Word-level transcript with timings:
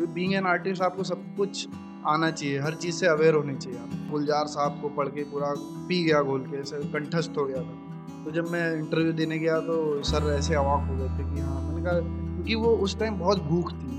Being 0.00 0.34
an 0.34 0.46
artist 0.46 0.82
आपको 0.82 1.04
सब 1.04 1.24
कुछ 1.36 1.66
आना 2.06 2.30
चाहिए, 2.30 2.58
हर 2.60 2.74
चीज़ 2.74 2.94
से 2.94 3.06
अवेयर 3.06 3.34
होनी 3.34 3.54
चाहिए 3.56 3.78
आप। 3.78 4.10
गुलजार 4.10 4.46
साहब 4.46 4.78
को 4.82 4.88
पढ़ 4.96 5.08
के 5.08 5.22
पूरा 5.24 5.54
पी 5.88 6.02
गया 6.04 6.20
घोल 6.22 6.40
के, 6.40 6.60
ऐसे 6.60 6.76
कंठस्थ 6.92 7.38
हो 7.38 7.44
गया 7.44 7.62
था। 7.62 8.24
तो 8.24 8.30
जब 8.30 8.50
मैं 8.50 8.74
इंटरव्यू 8.74 9.12
देने 9.12 9.38
गया 9.38 9.58
तो 9.60 10.02
सर 10.02 10.32
ऐसे 10.32 10.54
अवाक 10.54 10.88
हो 10.88 10.96
गए 10.96 11.08
थे 11.08 11.34
कि 11.34 11.40
हाँ 11.40 11.60
मैंने 11.62 11.82
कहा, 11.82 12.00
क्योंकि 12.00 12.54
वो 12.54 12.76
उस 12.76 12.98
टाइम 12.98 13.18
बहुत 13.18 13.42
भूख 13.42 13.72
थी। 13.72 13.92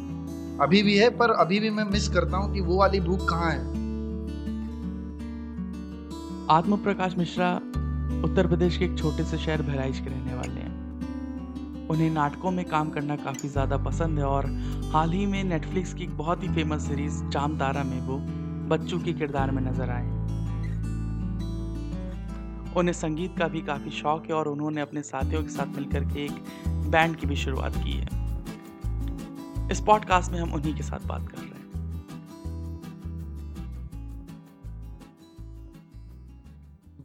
अभी 0.62 0.84
भी 0.84 0.98
है, 0.98 1.10
पर 1.10 1.32
अभी 1.32 1.60
भी 1.60 1.70
मैं 1.70 1.84
मिस 1.84 2.08
करता 2.10 2.38
हूँ 2.38 2.54
कि 2.54 2.62
वो 2.62 2.78
वाली 2.78 3.00
भूख 3.00 3.30
कहाँ 3.30 3.52
है। 3.52 3.74
आत्म 6.50 6.78
प्रकाश 6.78 7.16
मिश्रा 7.18 7.56
उत्तर 8.26 8.48
प्रदेश 8.48 8.78
के 8.78 8.86
एक 8.86 8.98
छोटे 8.98 9.24
से 9.24 9.38
शहर 9.38 9.62
बहराइच 9.62 10.00
के 10.00 10.10
रहने 10.10 10.36
वाले 10.36 10.60
हैं। 10.60 10.75
उन्हें 11.90 12.10
नाटकों 12.10 12.52
में 12.52 12.66
काम 12.66 12.90
करना 12.90 13.16
काफ़ी 13.16 13.50
ज़्यादा 13.50 13.78
पसंद 13.78 14.20
है 14.20 14.26
और 14.26 14.46
हाल 14.94 15.12
ही 15.12 15.26
में 15.26 15.44
नेटफ्लिक्स 15.44 15.94
की 15.94 16.04
एक 16.04 16.18
बहुत 16.18 16.44
ही 16.44 16.48
फ़ेमस 16.48 16.88
सीरीज़ 16.88 17.24
चाम 17.30 17.58
तारा 17.60 17.84
में 17.84 18.00
वो 18.02 18.18
बच्चों 18.68 19.00
के 19.00 19.14
किरदार 19.14 19.52
में 19.52 19.62
नज़र 19.62 19.90
आए। 19.90 20.14
उन्हें 22.76 22.94
संगीत 22.94 23.38
का 23.38 23.48
भी 23.48 23.62
काफ़ी 23.62 23.92
शौक 23.92 24.26
है 24.26 24.34
और 24.34 24.48
उन्होंने 24.48 24.82
अपने 24.82 25.02
साथियों 25.02 25.44
के 25.44 25.50
साथ 25.50 25.76
मिलकर 25.76 26.04
के 26.04 26.26
एक 26.26 26.44
बैंड 26.92 27.16
की 27.16 27.28
भी 27.28 27.36
शुरुआत 27.36 27.76
की 27.76 27.94
है। 27.94 28.08
इस 29.72 29.82
पॉडकास्ट 29.82 30.32
में 30.32 30.40
हम 30.40 30.54
उन्हीं 30.54 30.76
के 30.76 30.84
साथ 30.84 31.08
बात 31.08 31.28
कर 31.30 31.38
रहे 31.38 31.48
हैं। 31.48 31.54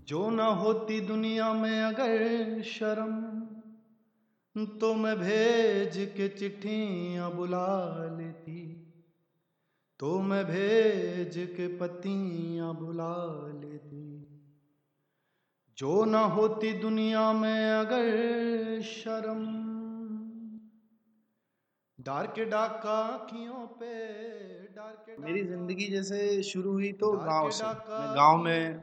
जो 0.09 0.31
ना 0.31 0.45
होती 0.45 1.01
दुनिया 1.01 1.53
में 1.53 1.83
अगर 1.83 2.63
शर्म 2.63 3.13
तो 4.55 4.95
मैं 4.95 5.17
भेज 5.17 5.97
के 6.17 6.29
चिट्ठियाँ 6.29 7.31
बुला 7.33 7.67
लेती। 8.19 8.63
तो 10.01 10.19
मैं 10.21 10.45
भेज 10.45 11.37
के 11.57 11.67
पतियाँ 11.77 12.75
बुला 12.75 13.15
लेती। 13.55 14.01
जो 15.79 16.05
ना 16.05 16.21
होती 16.27 16.73
दुनिया 16.73 17.33
में 17.33 17.71
अगर 17.71 18.81
शर्म। 18.83 19.47
डार 21.99 22.27
के 22.27 22.45
डाका 22.45 22.99
आँखियों 22.99 23.67
पे 23.77 23.95
डार 24.67 24.93
के 25.07 25.23
मेरी 25.23 25.43
ज़िंदगी 25.45 25.89
जैसे 25.89 26.43
शुरू 26.43 26.73
हुई 26.73 26.93
तो 26.93 27.13
गाँव 27.13 27.51
से। 27.51 27.67
मैं 27.67 28.15
गाँव 28.17 28.43
में 28.43 28.83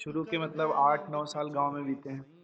शुरू 0.00 0.24
के 0.24 0.38
मतलब 0.38 0.72
आठ 0.78 1.10
नौ 1.10 1.24
साल 1.26 1.50
गाँव 1.50 1.72
में 1.72 1.86
बीते 1.86 2.10
हैं। 2.10 2.37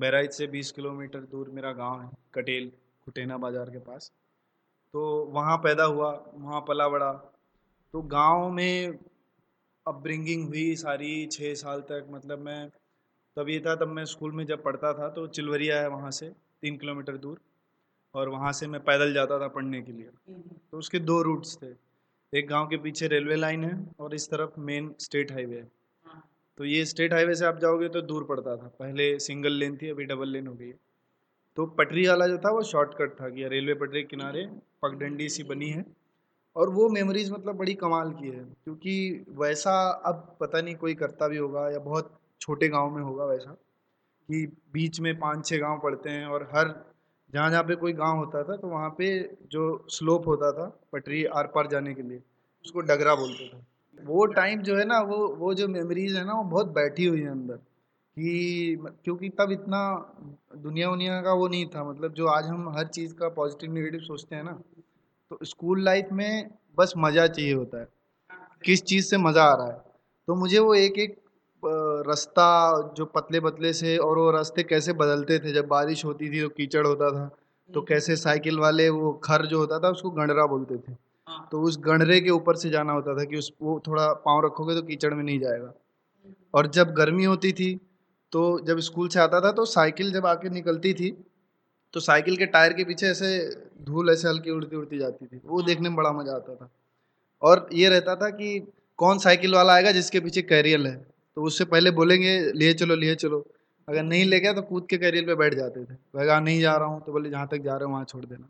बहराइच 0.00 0.32
से 0.32 0.46
बीस 0.46 0.70
किलोमीटर 0.72 1.20
दूर 1.20 1.48
मेरा 1.50 1.72
गाँव 1.72 2.00
है, 2.00 2.08
कटेल, 2.34 2.70
कुटेना 3.04 3.36
बाज़ार 3.38 3.70
के 3.70 3.78
पास। 3.80 4.10
तो 4.94 5.02
वहाँ 5.32 5.56
पैदा 5.56 5.84
हुआ, 5.84 6.10
वहाँ 6.34 6.60
पला 6.60 6.88
बड़ा। 6.88 7.12
तो 7.94 8.02
गाँव 8.02 8.50
में 8.50 8.98
अपब्रिंगिंग 9.86 10.46
हुई 10.48 10.74
सारी 10.76 11.26
छः 11.26 11.54
साल 11.54 11.80
तक 11.80 12.06
मतलब 12.10 12.38
मैं, 12.38 12.68
तब 13.36 13.48
ये 13.48 13.60
था, 13.60 13.74
तब 13.74 13.88
मैं 13.88 14.04
स्कूल 14.04 14.32
में 14.32 14.44
जब 14.46 14.62
पढ़ता 14.62 14.92
था 14.92 15.08
तो 15.08 15.26
चिलवरिया 15.26 15.80
है 15.80 15.88
वहाँ 15.88 16.10
से, 16.10 16.28
तीन 16.62 16.76
किलोमीटर 16.76 17.16
दूर। 17.16 17.40
और 18.14 18.28
वहाँ 18.28 18.52
से 18.52 18.66
मैं 18.66 18.80
पैदल 18.80 19.12
जाता 19.14 19.38
था 19.40 19.48
पढ़ने 19.48 19.80
के 19.82 19.92
लिए। 19.92 20.08
तो 20.70 20.78
उसके 20.78 20.98
दो 20.98 21.20
रूट्स 21.22 21.56
थे। 21.62 21.68
एक 22.32 22.48
गाँव 22.48 22.66
के 22.66 22.76
पीछे 22.76 23.06
रेलवे 23.06 23.36
लाइन 23.36 23.64
है 23.64 23.74
और 24.00 24.14
इस 24.14 24.28
तरफ़ 24.30 24.58
मेन 24.60 24.94
स्टेट 25.00 25.32
हाईवे 25.32 25.56
है। 25.56 25.70
तो 26.60 26.64
ये 26.64 26.84
स्टेट 26.84 27.12
हाईवे 27.12 27.34
से 27.34 27.44
आप 27.44 27.58
जाओगे 27.58 27.88
तो 27.88 28.00
दूर 28.02 28.24
पड़ता 28.24 28.56
था। 28.56 28.66
पहले 28.78 29.18
सिंगल 29.18 29.52
लेन 29.52 29.76
थी, 29.76 29.88
अभी 29.90 30.04
डबल 30.04 30.28
लेन 30.28 30.46
हो 30.46 30.54
गई 30.54 30.66
है। 30.66 30.74
तो 31.56 31.66
पटरी 31.78 32.06
वाला 32.08 32.26
जो 32.26 32.36
था, 32.38 32.50
वो 32.50 32.62
शॉर्टकट 32.62 33.14
था 33.20 33.28
कि 33.28 33.48
रेलवे 33.48 33.74
पटरी 33.74 34.02
किनारे 34.02 34.44
पगडंडी 34.82 35.28
सी 35.28 35.42
बनी 35.42 35.68
है। 35.68 35.84
और 36.56 36.70
वो 36.70 36.88
मेमोरीज 36.88 37.30
मतलब 37.30 37.56
बड़ी 37.56 37.74
कमाल 37.74 38.12
की 38.12 38.28
है, 38.28 38.44
क्योंकि 38.64 39.24
वैसा 39.38 39.72
अब 40.06 40.36
पता 40.40 40.60
नहीं 40.60 40.74
कोई 40.76 40.94
करता 40.94 41.28
भी 41.28 41.36
होगा 41.36 41.68
या 41.70 41.78
बहुत 41.78 42.20
छोटे 42.40 42.68
गाँव 42.68 42.90
में 42.90 43.02
होगा 43.02 43.24
वैसा 43.24 43.52
कि 43.52 44.46
बीच 44.72 45.00
में 45.00 45.14
पाँच 45.18 45.46
छः 45.46 45.58
गाँव 45.58 45.80
पड़ते 45.82 46.10
हैं 46.10 46.26
और 46.26 46.48
हर 46.54 46.74
जहाँ 47.32 47.50
जहाँ 47.50 47.62
पे 47.62 47.74
कोई 47.76 47.92
गाँव 47.94 48.18
होता 48.18 48.42
था 48.42 48.56
तो 48.56 48.68
वहाँ 48.68 48.90
पे 48.98 49.10
जो 49.52 49.86
स्लोप 49.90 50.28
होता 50.28 50.52
था 50.52 50.68
पटरी 50.92 51.24
आर 51.24 51.46
पार 51.46 51.66
जाने 51.66 51.94
के 51.94 52.02
लिए, 52.02 52.22
उसको 52.64 52.80
डगरा 52.80 53.14
बोलते 53.14 53.48
थे। 53.48 53.69
वो 54.06 54.24
टाइम 54.28 54.62
जो 54.62 54.76
है 54.76 54.84
ना, 54.84 55.00
वो 55.00 55.26
वो 55.36 55.52
जो 55.54 55.68
मेमोरीज 55.68 56.16
है 56.16 56.24
ना, 56.24 56.32
वो 56.32 56.42
बहुत 56.44 56.72
बैठी 56.74 57.04
हुई 57.04 57.20
है 57.20 57.30
अंदर। 57.30 57.54
कि 58.16 58.76
क्योंकि 59.04 59.28
तब 59.30 59.52
इतना 59.52 59.80
दुनिया 60.56 60.90
उनिया 60.90 61.20
का 61.22 61.32
वो 61.32 61.46
नहीं 61.48 61.66
था। 61.66 61.84
मतलब 61.84 62.12
जो 62.12 62.26
आज 62.26 62.46
हम 62.46 62.68
हर 62.76 62.86
चीज़ 62.88 63.14
का 63.14 63.28
पॉजिटिव 63.28 63.72
नेगेटिव 63.72 64.00
सोचते 64.00 64.36
हैं 64.36 64.42
ना 64.44 64.52
तो 65.30 65.38
स्कूल 65.44 65.82
लाइफ 65.84 66.08
में 66.12 66.50
बस 66.78 66.92
मज़ा 66.96 67.26
चाहिए 67.26 67.52
होता 67.54 67.80
है। 67.80 67.86
किस 68.64 68.82
चीज़ 68.84 69.06
से 69.06 69.16
मज़ा 69.18 69.44
आ 69.44 69.54
रहा 69.54 69.66
है? 69.66 69.82
तो 70.28 70.34
मुझे 70.34 70.58
वो 70.58 70.74
एक 70.74 70.98
एक 70.98 71.16
रास्ता 72.08 72.46
जो 72.96 73.04
पतले 73.06 73.40
पतले 73.40 73.72
से 73.72 73.96
और 73.98 74.18
वो 74.18 74.30
रास्ते 74.30 74.62
कैसे 74.62 74.92
बदलते 74.94 75.38
थे, 75.38 75.52
जब 75.52 75.66
बारिश 75.68 76.04
होती 76.04 76.30
थी 76.30 76.42
तो 76.42 76.48
कीचड़ 76.48 76.86
होता 76.86 77.10
था 77.10 77.30
तो 77.70 77.82
कैसे 77.82 78.16
साइकिल 78.16 78.58
वाले 78.58 78.88
वो 78.90 79.12
खर 79.24 79.46
जो 79.46 79.58
होता 79.58 79.78
था, 79.78 79.88
उसको 79.88 80.10
गंडरा 80.10 80.46
बोलते 80.46 80.76
थे। 80.78 80.96
तो 81.52 81.60
उस 81.62 81.78
गणरे 81.80 82.20
के 82.20 82.30
ऊपर 82.30 82.56
से 82.56 82.70
जाना 82.70 82.92
होता 82.92 83.14
था 83.14 83.24
कि 83.24 83.36
उस 83.36 83.52
वो 83.62 83.80
थोड़ा 83.86 84.12
पाँव 84.26 84.44
रखोगे 84.46 84.74
तो 84.74 84.82
कीचड़ 84.82 85.12
में 85.14 85.22
नहीं 85.24 85.38
जाएगा। 85.40 85.72
और 86.54 86.66
जब 86.68 86.92
गर्मी 86.94 87.24
होती 87.24 87.52
थी 87.52 87.74
तो 88.32 88.42
जब 88.66 88.78
स्कूल 88.80 89.08
से 89.08 89.20
आता 89.20 89.40
था 89.40 89.52
तो 89.52 89.64
साइकिल 89.66 90.12
जब 90.12 90.26
आके 90.26 90.50
निकलती 90.50 90.92
थी 90.94 91.10
तो 91.94 92.00
साइकिल 92.00 92.36
के 92.36 92.46
टायर 92.46 92.72
के 92.72 92.84
पीछे 92.84 93.06
ऐसे 93.06 93.38
धूल 93.84 94.10
ऐसे 94.10 94.28
हल्की 94.28 94.50
उड़ती 94.50 94.76
उड़ती 94.76 94.98
जाती 94.98 95.26
थी। 95.26 95.40
वो 95.44 95.62
देखने 95.62 95.88
में 95.88 95.96
बड़ा 95.96 96.12
मज़ा 96.12 96.34
आता 96.34 96.54
था। 96.54 96.70
और 97.42 97.68
ये 97.72 97.88
रहता 97.88 98.14
था 98.16 98.28
कि 98.30 98.58
कौन 98.98 99.18
साइकिल 99.18 99.54
वाला 99.54 99.74
आएगा 99.74 99.92
जिसके 99.92 100.20
पीछे 100.20 100.42
कैरियल 100.42 100.86
है? 100.86 100.94
तो 101.36 101.42
उससे 101.42 101.64
पहले 101.64 101.90
बोलेंगे 101.90 102.38
लिए 102.52 102.72
चलो 102.74 102.94
लिए 102.96 103.14
चलो। 103.14 103.44
अगर 103.88 104.02
नहीं 104.02 104.24
ले 104.24 104.40
गया 104.40 104.52
तो 104.52 104.62
कूद 104.62 104.86
के 104.86 104.98
कैरियल 104.98 105.26
पे 105.26 105.34
बैठ 105.34 105.54
जाते 105.54 105.84
थे। 105.84 105.94
वह 106.14 106.40
नहीं 106.40 106.60
जा 106.60 106.76
रहा 106.76 106.88
हूँ। 106.88 107.00
तो 107.04 107.12
बोले 107.12 107.30
जहाँ 107.30 107.48
तक 107.48 107.58
जा 107.58 107.76
रहे 107.76 107.84
हो 107.84 107.92
वहाँ 107.92 108.04
छोड़ 108.04 108.24
देना। 108.24 108.48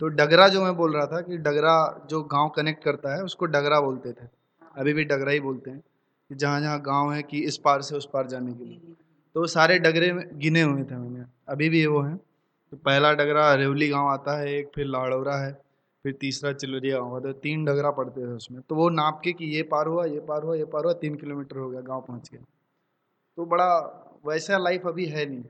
तो 0.00 0.08
डगरा 0.08 0.48
जो 0.48 0.62
मैं 0.64 0.74
बोल 0.76 0.94
रहा 0.96 1.06
था 1.06 1.20
कि 1.20 1.36
डगरा 1.38 2.06
जो 2.10 2.22
गाँव 2.22 2.48
कनेक्ट 2.48 2.82
करता 2.84 3.14
है, 3.14 3.22
उसको 3.22 3.46
डगरा 3.46 3.80
बोलते 3.80 4.12
थे। 4.12 4.28
अभी 4.76 4.92
भी 4.92 5.04
डगरा 5.04 5.30
ही 5.30 5.40
बोलते 5.40 5.70
हैं 5.70 5.80
कि 6.30 6.34
जहाँ 6.34 6.60
जहाँ 6.60 6.80
गाँव 6.80 7.12
है 7.12 7.22
कि 7.22 7.38
इस 7.38 7.56
पार 7.56 7.82
से 7.82 7.96
उस 7.96 8.08
पार 8.12 8.26
जाने 8.26 8.52
के 8.52 8.64
लिए। 8.64 8.94
तो 9.36 9.46
सारे 9.46 9.78
डगरे 9.78 10.10
गिने 10.34 10.62
हुए 10.62 10.82
थे 10.82 10.96
मैंने। 10.96 11.24
अभी 11.48 11.68
भी 11.68 11.86
वो 11.86 12.00
हैं। 12.00 12.16
तो 12.72 12.76
पहला 12.76 13.12
डगरा 13.12 13.52
रेवली 13.54 13.88
गाँव 13.88 14.08
आता 14.08 14.36
है, 14.38 14.52
एक 14.54 14.70
फिर 14.74 14.86
लाड़ौरा 14.86 15.36
है, 15.36 15.52
फिर 16.04 16.12
तीसरा 16.12 16.52
चिलवरिया 16.52 16.98
गाँव 16.98 17.16
आता 17.16 17.28
है। 17.28 17.34
तीन 17.34 17.64
डगरा 17.64 17.90
पड़ते 17.90 18.20
थे 18.20 18.32
उसमें। 18.32 18.60
तो 18.68 18.74
वो 18.74 18.88
नाप 18.90 19.20
के 19.24 19.32
कि 19.32 19.44
ये 19.46 19.62
पार 19.62 19.86
हुआ, 19.86 20.04
ये 20.04 20.20
पार 20.20 20.42
हुआ, 20.42 20.54
ये 20.54 20.64
पार 20.64 20.84
हुआ, 20.84 20.92
तीन 20.92 21.14
किलोमीटर 21.14 21.56
हो 21.56 21.68
गया 21.70 21.80
गाँव 21.80 22.00
पहुँच 22.00 22.30
गया 22.32 22.44
तो 23.38 23.44
बड़ा 23.46 23.68
वैसा 24.26 24.58
लाइफ 24.58 24.86
अभी 24.86 25.06
है 25.06 25.26
नहीं। 25.26 25.44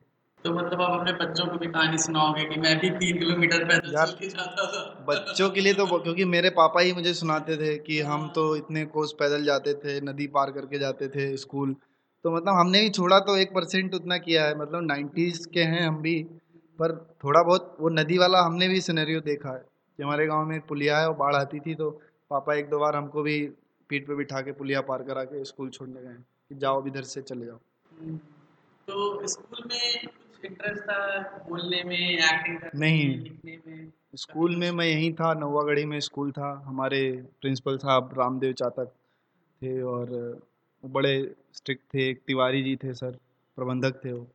तो 0.47 0.53
मतलब 0.55 0.81
आप 0.83 0.99
अपने 1.01 1.13
बच्चों 1.13 1.47
को 1.47 1.59
भी 1.59 1.67
कहानी 1.67 1.99
सुनाओगे 1.99 2.45
कि 2.45 2.61
मैं 2.61 2.79
भी 2.79 2.91
तीन 2.97 3.19
किलोमीटर 3.19 3.65
पैदल 3.65 3.93
चल 3.93 4.13
के 4.13 4.29
जाता 4.29 4.67
था। 4.67 4.83
बच्चों 5.09 5.49
के 5.51 5.61
लिए 5.61 5.75
तो 5.75 5.87
क्योंकि 5.99 6.25
मेरे 6.25 6.51
पापा 6.51 6.81
ही 6.81 6.93
मुझे 6.93 7.15
सुनाते 7.15 7.57
थे 7.57 7.77
कि 7.79 8.01
हम 8.01 8.29
तो 8.35 8.45
इतने 8.57 8.85
कोस 8.87 9.15
पैदल 9.19 9.45
जाते 9.45 9.75
थे 9.75 10.01
नदी 10.01 10.27
पार 10.27 10.51
करके 10.51 10.79
जाते 10.79 11.09
थे 11.09 11.37
स्कूल 11.37 11.75
तो 12.25 12.31
मतलब 12.31 12.55
हमने 12.55 12.81
भी 12.81 12.91
छोड़ा 12.91 13.19
तो 13.21 13.37
एक 13.37 13.55
परसेंट 13.55 13.95
उतना 13.95 14.19
किया 14.19 14.45
है 14.45 14.59
मतलब 14.59 14.83
नाइन्टीज़ 14.83 15.49
के 15.49 15.63
हैं 15.65 15.87
हम 15.87 16.01
भी 16.03 16.15
पर 16.79 16.95
थोड़ा 17.25 17.43
बहुत 17.43 17.77
वो 17.81 17.89
नदी 17.89 18.19
वाला 18.19 18.41
हमने 18.41 18.69
भी 18.69 18.81
सिनेरियो 18.81 19.21
देखा 19.21 19.53
है। 19.53 19.65
कि 19.99 20.03
हमारे 20.03 20.27
गाँव 20.27 20.47
में 20.47 20.61
पुलिया 20.61 20.99
है 20.99 21.09
वो 21.09 21.15
बाढ़ 21.15 21.35
आती 21.35 21.61
थी 21.61 21.75
तो 21.75 21.91
पापा 22.31 22.55
एक 22.55 22.69
दो 22.71 22.79
बार 22.79 22.97
हमको 22.97 23.23
भी 23.23 23.39
पीठ 23.91 24.07
पे 24.07 24.15
बिठा 24.15 24.41
के 24.41 24.53
पुलिया 24.53 24.81
पार 24.81 25.03
करा 25.03 25.23
के 25.25 25.45
स्कूल 25.45 25.69
छोड़ने 25.71 26.03
गए 26.03 26.17
कि 26.49 26.55
जाओ 26.55 26.87
इधर 26.87 27.03
से 27.03 27.23
चले 27.23 27.47
जाओ। 27.47 27.59
हम्म। 28.01 28.17
तो 28.89 29.27
स्कूल 29.27 29.63
में 29.67 30.09
इंटरेस्ट 30.47 30.83
था 30.83 30.99
बोलने 31.49 31.83
में 31.85 31.99
एक्टिंग 31.99 32.59
करने 32.59 32.81
नहीं। 32.81 33.09
लिखने 33.19 33.59
में 33.67 33.93
स्कूल 34.15 34.57
में 34.57 34.71
मैं 34.71 34.87
यहीं 34.87 35.13
था 35.15 35.33
नवागढ़ी 35.35 35.85
में 35.85 35.99
स्कूल 36.01 36.31
था। 36.33 36.53
हमारे 36.67 37.01
प्रिंसिपल 37.41 37.77
साहब 37.79 38.15
रामदेव 38.19 38.53
चातक 38.53 38.93
थे 39.63 39.81
और 39.83 40.11
वो 40.85 40.89
बड़े 40.91 41.15
स्ट्रिक्ट 41.53 41.83
थे 41.95 42.09
एक 42.11 42.21
तिवारी 42.27 42.63
जी 42.63 42.77
थे 42.77 42.95
सर 42.95 43.11
प्रबंधक 43.59 44.01
थे 44.05 44.13
वो। 44.13 44.27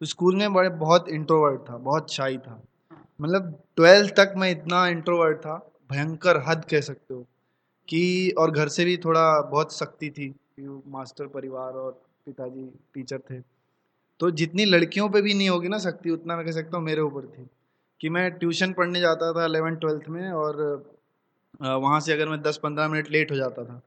तो 0.00 0.06
स्कूल 0.06 0.36
में 0.36 0.52
बड़े 0.52 0.68
बहुत 0.68 1.08
इंट्रोवर्ट 1.08 1.60
था 1.70 1.76
बहुत 1.76 2.12
शाही 2.12 2.38
था। 2.38 2.62
मतलब 3.20 3.62
ट्वेल्थ 3.76 4.14
तक 4.14 4.34
मैं 4.36 4.50
इतना 4.50 4.86
इंट्रोवर्ट 4.88 5.38
था 5.38 5.56
भयंकर 5.90 6.42
हद 6.48 6.64
कह 6.64 6.80
सकते 6.80 7.14
हो 7.14 7.20
कि 7.88 8.30
और 8.38 8.50
घर 8.50 8.68
से 8.68 8.84
भी 8.84 8.96
थोड़ा 8.96 9.40
बहुत 9.42 9.72
सख्ती 9.72 10.10
थी 10.10 10.34
मास्टर 10.60 11.26
परिवार 11.26 11.72
और 11.72 11.92
पिताजी 12.26 12.64
टीचर 12.94 13.18
थे। 13.30 13.38
तो 14.20 14.30
जितनी 14.30 14.64
लड़कियों 14.64 15.08
पे 15.08 15.22
भी 15.22 15.34
नहीं 15.34 15.48
होगी 15.48 15.68
ना 15.68 15.78
सकती 15.78 16.10
उतना 16.10 16.36
मैं 16.36 16.44
कह 16.46 16.52
सकता 16.52 16.76
हूँ 16.76 16.84
मेरे 16.84 17.00
ऊपर 17.00 17.26
थी। 17.28 17.48
कि 18.00 18.08
मैं 18.08 18.30
ट्यूशन 18.30 18.72
पढ़ने 18.72 19.00
जाता 19.00 19.32
था 19.32 19.44
अलेवन 19.44 19.76
ट्वेल्थ 19.76 20.08
में 20.08 20.30
और 20.30 20.62
वहाँ 21.60 22.00
से 22.00 22.12
अगर 22.12 22.28
मैं 22.28 22.40
दस 22.42 22.56
पंद्रह 22.62 22.88
मिनट 22.88 23.10
लेट 23.10 23.30
हो 23.30 23.36
जाता 23.36 23.64
था 23.64 23.80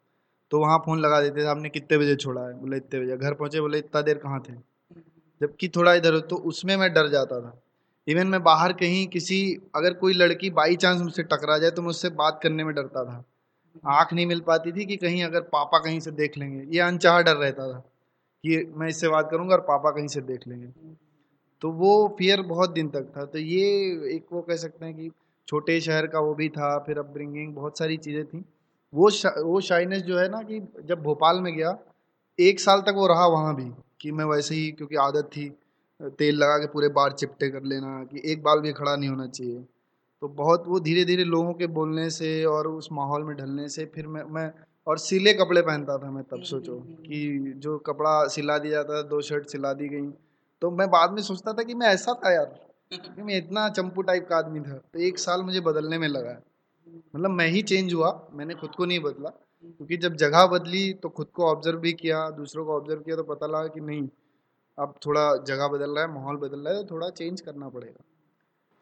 तो 0.51 0.59
वहाँ 0.59 0.77
फ़ोन 0.77 0.99
लगा 0.99 1.21
देते 1.21 1.41
थे, 1.41 1.47
आपने 1.47 1.69
कितने 1.69 1.97
बजे 1.97 2.15
छोड़ा 2.15 2.41
है? 2.41 2.53
बोले, 2.53 2.77
इतने 2.77 2.99
बजे। 2.99 3.17
घर 3.17 3.33
पहुँचे, 3.33 3.61
बोले, 3.61 3.77
इतना 3.77 4.01
देर 4.01 4.17
कहाँ 4.17 4.39
थे? 4.39 4.53
जबकि 5.41 5.67
थोड़ा 5.69 5.93
इधर 5.93 6.19
तो 6.19 6.35
उसमें 6.35 6.75
मैं 6.77 6.91
डर 6.93 7.07
जाता 7.07 7.39
था। 7.41 7.61
इवन 8.07 8.27
मैं 8.27 8.41
बाहर 8.43 8.73
कहीं 8.73 9.05
किसी, 9.07 9.57
अगर 9.75 9.93
कोई 9.93 10.13
लड़की 10.13 10.49
बाई 10.49 10.75
चांस 10.75 11.01
मुझसे 11.01 11.23
टकरा 11.23 11.57
जाए 11.57 11.71
तो 11.71 11.81
मैं 11.81 11.89
उससे 11.89 12.09
बात 12.09 12.39
करने 12.43 12.63
में 12.63 12.73
डरता 12.75 13.03
था। 13.05 13.23
आँख 13.99 14.13
नहीं 14.13 14.25
मिल 14.25 14.39
पाती 14.39 14.71
थी 14.71 14.85
कि 14.85 14.95
कहीं 14.97 15.23
अगर 15.23 15.41
पापा 15.41 15.79
कहीं 15.79 15.99
से 15.99 16.11
देख 16.11 16.37
लेंगे। 16.37 16.65
ये 16.75 16.79
अनचाह 16.79 17.21
डर 17.21 17.35
रहता 17.35 17.71
था। 17.73 17.88
कि 18.43 18.57
मैं 18.75 18.87
इससे 18.87 19.07
बात 19.07 19.29
करूँगा 19.31 19.55
और 19.55 19.61
पापा 19.61 19.91
कहीं 19.91 20.07
से 20.07 20.21
देख 20.21 20.47
लेंगे। 20.47 20.67
तो 21.61 21.71
वो 21.71 22.15
फियर 22.19 22.41
बहुत 22.41 22.71
दिन 22.73 22.89
तक 22.89 23.11
था। 23.17 23.25
तो 23.25 23.39
ये 23.39 23.65
एक 24.15 24.25
वो 24.33 24.41
कह 24.41 24.55
सकते 24.55 24.85
हैं 24.85 24.95
कि 24.95 25.09
छोटे 25.47 25.79
शहर 25.81 26.07
का 26.07 26.19
वो 26.19 26.33
भी 26.35 26.49
था 26.49 26.77
फिर 26.79 26.99
अपब्रिंगिंग 26.99 27.53
बहुत 27.55 27.77
सारी 27.77 27.97
चीज़ें 27.97 28.25
थी। 28.25 28.43
वो 28.93 29.09
शा, 29.09 29.29
वो 29.29 29.61
शाइनेस 29.61 30.01
जो 30.01 30.17
है 30.17 30.27
ना 30.29 30.41
कि 30.41 30.59
जब 30.85 31.01
भोपाल 31.03 31.41
में 31.41 31.55
गया 31.55 31.77
एक 32.39 32.59
साल 32.59 32.81
तक 32.81 32.93
वो 32.95 33.07
रहा 33.07 33.25
वहाँ 33.27 33.55
भी 33.55 33.71
कि 34.01 34.11
मैं 34.11 34.25
वैसे 34.25 34.55
ही 34.55 34.71
क्योंकि 34.71 34.95
आदत 34.95 35.29
थी 35.37 35.49
तेल 36.19 36.35
लगा 36.35 36.57
के 36.57 36.67
पूरे 36.67 36.87
बाल 36.89 37.11
चिपटे 37.11 37.49
कर 37.49 37.63
लेना 37.63 38.03
कि 38.03 38.21
एक 38.31 38.43
बाल 38.43 38.59
भी 38.59 38.71
खड़ा 38.73 38.95
नहीं 38.95 39.09
होना 39.09 39.27
चाहिए। 39.27 39.65
तो 40.21 40.27
बहुत 40.27 40.63
वो 40.67 40.79
धीरे 40.79 41.03
धीरे 41.05 41.23
लोगों 41.23 41.53
के 41.53 41.67
बोलने 41.67 42.09
से 42.09 42.45
और 42.45 42.67
उस 42.67 42.89
माहौल 42.91 43.23
में 43.23 43.35
ढलने 43.37 43.67
से 43.69 43.85
फिर 43.85 44.07
मैं 44.07 44.23
मैं 44.31 44.47
और 44.89 44.97
सिले 44.97 45.33
कपड़े 45.33 45.61
पहनता 45.61 45.97
था 45.97 46.09
मैं 46.11 46.23
तब 46.23 46.43
सोचो 46.43 46.75
कि 47.01 47.53
जो 47.57 47.77
कपड़ा 47.87 48.27
सिला 48.27 48.57
दिया 48.57 48.73
जाता 48.73 48.95
था 48.95 49.01
दो 49.09 49.21
शर्ट 49.21 49.47
सिला 49.47 49.73
दी 49.73 49.87
गई। 49.89 50.07
तो 50.61 50.71
मैं 50.71 50.89
बाद 50.91 51.11
में 51.11 51.21
सोचता 51.21 51.53
था 51.53 51.63
कि 51.63 51.73
मैं 51.73 51.87
ऐसा 51.87 52.13
था 52.15 52.33
यार 52.33 52.45
कि 52.93 53.21
मैं 53.21 53.37
इतना 53.37 53.67
चंपू 53.69 54.01
टाइप 54.01 54.27
का 54.29 54.37
आदमी 54.37 54.59
था 54.59 54.77
तो 54.93 54.99
एक 54.99 55.19
साल 55.19 55.43
मुझे 55.43 55.59
बदलने 55.61 55.97
में 55.97 56.07
लगा। 56.07 56.37
मतलब 57.15 57.31
मैं 57.31 57.47
ही 57.47 57.61
चेंज 57.63 57.93
हुआ 57.93 58.11
मैंने 58.33 58.53
खुद 58.55 58.75
को 58.77 58.85
नहीं 58.85 58.99
बदला 58.99 59.29
क्योंकि 59.29 59.97
जब 59.97 60.15
जगह 60.15 60.45
बदली 60.47 60.91
तो 60.93 61.09
खुद 61.09 61.27
को 61.33 61.45
ऑब्ज़र्व 61.45 61.79
भी 61.79 61.93
किया 61.93 62.29
दूसरों 62.31 62.65
को 62.65 62.75
ऑब्ज़र्व 62.75 63.01
किया 63.01 63.15
तो 63.15 63.23
पता 63.23 63.47
लगा 63.47 63.67
कि 63.67 63.81
नहीं 63.81 64.07
अब 64.77 64.93
थोड़ा 65.05 65.35
जगह 65.45 65.67
बदल 65.67 65.91
रहा 65.91 66.05
है 66.05 66.13
माहौल 66.13 66.37
बदल 66.37 66.59
रहा 66.59 66.73
है 66.73 66.83
तो 66.83 66.95
थोड़ा 66.95 67.09
चेंज 67.11 67.41
करना 67.41 67.69
पड़ेगा। 67.69 68.03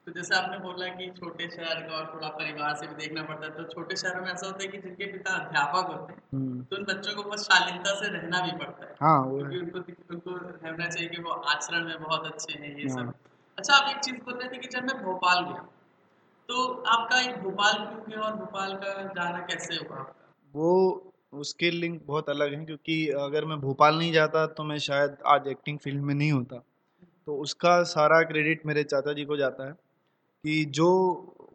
तो 0.07 0.11
जैसे 0.13 0.35
आपने 0.35 0.57
बोला 0.57 0.87
कि 0.87 1.09
छोटे 1.11 1.47
शहर 1.49 1.79
का 1.81 1.95
और 1.95 2.05
थोड़ा 2.13 2.27
परिवार 2.35 2.75
से 2.75 2.87
भी 2.87 2.93
देखना 2.95 3.23
पड़ता 3.23 3.45
है 3.45 3.51
तो 3.53 3.63
छोटे 3.63 3.95
शहरों 3.95 4.21
में 4.21 4.29
ऐसा 4.31 4.45
होता 4.45 4.63
है 4.63 4.67
कि 4.67 4.77
जिनके 4.77 5.05
पिता 5.05 5.31
अध्यापक 5.35 5.89
होते 5.89 6.13
हैं 6.13 6.21
हम्म। 6.33 6.61
तो 6.63 6.75
उन 6.75 6.83
बच्चों 6.83 7.15
को 7.15 7.23
बहुत 7.23 7.41
शालीनता 7.43 7.93
से 7.95 8.11
रहना 8.11 8.39
भी 8.41 8.51
पड़ता 8.57 8.85
है। 8.85 8.93
हाँ 9.01 9.17
क्योंकि 9.29 9.57
उनको 9.57 9.79
उनको 10.13 10.35
रहना 10.35 10.87
चाहिए 10.87 11.09
कि 11.09 11.21
वो 11.21 11.31
आचरण 11.31 11.85
में 11.85 12.03
बहुत 12.03 12.25
अच्छे 12.25 12.59
हैं 12.59 12.75
ये 12.77 12.89
सब। 12.89 12.99
हाँ। 12.99 13.13
अच्छा 13.57 13.73
आप 13.73 13.89
एक 13.89 13.97
चीज़ 13.97 14.15
बोल 14.15 14.33
रहे 14.33 14.49
थे 14.49 14.57
कि 14.57 14.67
जब 14.67 14.83
मैं 14.83 15.03
भोपाल 15.03 15.43
गया 15.43 15.65
तो 16.49 16.63
आपका 16.89 17.19
एक 17.21 17.35
भोपाल 17.43 17.73
क्यों 17.73 18.03
गया 18.09 18.19
और 18.19 18.35
भोपाल 18.35 18.73
का 18.75 18.93
जाना 19.03 19.39
कैसे 19.39 19.75
हुआ 19.75 19.97
आपका? 19.97 20.33
वो 20.53 21.13
उसके 21.33 21.71
लिंक 21.71 22.01
बहुत 22.05 22.29
अलग 22.29 22.53
हैं 22.53 22.65
क्योंकि 22.65 23.07
अगर 23.21 23.45
मैं 23.45 23.59
भोपाल 23.61 23.97
नहीं 23.97 24.11
जाता 24.13 24.45
तो 24.47 24.63
मैं 24.63 24.77
शायद 24.79 25.17
आज 25.25 25.47
एक्टिंग 25.47 25.79
फ़ील्ड 25.79 26.01
में 26.01 26.13
नहीं 26.15 26.31
होता। 26.31 26.63
तो 27.27 27.37
उसका 27.37 27.81
सारा 27.83 28.21
क्रेडिट 28.23 28.65
मेरे 28.65 28.83
चाचा 28.83 29.13
जी 29.13 29.25
को 29.25 29.37
जाता 29.37 29.67
है। 29.67 29.73
कि 30.47 30.65
जो 30.65 30.87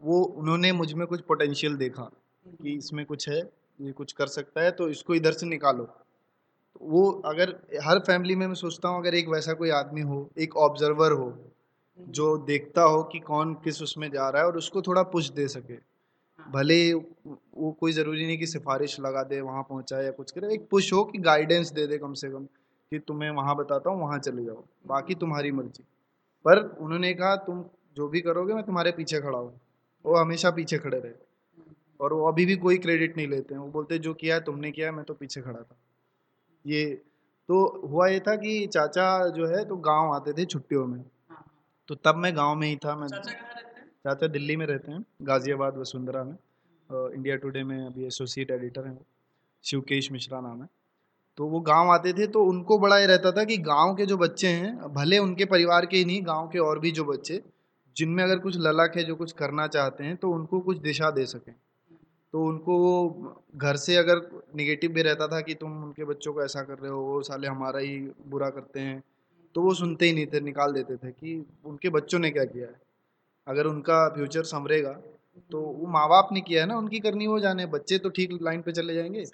वो, 0.05 0.23
उन्होंने 0.23 0.73
मुझमें 0.73 1.07
कुछ 1.07 1.21
पोटेंशियल 1.21 1.77
देखा 1.77 2.03
कि 2.47 2.73
इसमें 2.73 3.07
कुछ 3.07 3.29
है, 3.29 3.51
ये 3.81 3.93
कुछ 3.93 4.13
कर 4.13 4.27
सकता 4.27 4.61
है 4.61 4.71
तो 4.71 4.89
इसको 4.89 5.15
इधर 5.15 5.33
से 5.33 5.47
निकालो। 5.47 5.85
तो 5.85 6.79
वो 6.83 7.11
अगर, 7.11 7.51
हर 7.83 7.99
फैमिली 7.99 8.37
में 8.37 8.47
मैं 8.47 8.55
सोचता 8.55 8.89
हूँ, 8.89 8.99
अगर 8.99 9.15
एक 9.15 9.29
वैसा 9.29 9.53
कोई 9.53 9.71
आदमी 9.71 10.01
हो, 10.01 10.31
एक 10.39 10.57
ऑब्जर्वर 10.57 11.13
हो, 11.13 11.53
जो 11.99 12.37
देखता 12.39 12.83
हो 12.83 13.03
कि 13.03 13.19
कौन 13.19 13.55
किस 13.55 13.83
उसमें 13.83 14.11
जा 14.11 14.29
रहा 14.29 14.43
है 14.43 14.49
और 14.49 14.57
उसको 14.57 14.83
थोड़ा 14.83 15.03
पुश 15.03 15.31
दे 15.31 15.49
सके। 15.49 15.75
भले 16.51 16.95
वो 16.95 17.73
कोई 17.73 17.93
ज़रूरी 17.93 18.27
नहीं 18.27 18.39
कि 18.39 18.47
सिफारिश 18.47 19.01
लगा 19.01 19.23
दे, 19.23 19.41
वहाँ 19.41 19.63
पहुँचाए 19.63 20.05
या 20.05 20.11
कुछ 20.11 20.31
करे, 20.31 20.55
एक 20.55 20.69
पुश 20.71 20.93
हो 20.93 21.05
कि 21.05 21.19
गाइडेंस 21.19 21.73
दे 21.73 21.87
दे 21.87 21.99
कम 21.99 22.13
से 22.13 22.29
कम 22.29 22.45
कि 22.93 22.99
तुम्हें 22.99 23.31
वहाँ 23.31 23.57
बताता 23.57 23.91
हूँ, 23.91 24.01
वहाँ 24.01 24.19
चले 24.19 24.45
जाओ। 24.45 24.65
बाकी 24.87 25.15
तुम्हारी 25.15 25.53
मर्ज़ी। 25.53 25.85
पर 26.45 26.79
उन्होंने 26.81 27.15
कहा, 27.15 27.37
तुम 27.37 27.65
जो 27.97 28.09
भी 28.09 28.21
करोगे 28.21 28.55
मैं 28.55 28.63
तुम्हारे 28.65 28.93
पीछे 28.93 29.21
खड़ा 29.21 29.39
हूँ। 29.39 29.61
वो 30.05 30.17
हमेशा 30.17 30.51
पीछे 30.51 30.79
खड़े 30.79 30.99
रहे। 30.99 31.13
और 32.01 32.13
वो 32.13 32.29
अभी 32.29 32.47
भी 32.47 32.57
कोई 32.57 32.79
क्रेडिट 32.79 33.17
नहीं 33.17 33.27
लेते 33.29 33.55
हैं। 33.55 33.61
वो 33.61 33.69
बोलते 33.69 33.99
जो 33.99 34.15
किया 34.15 34.35
है 34.35 34.41
तुमने 34.41 34.71
किया 34.71 34.87
है 34.87 34.93
मैं 34.93 35.05
तो 35.05 35.15
पीछे 35.15 35.41
खड़ा 35.41 35.61
था। 35.61 35.77
ये 36.65 36.85
तो 37.49 37.89
हुआ 37.89 38.07
ये 38.09 38.21
था 38.21 38.35
कि 38.37 38.67
चाचा 38.67 39.29
जो 39.29 39.47
है 39.47 39.65
तो 39.65 39.77
गाँव 39.77 40.13
आते 40.15 40.33
थे 40.33 40.45
छुट्टियों 40.45 40.87
में। 40.87 41.03
तो 41.89 41.95
तब 41.95 42.17
मैं 42.17 42.37
गाँव 42.37 42.55
में 42.57 42.67
ही 42.69 42.77
था। 42.77 42.97
मैं 42.97 43.09
चाचा 43.09 44.27
दिल्ली 44.27 44.57
में 44.57 44.67
रहते 44.67 44.93
हैं 44.93 45.05
गाजियाबाद 45.23 45.77
वसुंधरा 45.77 46.25
में। 46.25 46.37
इंडिया 46.91 47.37
टुडे 47.37 47.63
में 47.65 47.77
अभी 47.87 48.07
एसोसिएट 48.07 48.51
एडिटर 48.51 48.87
हैं 48.87 48.99
शिवकेश 49.65 50.11
मिश्रा 50.13 50.41
नाम 50.41 50.63
है। 50.63 50.69
तो 51.39 51.47
वो 51.47 51.61
गाँव 51.61 51.91
आते 51.91 52.13
थे 52.13 52.27
तो 52.27 52.45
उनको 52.45 52.79
बड़ा 52.79 52.99
ये 52.99 53.07
रहता 53.07 53.31
था 53.33 53.45
कि 53.45 53.57
गाँव 53.63 53.95
के 53.95 54.07
जो 54.07 54.17
बच्चे 54.17 54.49
हैं 54.49 54.77
भले 54.95 55.19
उनके 55.19 55.45
परिवार 55.45 55.87
के 55.87 55.97
ही 55.97 56.05
नहीं 56.05 56.27
गाँव 56.27 56.49
के 56.49 56.59
और 56.59 56.79
भी 56.79 56.91
जो 56.91 57.05
बच्चे 57.05 57.43
जिनमें 57.97 58.23
अगर 58.25 58.39
कुछ 58.39 58.57
ललक 58.59 58.93
है 58.97 59.05
जो 59.05 59.15
कुछ 59.15 59.33
करना 59.33 59.67
चाहते 59.67 60.05
हैं 60.05 60.17
तो 60.17 60.31
उनको 60.31 60.61
कुछ 60.61 60.79
दिशा 60.79 61.11
दे 61.11 61.27
सकें। 61.27 61.55
तो 62.35 62.45
उनको 62.45 62.79
वो 62.79 63.43
घर 63.57 63.77
से 63.77 63.97
अगर 63.97 64.21
निगेटिव 64.57 64.93
भी 64.93 65.03
रहता 65.03 65.27
था 65.29 65.41
कि 65.41 65.55
तुम 65.55 65.83
उनके 65.85 66.05
बच्चों 66.05 66.33
को 66.33 66.43
ऐसा 66.45 66.63
कर 66.63 66.79
रहे 66.79 66.91
हो 66.91 67.01
वो 67.01 67.23
साले 67.23 67.49
हमारा 67.49 67.79
ही 67.79 67.99
बुरा 68.27 68.51
करते 68.51 68.81
हैं 68.81 69.03
तो 69.55 69.63
वो 69.63 69.75
सुनते 69.75 70.07
ही 70.07 70.13
नहीं 70.13 70.27
थे 70.27 70.41
निकाल 70.41 70.73
देते 70.73 70.97
थे 70.97 71.11
कि 71.11 71.45
उनके 71.65 71.89
बच्चों 71.89 72.19
ने 72.19 72.31
क्या 72.31 72.45
किया 72.45 72.67
है। 72.67 72.81
अगर 73.47 73.67
उनका 73.67 74.09
फ्यूचर 74.09 74.43
संवरेगा 74.43 74.93
तो 75.51 75.61
वो 75.61 75.87
माँ 75.87 76.09
बाप 76.09 76.29
ने 76.33 76.41
किया 76.41 76.63
है 76.63 76.69
ना 76.69 76.77
उनकी 76.79 77.01
करनी 77.01 77.27
वो 77.27 77.39
जाने 77.41 77.67
बच्चे 77.67 77.99
तो 77.99 78.09
ठीक 78.09 78.39
लाइन 78.43 78.63
पे 78.63 78.73
चले 78.73 78.95
जाएँगे। 78.95 79.25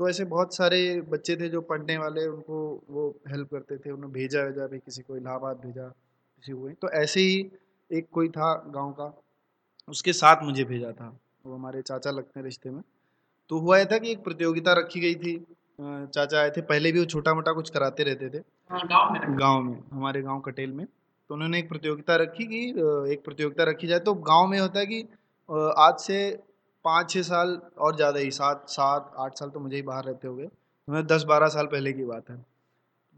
तो 0.00 0.08
ऐसे 0.08 0.24
बहुत 0.24 0.54
सारे 0.54 1.00
बच्चे 1.00 1.36
थे 1.36 1.48
जो 1.48 1.60
पढ़ने 1.60 1.96
वाले 1.98 2.26
उनको 2.26 2.56
वो 2.90 3.08
हेल्प 3.28 3.50
करते 3.50 3.76
थे 3.76 3.90
उन्हें 3.90 4.12
भेजा 4.12 4.42
वेजा 4.42 4.66
भी 4.66 4.78
किसी 4.78 5.02
को 5.02 5.16
इलाहाबाद 5.16 5.56
भेजा 5.56 5.88
किसी 5.88 6.52
को 6.52 6.68
तो 6.82 6.90
ऐसे 6.92 7.20
ही 7.20 7.42
एक 7.90 8.06
कोई 8.12 8.28
था 8.28 8.52
गाँव 8.68 8.90
का 8.92 9.12
उसके 9.88 10.12
साथ 10.12 10.42
मुझे 10.42 10.64
भेजा 10.64 10.90
था 10.92 11.16
वो 11.44 11.54
हमारे 11.54 11.82
चाचा 11.82 12.10
लगते 12.10 12.42
रिश्ते 12.42 12.70
में। 12.70 12.82
तो 13.50 13.58
हुआ 13.58 13.82
था 13.84 13.98
कि 13.98 14.10
एक 14.10 14.22
प्रतियोगिता 14.24 14.72
रखी 14.72 15.00
गई 15.00 15.14
थी 15.16 15.36
चाचा 15.78 16.38
आए 16.40 16.50
थे 16.50 16.60
पहले 16.62 16.92
भी 16.92 16.98
वो 16.98 17.04
छोटा 17.06 17.34
मोटा 17.34 17.52
कुछ 17.52 17.70
कराते 17.70 18.04
रहते 18.04 18.28
थे। 18.30 18.38
हाँ, 18.38 18.80
गाँव 18.84 19.12
में 19.12 19.38
गाँव 19.38 19.60
में 19.62 19.78
हमारे 19.92 20.22
गाँव 20.22 20.40
कटेल 20.40 20.72
में। 20.72 20.86
तो 20.86 21.34
उन्होंने 21.34 21.58
एक 21.58 21.68
प्रतियोगिता 21.68 22.16
रखी 22.16 22.46
कि 22.46 22.68
एक 23.12 23.22
प्रतियोगिता 23.24 23.64
रखी 23.64 23.86
जाए। 23.86 23.98
तो 24.00 24.14
गाँव 24.14 24.46
में 24.46 24.58
होता 24.58 24.80
है 24.80 24.86
कि 24.86 25.00
आज 25.78 25.98
से 26.00 26.18
पाँच 26.84 27.10
छः 27.10 27.22
साल 27.22 27.60
और 27.78 27.96
ज़्यादा 27.96 28.20
ही 28.20 28.30
सात 28.32 28.64
सात 28.68 29.14
आठ 29.18 29.38
साल 29.38 29.50
तो 29.50 29.60
मुझे 29.60 29.76
ही 29.76 29.82
बाहर 29.82 30.04
रहते 30.04 30.28
हुए 30.28 30.44
उन्होंने 30.44 31.06
दस 31.06 31.22
बारह 31.24 31.48
साल 31.48 31.66
पहले 31.66 31.92
की 31.92 32.04
बात 32.04 32.30
है। 32.30 32.44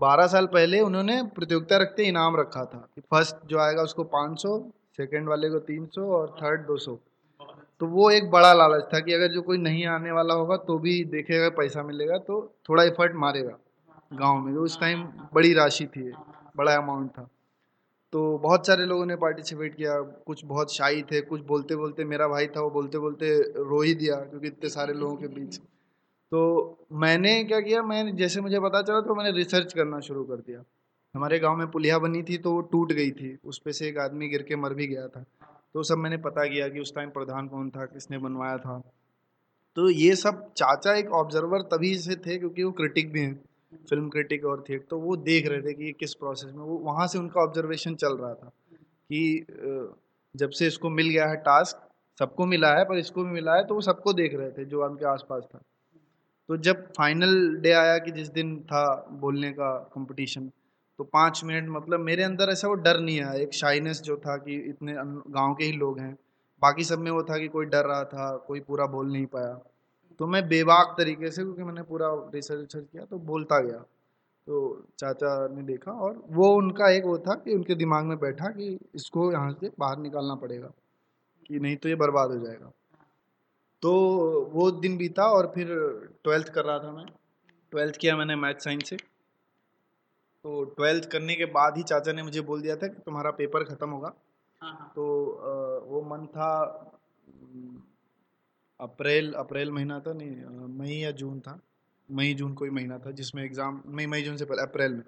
बारह 0.01 0.27
साल 0.27 0.47
पहले 0.47 0.81
उन्होंने 0.81 1.23
प्रतियोगिता 1.35 1.77
रखते 1.77 2.05
इनाम 2.05 2.37
रखा 2.37 2.65
था 2.65 2.79
कि 2.95 3.01
फ़र्स्ट 3.01 3.37
जो 3.47 3.59
आएगा 3.59 3.83
उसको 3.83 4.05
पाँच 4.07 4.43
सौ, 4.43 4.59
सेकेंड 4.97 5.29
वाले 5.29 5.51
को 5.51 5.59
तीन 5.61 5.87
सौ 5.87 6.03
और 6.13 6.35
थर्ड 6.43 6.67
दो 6.67 6.77
सौ। 6.77 6.99
तो 7.81 7.87
वो 7.87 8.11
एक 8.11 8.31
बड़ा 8.31 8.53
लालच 8.53 8.85
था 8.95 9.01
कि 9.01 9.13
अगर 9.13 9.33
जो 9.33 9.43
कोई 9.43 9.59
नहीं 9.59 9.87
आने 9.87 10.13
वाला 10.13 10.35
होगा 10.35 10.57
तो 10.59 10.79
भी 10.79 11.03
देखेगा, 11.05 11.49
पैसा 11.49 11.83
मिलेगा 11.83 12.19
तो 12.19 12.41
थोड़ा 12.69 12.83
एफर्ट 12.85 13.15
मारेगा 13.17 13.59
गाँव 14.13 14.39
में 14.39 14.53
उस 14.55 14.79
टाइम 14.81 15.03
बड़ी 15.35 15.53
राशि 15.55 15.87
थी, 15.87 16.11
बड़ा 16.57 16.77
अमाउंट 16.77 17.11
था। 17.11 17.29
तो 18.13 18.39
बहुत 18.39 18.67
सारे 18.67 18.85
लोगों 18.87 19.07
ने 19.07 19.17
पार्टिसिपेट 19.17 19.75
किया, 19.77 20.01
कुछ 20.01 20.45
बहुत 20.45 20.75
शाही 20.75 21.03
थे, 21.03 21.21
कुछ 21.21 21.41
बोलते 21.47 21.77
बोलते 21.77 22.05
मेरा 22.05 22.29
भाई 22.29 22.47
था, 22.47 22.61
वो 22.61 22.71
बोलते 22.71 22.99
बोलते 22.99 23.37
रो 23.59 23.81
ही 23.83 23.95
दिया, 23.95 24.17
क्योंकि 24.17 24.47
इतने 24.47 24.71
सारे 24.71 24.95
लोगों 24.95 25.17
के 25.17 25.29
बीच 25.29 25.61
तो 26.33 26.87
मैंने 26.95 27.43
क्या 27.45 27.61
किया, 27.61 27.83
मैंने, 27.83 28.13
जैसे 28.13 28.41
मुझे 28.41 28.61
पता 28.61 28.83
चला 28.83 29.01
तो 29.01 29.15
मैंने 29.15 29.31
रिसर्च 29.33 29.73
करना 29.73 30.01
शुरू 30.01 30.25
कर 30.25 30.37
दिया। 30.39 30.63
हमारे 31.15 31.39
गाँव 31.39 31.57
में 31.57 31.71
पुलिया 31.71 31.99
बनी 31.99 32.23
थी 32.23 32.37
तो 32.39 32.53
वो 32.53 32.61
टूट 32.63 32.93
गई 32.93 33.11
थी, 33.13 33.37
उस 33.45 33.59
पर 33.59 33.73
से 33.73 33.89
एक 33.89 33.99
आदमी 33.99 34.29
गिर 34.29 34.43
के 34.43 34.57
मर 34.57 34.75
भी 34.75 34.87
गया 34.87 35.07
था। 35.09 35.25
तो 35.75 35.83
सब 35.83 35.99
मैंने 35.99 36.17
पता 36.19 36.45
किया 36.47 36.69
कि 36.69 36.81
उस 36.81 36.95
टाइम 36.95 37.11
प्रधान 37.11 37.49
कौन 37.49 37.71
था, 37.71 37.85
किसने 37.87 38.19
बनवाया 38.19 38.57
था। 38.59 38.79
तो 39.77 39.89
ये 39.91 40.15
सब 40.17 40.47
चाचा 40.53 40.95
एक 40.95 41.11
ऑब्जर्वर 41.15 41.63
तभी 41.73 41.95
से 41.99 42.17
थे 42.17 42.39
क्योंकि 42.39 42.63
वो 42.63 42.71
क्रिटिक 42.73 43.11
भी 43.13 43.21
हैं 43.21 43.35
फ़िल्म 43.91 44.09
क्रिटिक 44.09 44.45
और 44.45 44.65
थे 44.69 44.79
तो 44.81 44.99
वो 44.99 45.17
देख 45.19 45.47
रहे 45.47 45.61
थे 45.63 45.73
कि 45.75 45.85
ये 45.85 45.93
किस 45.93 46.15
प्रोसेस 46.15 46.53
में, 46.53 46.63
वो 46.63 46.79
वहाँ 46.79 47.07
से 47.07 47.19
उनका 47.19 47.41
ऑब्जर्वेशन 47.41 47.95
चल 47.95 48.17
रहा 48.17 48.35
था 48.35 48.53
कि 49.11 49.47
जब 50.35 50.51
से 50.51 50.67
इसको 50.67 50.91
मिल 50.91 51.09
गया 51.09 51.27
है 51.27 51.37
टास्क 51.39 51.89
सबको 52.19 52.47
मिला 52.47 52.69
है, 52.69 52.85
पर 52.85 52.99
इसको 52.99 53.25
भी 53.25 53.31
मिला 53.31 53.55
है 53.55 53.65
तो 53.67 53.75
वो 53.75 53.81
सबको 53.83 54.13
देख 54.13 54.35
रहे 54.35 54.51
थे, 54.51 54.65
जो 54.65 54.85
उनके 54.85 55.07
आसपास 55.07 55.43
था। 55.45 55.61
तो 56.49 56.57
जब 56.59 56.87
फाइनल 56.93 57.35
डे 57.63 57.73
आया 57.73 57.97
कि 57.99 58.11
जिस 58.11 58.29
दिन 58.33 58.57
था 58.63 58.85
बोलने 59.21 59.51
का 59.53 59.73
कंपटीशन 59.95 60.51
तो 60.99 61.05
पाँच 61.07 61.43
मिनट 61.45 61.69
मतलब 61.71 62.01
मेरे 62.01 62.23
अंदर 62.23 62.51
ऐसा 62.51 62.69
वो 62.69 62.75
डर 62.77 62.99
नहीं 63.01 63.21
आया। 63.23 63.33
एक 63.35 63.53
शाइनेस 63.55 64.01
जो 64.03 64.17
था 64.17 64.37
कि 64.37 64.55
इतने 64.61 64.93
गाँव 64.95 65.55
के 65.55 65.65
ही 65.65 65.73
लोग 65.73 65.99
हैं। 66.01 66.13
बाकी 66.63 66.85
सब 66.85 66.99
में 66.99 67.11
वो 67.11 67.23
था 67.23 67.39
कि 67.39 67.49
कोई 67.49 67.67
डर 67.67 67.85
रहा 67.85 68.05
था, 68.05 68.37
कोई 68.39 68.61
पूरा 68.61 68.87
बोल 68.87 69.13
नहीं 69.13 69.27
पाया। 69.27 69.53
तो 70.21 70.27
मैं 70.27 70.43
बेबाक 70.49 70.95
तरीके 70.99 71.31
से, 71.31 71.43
क्योंकि 71.43 71.63
मैंने 71.63 71.83
पूरा 71.83 72.09
रिसर्च 72.35 72.61
रिसर्च 72.61 72.87
किया 72.93 73.05
तो 73.05 73.19
बोलता 73.21 73.59
गया। 73.61 73.79
तो 73.79 74.87
चाचा 74.99 75.37
ने 75.49 75.63
देखा 75.63 75.93
और 75.93 76.23
वो 76.31 76.49
उनका 76.57 76.91
एक 76.91 77.05
वो 77.05 77.17
था 77.19 77.35
कि 77.37 77.55
उनके 77.55 77.75
दिमाग 77.75 78.05
में 78.05 78.19
बैठा 78.19 78.49
कि 78.51 78.79
इसको 78.95 79.31
यहाँ 79.33 79.53
से 79.53 79.71
बाहर 79.79 79.99
निकालना 79.99 80.35
पड़ेगा, 80.37 80.73
कि 81.51 81.59
नहीं 81.59 81.77
तो 81.77 81.89
ये 81.89 81.95
बर्बाद 81.97 82.31
हो 82.31 82.39
जाएगा। 82.39 82.73
तो 83.83 83.93
वो 84.53 84.71
दिन 84.71 84.97
बीता 84.97 85.25
और 85.33 85.51
फिर 85.55 85.69
ट्वेल्थ 86.25 86.49
कर 86.49 86.65
रहा 86.65 86.79
था 86.79 86.93
मैं। 86.93 87.07
ट्वेल्थ 87.73 87.97
किया 87.97 88.17
मैंने 88.17 88.37
मैथ 88.37 88.65
साइंस 88.65 88.89
से। 88.89 88.97
तो 88.97 90.65
ट्वेल्थ 90.77 91.09
करने 91.11 91.35
के 91.35 91.45
बाद 91.53 91.77
ही 91.77 91.83
चाचा 91.83 92.13
ने 92.13 92.23
मुझे 92.23 92.41
बोल 92.43 92.61
दिया 92.63 92.77
था 92.77 92.87
कि 92.87 93.01
तुम्हारा 93.07 93.31
पेपर 93.33 93.65
ख़त्म 93.65 93.91
होगा। 93.91 94.13
हाँ, 94.61 94.73
हाँ। 94.73 94.93
तो 94.95 95.05
वो 95.87 96.03
मंथ 96.07 96.27
था 96.29 96.51
अप्रैल 98.81 99.33
अप्रैल 99.35 99.71
महीना 99.73 99.99
था 100.01 100.13
नहीं 100.13 100.69
मई 100.79 100.95
या 100.95 101.11
जून 101.13 101.39
था। 101.41 101.59
मई 102.09 102.35
जून 102.35 102.55
कोई 102.55 102.71
महीना 102.71 102.99
था 102.99 103.11
जिसमें 103.11 103.43
एग्ज़ाम 103.45 103.83
मई 103.89 104.07
मई 104.07 104.23
जून 104.23 104.37
से 104.37 104.45
पहले 104.45 104.63
अप्रैल 104.63 104.93
में। 104.93 105.03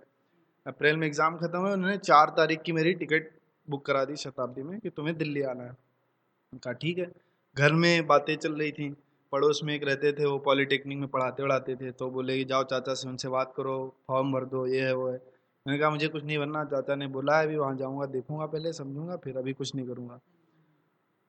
अप्रैल 0.66 0.96
में 0.96 1.06
एग्ज़ाम 1.06 1.36
ख़त्म 1.38 1.58
हुआ 1.58 1.72
उन्होंने 1.72 1.96
चार 1.98 2.30
तारीख 2.36 2.62
की 2.62 2.72
मेरी 2.72 2.92
टिकट 2.94 3.30
बुक 3.68 3.84
करा 3.86 4.04
दी 4.04 4.16
शताब्दी 4.16 4.62
में 4.62 4.78
कि 4.80 4.90
तुम्हें 4.90 5.16
दिल्ली 5.18 5.42
आना 5.42 5.64
है। 5.64 5.76
कहा 6.52 6.72
ठीक 6.74 6.98
है। 6.98 7.10
घर 7.56 7.72
में 7.72 8.06
बातें 8.06 8.36
चल 8.36 8.52
रही 8.52 8.72
थी। 8.72 8.96
पड़ोस 9.32 9.60
में 9.64 9.74
एक 9.74 9.84
रहते 9.84 10.12
थे, 10.12 10.26
वो 10.26 10.38
पॉलीटेक्निक 10.38 10.98
में 10.98 11.08
पढ़ाते 11.08 11.42
पढ़ाते 11.42 11.76
थे 11.76 11.90
तो 11.90 12.10
बोले 12.10 12.36
कि, 12.38 12.44
जाओ 12.44 12.64
चाचा 12.64 12.94
से 12.94 13.08
उनसे 13.08 13.28
बात 13.28 13.52
करो, 13.56 13.96
फॉर्म 14.08 14.32
भर 14.32 14.44
दो, 14.44 14.66
ये 14.66 14.80
है, 14.80 14.94
वो 14.94 15.08
है। 15.08 15.22
मैंने 15.66 15.78
कहा, 15.78 15.90
मुझे 15.90 16.08
कुछ 16.08 16.24
नहीं 16.24 16.38
बनना। 16.38 16.64
चाचा 16.64 16.94
ने 16.94 17.06
बोला 17.06 17.38
है 17.38 17.46
अभी 17.46 17.56
वहाँ 17.56 17.76
जाऊँगा, 17.76 18.06
देखूँगा 18.06 18.46
पहले, 18.46 18.72
समझूँगा, 18.72 19.16
फिर 19.16 19.36
अभी 19.36 19.52
कुछ 19.52 19.74
नहीं 19.74 19.86
करूँगा। 19.86 20.20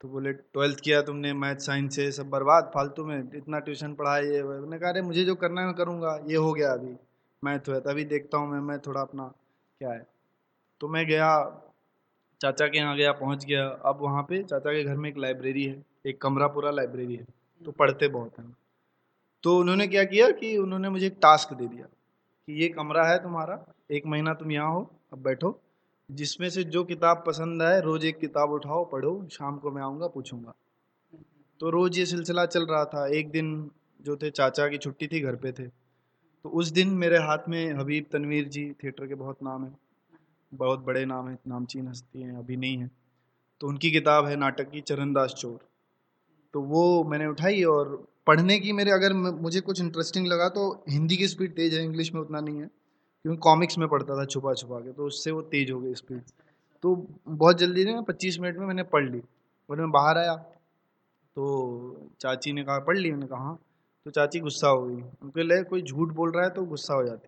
तो 0.01 0.08
बोले, 0.08 0.34
ट्वेल्थ 0.34 0.80
किया 0.80 1.01
तुमने, 1.01 1.34
मैथ, 1.34 1.56
साइंस 1.56 1.96
से 1.96 2.12
सब 2.12 2.30
बर्बाद, 2.30 2.72
फालतू 2.75 3.06
में, 3.06 3.32
इतना 3.36 3.60
ट्यूशन 3.60 3.94
पढ़ा 3.94 4.18
ये 4.18 4.44
मैंने 4.44 4.80
कहा, 4.80 4.90
अरे, 4.90 5.01
मुझे 5.01 5.25
जो 5.25 5.36
करना 5.36 5.62
है, 5.62 5.68
मैं 5.68 5.75
करूँगा, 5.75 6.20
ये 6.28 6.36
हो 6.36 6.54
गया 6.54 6.74
अभी, 6.74 6.96
मैथ 7.44 7.70
हुआ 7.70 7.80
तभी 7.80 8.06
देखता 8.06 8.38
हूँ 8.38 8.51
मैं 8.51 8.60
मैं 8.60 8.80
थोड़ा 8.80 9.01
अपना 9.01 9.34
क्या 9.80 9.92
है? 9.92 10.08
तो 10.80 10.88
मैं 10.88 11.08
गया, 11.08 11.62
चाचा 12.42 12.68
के 12.68 12.78
यहाँ 12.78 12.98
गया, 12.98 13.12
पहुँच 13.12 13.46
गया, 13.46 13.68
अब 13.68 13.98
वहाँ 14.01 14.24
पे 14.24 14.44
चाचा 14.44 14.74
के 14.74 14.84
घर 14.84 14.96
में 14.96 15.10
एक 15.10 15.18
लाइब्रेरी 15.18 15.63
है। 15.63 15.90
एक 16.05 16.22
कमरा 16.22 16.48
पूरा 16.48 16.72
लाइब्रेरी 16.72 17.15
है 17.15 17.25
तो 17.62 17.72
पढ़ते 17.72 18.08
बहुत 18.08 18.39
हैं। 18.39 18.55
तो 19.43 19.58
उन्होंने 19.58 19.88
क्या 19.88 20.03
किया 20.03 20.29
कि 20.31 20.58
उन्होंने 20.58 20.89
मुझे 20.89 21.05
एक 21.08 21.17
टास्क 21.22 21.53
दे 21.53 21.67
दिया 21.67 21.86
कि 21.86 22.62
ये 22.62 22.70
कमरा 22.70 23.08
है 23.08 23.17
तुम्हारा 23.24 23.65
एक 23.91 24.05
महीना 24.05 24.34
तुम 24.34 24.51
यहाँ 24.51 24.72
हो 24.74 24.89
अब 25.13 25.20
बैठो। 25.20 25.60
जिसमें 26.10 26.50
से 26.50 26.63
जो 26.63 26.84
किताब 26.84 27.24
पसंद 27.27 27.62
आए 27.63 27.81
रोज़ 27.81 28.05
एक 28.05 28.20
किताब 28.20 28.51
उठाओ 28.51 28.84
पढ़ो 28.86 29.27
शाम 29.31 29.58
को 29.58 29.72
मैं 29.72 29.81
आऊँगा 29.81 30.08
पूछूँगा। 30.08 30.53
तो 31.60 31.70
रोज़ 31.70 32.00
ये 32.00 32.05
सिलसिला 32.05 32.46
चल 32.46 32.65
रहा 32.65 32.86
था। 32.86 33.08
एक 33.08 33.29
दिन 33.31 33.72
जो 34.01 34.15
थे 34.15 34.29
चाचा 34.29 34.67
की 34.67 34.77
छुट्टी 34.77 35.08
थी 35.08 35.20
घर 35.20 35.36
पे 35.36 35.51
थे। 35.51 35.67
तो 35.67 36.50
उस 36.50 36.72
दिन 36.72 36.89
मेरे 36.89 37.17
हाथ 37.17 37.50
में 37.50 37.74
हबीब 37.74 38.05
तनवीर 38.12 38.48
जी 38.48 38.72
थिएटर 38.84 39.08
के 39.08 39.15
बहुत 39.15 39.43
नाम 39.43 39.65
है। 39.65 39.72
बहुत 40.53 40.79
बड़े 40.79 41.05
नाम 41.05 41.29
है 41.29 41.38
नामचीन 41.48 41.88
हस्ती 41.88 42.22
हैं 42.22 42.38
अभी 42.38 42.55
नहीं 42.55 42.77
है। 42.77 42.91
तो 43.62 43.67
उनकी 43.67 43.91
किताब 43.91 44.25
है 44.25 44.36
नाटक 44.36 44.70
की 44.72 44.81
चरणदास 44.81 45.34
चोर। 45.34 45.60
तो 46.53 46.62
वो 46.63 47.03
मैंने 47.03 47.27
उठाई 47.27 47.63
और 47.65 47.96
पढ़ने 48.27 48.60
की 48.60 48.72
मेरे 48.74 48.91
अगर 48.91 49.13
मुझे 49.13 49.60
कुछ 49.62 49.81
इंटरेस्टिंग 49.81 50.27
लगा 50.27 50.48
तो 50.50 50.70
हिंदी 50.89 51.17
की 51.17 51.27
स्पीड 51.27 51.55
तेज़ 51.55 51.75
है 51.75 51.84
इंग्लिश 51.84 52.13
में 52.13 52.22
उतना 52.22 52.39
नहीं 52.39 52.60
है, 52.60 52.67
क्योंकि 53.25 53.39
कॉमिक्स 53.39 53.77
में 53.77 53.88
पढ़ता 53.88 54.20
था 54.20 54.25
छुपा 54.25 54.53
छुपा 54.53 54.79
के 54.79 54.91
तो 54.93 55.05
उससे 55.05 55.31
वो 55.31 55.41
तेज़ 55.51 55.72
हो 55.72 55.79
गई 55.81 55.93
स्पीड 55.96 56.22
तो 56.84 56.96
बहुत 57.27 57.58
जल्दी 57.58 57.86
ना 57.86 58.01
पच्चीस 58.03 58.39
मिनट 58.39 58.58
में 58.58 58.65
मैंने 58.67 58.84
पढ़ 58.86 59.10
ली, 59.10 59.22
और 59.70 59.77
मैं 59.77 59.91
बाहर 59.91 60.17
आया 60.17 60.36
तो 60.36 62.10
चाची 62.22 62.53
ने 62.53 62.63
कहा, 62.63 62.79
पढ़ 62.79 62.98
ली? 62.98 63.12
मैंने 63.12 63.27
कहा 63.27 63.39
हाँ। 63.39 63.60
तो 64.05 64.12
चाची 64.12 64.39
गुस्सा 64.39 64.67
हो 64.67 64.81
गई, 64.81 64.96
उनके 64.96 65.43
लिए 65.43 65.63
कोई 65.65 65.81
झूठ 65.81 66.13
बोल 66.13 66.31
रहा 66.31 66.43
है 66.43 66.50
तो 66.51 66.65
गुस्सा 66.65 66.93
हो 66.93 67.03
जाती 67.03 67.27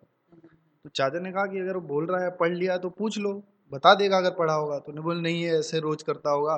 तो 0.86 0.90
चाचा 0.90 1.20
ने 1.20 1.32
कहा 1.32 1.46
कि 1.46 1.60
अगर 1.60 1.76
वो 1.76 1.82
बोल 1.84 2.06
रहा 2.06 2.24
है, 2.24 2.30
पढ़ 2.32 2.54
लिया 2.54 2.78
तो 2.78 2.90
पूछ 2.92 3.18
लो, 3.18 3.32
बता 3.72 3.94
देगा 3.96 4.18
अगर 4.18 4.32
पढ़ा 4.32 4.54
होगा। 4.54 4.78
तो 4.80 4.92
उन्हें 4.92 5.04
बोल, 5.04 5.22
नहीं 5.22 5.44
है 5.44 5.60
ऐसे 5.60 5.80
रोज 5.80 6.02
करता 6.04 6.32
होगा। 6.32 6.56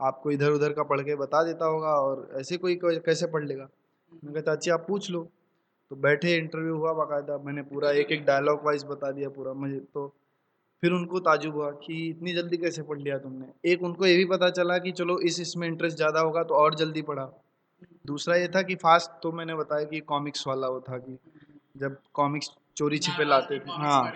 आपको 0.00 0.30
इधर 0.30 0.50
उधर 0.50 0.72
का 0.72 0.82
पढ़ 0.82 1.00
के 1.00 1.14
बता 1.16 1.42
देता 1.44 1.66
होगा 1.66 1.94
और 2.00 2.28
ऐसे 2.40 2.56
कोई 2.56 2.76
कैसे 2.84 3.26
पढ़ 3.26 3.44
लेगा? 3.44 3.68
मैंने 4.14 4.32
कहा 4.32 4.54
चाची 4.54 4.70
आप 4.70 4.84
पूछ 4.88 5.10
लो। 5.10 5.28
तो 5.90 5.96
बैठे 5.96 6.36
इंटरव्यू 6.36 6.76
हुआ 6.76 6.92
बाकायदा 6.94 7.36
मैंने 7.38 7.62
पूरा 7.62 7.90
एक 7.92 8.12
एक 8.12 8.24
डायलॉग 8.24 8.64
वाइज 8.64 8.84
बता 8.84 9.10
दिया 9.10 9.28
पूरा 9.28 9.52
मुझे। 9.54 9.78
तो 9.94 10.06
फिर 10.82 10.92
उनको 10.92 11.20
ताजुब 11.20 11.54
हुआ 11.54 11.70
कि 11.82 12.08
इतनी 12.08 12.32
जल्दी 12.34 12.56
कैसे 12.56 12.82
पढ़ 12.82 12.98
लिया 12.98 13.18
तुमने? 13.18 13.46
एक 13.64 13.82
उनको 13.82 14.06
ये 14.06 14.16
भी 14.16 14.24
पता 14.26 14.50
चला 14.50 14.78
कि 14.78 14.92
चलो 14.92 15.18
इस 15.20 15.40
इसमें 15.40 15.66
इंटरेस्ट 15.68 15.96
ज़्यादा 15.96 16.20
होगा 16.20 16.42
तो 16.42 16.54
और 16.54 16.74
जल्दी 16.74 17.02
पढ़ा। 17.02 17.24
दूसरा 18.06 18.36
ये 18.36 18.48
था 18.48 18.62
कि 18.62 18.74
फास्ट 18.74 19.10
तो 19.22 19.32
मैंने 19.32 19.54
बताया 19.54 19.84
कि 19.84 20.00
कॉमिक्स 20.08 20.46
वाला 20.46 20.68
वो 20.68 20.80
था 20.80 20.98
कि 20.98 21.18
जब 21.76 21.96
कॉमिक्स 22.14 22.50
चोरी 22.76 22.98
छिपे 22.98 23.24
लाते 23.24 23.58
थे। 23.58 23.70
हाँ 23.72 24.12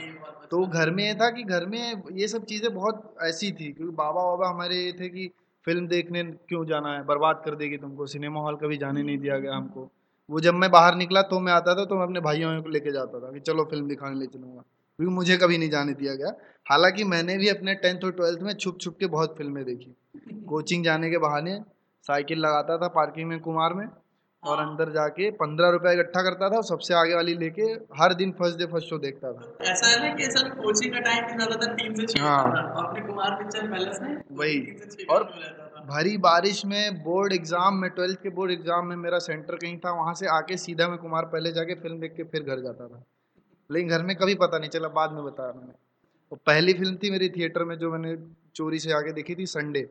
तो 0.50 0.66
घर 0.66 0.90
में 0.90 1.04
ये 1.04 1.14
था 1.14 1.30
कि 1.30 1.42
घर 1.44 1.66
में 1.66 2.02
ये 2.12 2.28
सब 2.28 2.44
चीज़ें 2.44 2.72
बहुत 2.74 3.14
ऐसी 3.22 3.50
थी 3.52 3.72
क्योंकि 3.72 3.94
बाबा 3.96 4.24
बाबा 4.24 4.48
हमारे 4.48 4.76
ये 4.76 4.92
थे 4.92 5.08
कि 5.08 5.30
फ़िल्म 5.68 5.86
देखने 5.88 6.22
क्यों 6.48 6.64
जाना 6.66 6.92
है? 6.92 7.04
बर्बाद 7.04 7.42
कर 7.44 7.54
देगी 7.54 7.76
तुमको। 7.76 8.06
सिनेमा 8.06 8.40
हॉल 8.40 8.56
कभी 8.56 8.76
जाने 8.76 9.02
नहीं 9.02 9.18
दिया 9.18 9.38
गया 9.38 9.54
हमको। 9.54 9.90
वो 10.30 10.40
जब 10.40 10.54
मैं 10.54 10.70
बाहर 10.70 10.94
निकला 10.94 11.22
तो 11.22 11.40
मैं 11.40 11.52
आता 11.52 11.74
था 11.74 11.84
तो 11.84 11.94
मैं 11.94 12.02
अपने 12.02 12.20
भाइयों 12.20 12.62
को 12.62 12.68
लेके 12.68 12.92
जाता 12.92 13.20
था 13.20 13.32
कि 13.32 13.40
चलो 13.40 13.64
फ़िल्म 13.64 13.88
दिखाने 13.88 14.18
ले 14.20 14.26
चलूँगा। 14.26 14.62
क्योंकि 14.98 15.14
मुझे 15.14 15.36
कभी 15.36 15.58
नहीं 15.58 15.70
जाने 15.70 15.92
दिया 15.94 16.14
गया। 16.14 16.32
हालाँकि 16.66 17.04
मैंने 17.04 17.36
भी 17.38 17.48
अपने 17.48 17.74
टेंथ 17.74 18.04
और 18.04 18.12
ट्वेल्थ 18.12 18.40
में 18.42 18.52
छुप 18.54 18.78
छुप 18.80 18.96
के 19.00 19.06
बहुत 19.06 19.34
फ़िल्में 19.38 19.64
देखी। 19.64 19.96
कोचिंग 20.48 20.84
जाने 20.84 21.10
के 21.10 21.18
बहाने 21.18 21.60
साइकिल 22.06 22.38
लगाता 22.38 22.78
था 22.78 22.88
पार्किंग 22.88 23.28
में 23.28 23.40
कुमार 23.40 23.74
में। 23.74 23.86
और 24.42 24.58
हाँ। 24.58 24.66
अंदर 24.66 24.90
जाके 24.92 25.30
पंद्रह 25.32 25.70
रुपए 25.70 25.92
इकट्ठा 25.94 26.22
करता 26.22 26.48
था 26.50 26.60
सबसे 26.62 26.94
आगे 26.94 27.14
वाली 27.14 27.34
लेके 27.36 27.62
हर 27.96 28.14
दिन 28.14 28.32
फ़र्स्ट 28.32 28.58
डे 28.58 28.66
फ़र्स्ट 28.66 28.88
शो 28.88 28.98
देखता 28.98 29.32
था। 29.32 29.70
ऐसा 29.70 29.88
है 29.88 29.98
ना 30.02 30.14
कि 30.16 30.30
सर 30.32 30.48
कोचिंग 30.56 30.92
का 30.92 31.00
टाइम 31.00 31.26
ज़्यादातर 31.28 31.72
तीन 31.74 31.94
से 31.94 32.06
छह 32.06 32.22
हाँ। 32.22 32.62
अपने 32.78 33.06
कुमार 33.06 33.34
पिक्चर 33.34 33.70
पैलेस 33.70 33.98
में 34.02 34.16
वही। 34.32 35.06
और 35.10 35.24
भारी 35.88 36.16
बारिश 36.18 36.64
में 36.66 37.02
बोर्ड 37.02 37.32
एग्ज़ाम 37.32 37.76
में 37.76 37.90
ट्वेल्थ 37.90 38.22
के 38.22 38.28
बोर्ड 38.30 38.52
एग्ज़ाम 38.52 38.86
में 38.86 38.96
मेरा 38.96 39.18
सेंटर 39.18 39.56
कहीं 39.56 39.76
था 39.78 39.92
वहाँ 39.92 40.14
से 40.14 40.26
आके 40.28 40.56
सीधा 40.56 40.88
मैं 40.88 40.98
कुमार 40.98 41.24
पहले 41.26 41.52
जाके 41.52 41.74
फ़िल्म 41.74 42.00
देख 42.00 42.14
के 42.16 42.24
फिर 42.24 42.42
घर 42.42 42.60
जाता 42.60 42.88
था। 42.88 43.04
लेकिन 43.70 43.88
घर 43.88 44.02
में 44.02 44.16
कभी 44.16 44.34
पता 44.34 44.58
नहीं 44.58 44.70
चला 44.70 44.88
बाद 44.90 45.12
में 45.12 45.24
बताया 45.24 45.52
मैंने। 45.52 45.72
और 46.32 46.38
पहली 46.46 46.72
फ़िल्म 46.74 46.96
थी 46.96 47.10
मेरी 47.10 47.28
थिएटर 47.28 47.64
में 47.64 47.76
जो 47.78 47.90
मैंने 47.90 48.16
चोरी 48.54 48.78
से 48.78 48.92
आके 48.92 49.12
देखी 49.12 49.34
थी 49.34 49.46
संडे 49.46 49.88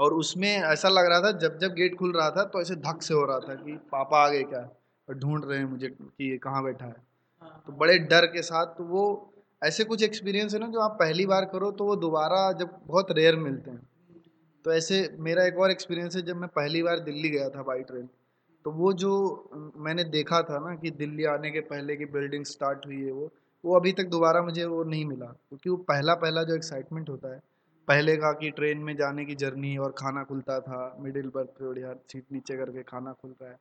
और 0.00 0.14
उसमें 0.14 0.48
ऐसा 0.48 0.88
लग 0.88 1.06
रहा 1.06 1.20
था 1.20 1.30
जब 1.38 1.58
जब 1.58 1.74
गेट 1.74 1.96
खुल 1.96 2.12
रहा 2.12 2.30
था 2.30 2.44
तो 2.44 2.60
ऐसे 2.60 2.74
धक 2.76 3.02
से 3.02 3.14
हो 3.14 3.24
रहा 3.24 3.38
था 3.38 3.54
कि 3.54 3.72
पापा 3.92 4.24
आ 4.24 4.28
गए 4.28 4.42
क्या? 4.42 4.60
और 5.08 5.14
ढूंढ 5.14 5.44
रहे 5.44 5.58
हैं 5.58 5.64
मुझे 5.64 5.88
कि 5.88 6.30
ये 6.30 6.38
कहाँ 6.38 6.62
बैठा 6.64 6.86
है। 6.86 6.96
तो 7.66 7.72
बड़े 7.72 7.98
डर 7.98 8.26
के 8.26 8.42
साथ 8.42 8.66
तो 8.66 8.84
वो 8.84 9.32
ऐसे 9.62 9.84
कुछ 9.84 10.02
एक्सपीरियंस 10.02 10.54
है 10.54 10.60
ना 10.60 10.66
जो 10.66 10.80
आप 10.80 10.96
पहली 11.00 11.26
बार 11.26 11.44
करो 11.44 11.70
तो 11.72 11.84
वो 11.84 11.96
दोबारा 11.96 12.40
जब 12.52 12.78
बहुत 12.86 13.10
रेयर 13.12 13.36
मिलते 13.36 13.70
हैं। 13.70 13.88
तो 14.64 14.72
ऐसे 14.72 15.16
मेरा 15.18 15.44
एक 15.44 15.58
और 15.58 15.70
एक्सपीरियंस 15.70 16.16
है 16.16 16.22
जब 16.22 16.36
मैं 16.36 16.48
पहली 16.48 16.82
बार 16.82 17.00
दिल्ली 17.00 17.28
गया 17.28 17.48
था 17.48 17.62
बाई 17.62 17.82
ट्रेन 17.82 18.08
तो 18.64 18.70
वो 18.70 18.92
जो 18.92 19.12
मैंने 19.76 20.04
देखा 20.04 20.42
था 20.42 20.58
ना 20.58 20.74
कि 20.74 20.90
दिल्ली 20.90 21.24
आने 21.24 21.50
के 21.50 21.60
पहले 21.60 21.96
की 21.96 22.04
बिल्डिंग 22.04 22.44
स्टार्ट 22.44 22.86
हुई 22.86 23.02
है 23.04 23.12
वो 23.12 23.30
वो 23.64 23.76
अभी 23.76 23.92
तक 23.92 24.04
दोबारा 24.04 24.42
मुझे 24.42 24.64
वो 24.64 24.82
नहीं 24.84 25.04
मिला 25.04 25.26
क्योंकि 25.26 25.70
वो 25.70 25.76
पहला 25.76 26.14
पहला 26.14 26.42
जो 26.42 26.54
एक्साइटमेंट 26.54 27.08
होता 27.08 27.34
है 27.34 27.40
पहले 27.90 28.16
का 28.16 28.32
कि 28.32 28.50
ट्रेन 28.50 28.78
में 28.78 28.94
जाने 28.96 29.24
की 29.24 29.34
जर्नी 29.34 29.76
और 29.76 29.94
खाना 29.98 30.22
खुलता 30.24 30.58
था 30.60 30.96
मिडिल 31.00 31.30
बर्थ 31.34 31.48
पे 31.48 31.66
बढ़िया 31.68 31.94
सीट 32.08 32.24
नीचे 32.32 32.56
करके 32.56 32.82
खाना 32.82 33.12
खुल 33.12 33.34
रहा 33.42 33.50
है। 33.50 33.58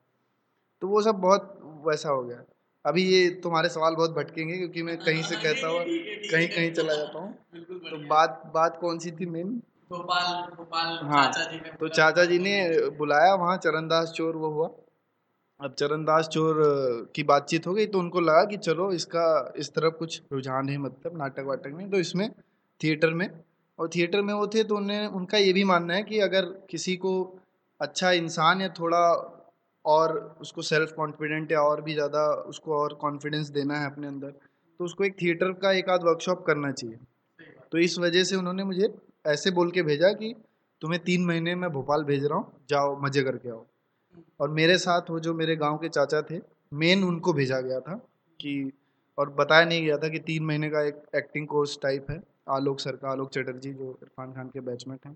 तो 0.82 0.88
वो 0.88 1.02
सब 1.02 1.16
बहुत 1.16 1.60
वैसा 1.88 2.10
हो 2.10 2.22
गया। 2.24 2.44
अभी 2.86 3.04
ये 3.04 3.30
तुम्हारे 3.44 3.70
सवाल 3.70 3.96
बहुत 3.96 4.12
भटकेंगे 4.12 4.58
क्योंकि 4.58 4.84
मैं 4.84 4.98
कहीं 4.98 5.24
से 5.24 5.36
कहता 5.36 5.68
हुआ 5.68 5.84
कहीं 5.84 6.48
कहीं 6.48 6.72
चला 6.74 6.94
जाता 6.94 7.20
हूँ। 7.20 7.34
तो 7.90 7.98
बात 8.08 8.42
बात 8.54 8.78
कौन 8.82 9.00
सी 9.00 9.12
थी 9.12 9.26
मेन 9.26 9.50
भोपाल 9.92 10.56
भोपाल 10.56 10.98
हाँ 11.08 11.26
चाचा 11.32 11.52
जी 11.52 11.58
ने 11.58 11.72
तो 11.80 11.88
चाचा 11.90 12.26
जी 12.26 12.40
ने 12.40 12.56
बुलाया 12.98 13.34
वहाँ 13.36 13.58
चरणदास 13.58 14.14
चोर 14.16 14.36
वो 14.36 14.50
हुआ। 14.52 14.70
अब 15.60 15.74
चरणदास 15.74 16.28
चोर 16.28 16.64
की 17.16 17.24
बातचीत 17.24 17.68
हो 17.68 17.74
गई 17.74 17.86
तो 17.86 18.00
उनको 18.00 18.20
लगा 18.22 18.44
कि 18.46 18.58
चलो 18.58 18.92
इसका 18.92 19.54
इस 19.58 19.74
तरफ़ 19.74 19.94
कुछ 19.96 20.22
रुझान 20.32 20.70
है 20.70 20.78
मतलब 20.78 21.18
नाटक 21.18 21.44
वाटक 21.46 21.74
में 21.74 21.90
तो 21.92 21.98
इसमें 21.98 22.30
थिएटर 22.82 23.14
में 23.14 23.30
और 23.80 23.90
थिएटर 23.96 24.22
में 24.22 24.34
वो 24.34 24.48
थे 24.48 24.64
तो 24.64 24.76
उन्हें, 24.78 25.06
उनका 25.08 25.38
ये 25.38 25.54
भी 25.54 25.64
मानना 25.64 25.94
है 25.94 26.04
कि 26.04 26.20
अगर 26.20 26.46
किसी 26.70 26.96
को 26.96 27.12
अच्छा 27.82 28.12
इंसान 28.14 28.62
या 28.62 28.70
थोड़ा 28.70 29.00
और 29.86 30.18
उसको 30.42 30.62
सेल्फ 30.62 30.92
कॉन्फिडेंट 30.92 31.52
या 31.52 31.62
और 31.62 31.82
भी 31.82 31.94
ज़्यादा 31.94 32.26
उसको 32.48 32.74
और 32.74 32.94
कॉन्फिडेंस 33.02 33.50
देना 33.50 33.80
है 33.80 33.92
अपने 33.92 34.08
अंदर 34.08 34.32
तो 34.80 34.86
उसको 34.86 35.04
एक 35.04 35.16
थिएटर 35.22 35.52
का 35.54 35.72
एक 35.72 35.90
आध 35.90 36.04
वर्कशॉप 36.04 36.44
करना 36.48 36.72
चाहिए। 36.72 36.98
तो 37.72 37.78
इस 37.78 37.98
वजह 38.00 38.24
से 38.24 38.36
उन्होंने 38.36 38.64
मुझे 38.64 38.88
ऐसे 39.28 39.52
बोल 39.52 39.72
के 39.72 39.82
भेजा 39.84 40.12
कि 40.14 40.34
तुम्हें 40.82 41.02
तीन 41.04 41.26
महीने 41.26 41.56
में 41.56 41.70
भोपाल 41.72 42.04
भेज 42.04 42.26
रहा 42.26 42.38
हूँ, 42.38 42.52
जाओ, 42.70 43.00
मज़े 43.02 43.24
करके 43.24 43.50
आओ। 43.50 43.66
और 44.40 44.50
मेरे 44.50 44.78
साथ 44.78 45.10
वो 45.10 45.20
जो 45.20 45.34
मेरे 45.34 45.56
गाँव 45.56 45.78
के 45.78 45.90
चाचा 45.90 46.22
थे 46.22 46.40
मेन 46.74 47.04
उनको 47.04 47.34
भेजा 47.34 47.60
गया 47.62 47.80
था 47.80 47.96
कि, 48.40 48.72
और 49.18 49.30
बताया 49.30 49.66
नहीं 49.66 49.86
गया 49.86 49.98
था 49.98 50.10
कि 50.10 50.20
तीन 50.20 50.44
महीने 50.44 50.70
का 50.70 50.82
एक 50.88 51.02
एक्टिंग 51.16 51.48
कोर्स 51.48 51.78
टाइप 51.84 52.12
है। 52.12 52.22
आलोक 52.50 52.80
सर 52.80 52.96
का 52.96 53.10
आलोक 53.12 53.30
चटर्जी 53.32 53.74
जो 53.74 53.90
इरफान 54.04 54.32
खान 54.34 54.48
के 54.50 54.60
बैचमेट 54.62 55.06
हैं 55.06 55.16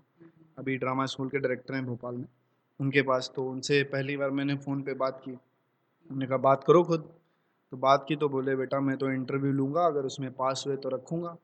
अभी 0.58 0.76
ड्रामा 0.78 1.06
स्कूल 1.06 1.28
के 1.28 1.38
डायरेक्टर 1.38 1.74
हैं 1.74 1.84
भोपाल 1.86 2.14
में। 2.14 2.26
उनके 2.80 3.02
पास 3.02 3.30
तो 3.36 3.44
उनसे 3.50 3.82
पहली 3.92 4.16
बार 4.16 4.30
मैंने 4.30 4.54
फ़ोन 4.56 4.82
पे 4.82 4.94
बात 4.96 5.20
की। 5.24 5.30
उन्होंने 5.30 6.26
कहा 6.26 6.36
बात 6.40 6.64
करो 6.64 6.82
खुद। 6.84 7.08
तो 7.72 7.76
बात 7.76 8.04
की 8.08 8.16
तो 8.16 8.28
बोले 8.28 8.54
बेटा 8.56 8.80
मैं 8.80 8.96
तो 8.96 9.10
इंटरव्यू 9.10 9.52
लूँगा 9.52 9.86
अगर 9.86 10.04
उसमें 10.04 10.30
पास 10.32 10.64
हुए 10.66 10.76
तो 10.76 10.88
रखूँगा। 10.88 11.36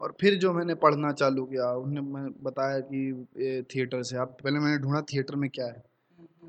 और 0.00 0.14
फिर 0.20 0.34
जो 0.38 0.52
मैंने 0.52 0.74
पढ़ना 0.76 1.12
चालू 1.12 1.44
किया 1.44 1.70
उन्होंने 1.74 2.30
बताया 2.42 2.80
कि 2.82 3.64
थिएटर 3.70 4.02
से। 4.02 4.16
आप 4.16 4.36
पहले 4.44 4.58
मैंने 4.58 4.78
ढूंढा 4.78 5.00
थिएटर 5.12 5.36
में 5.36 5.48
क्या 5.50 5.66
है। 5.66 5.82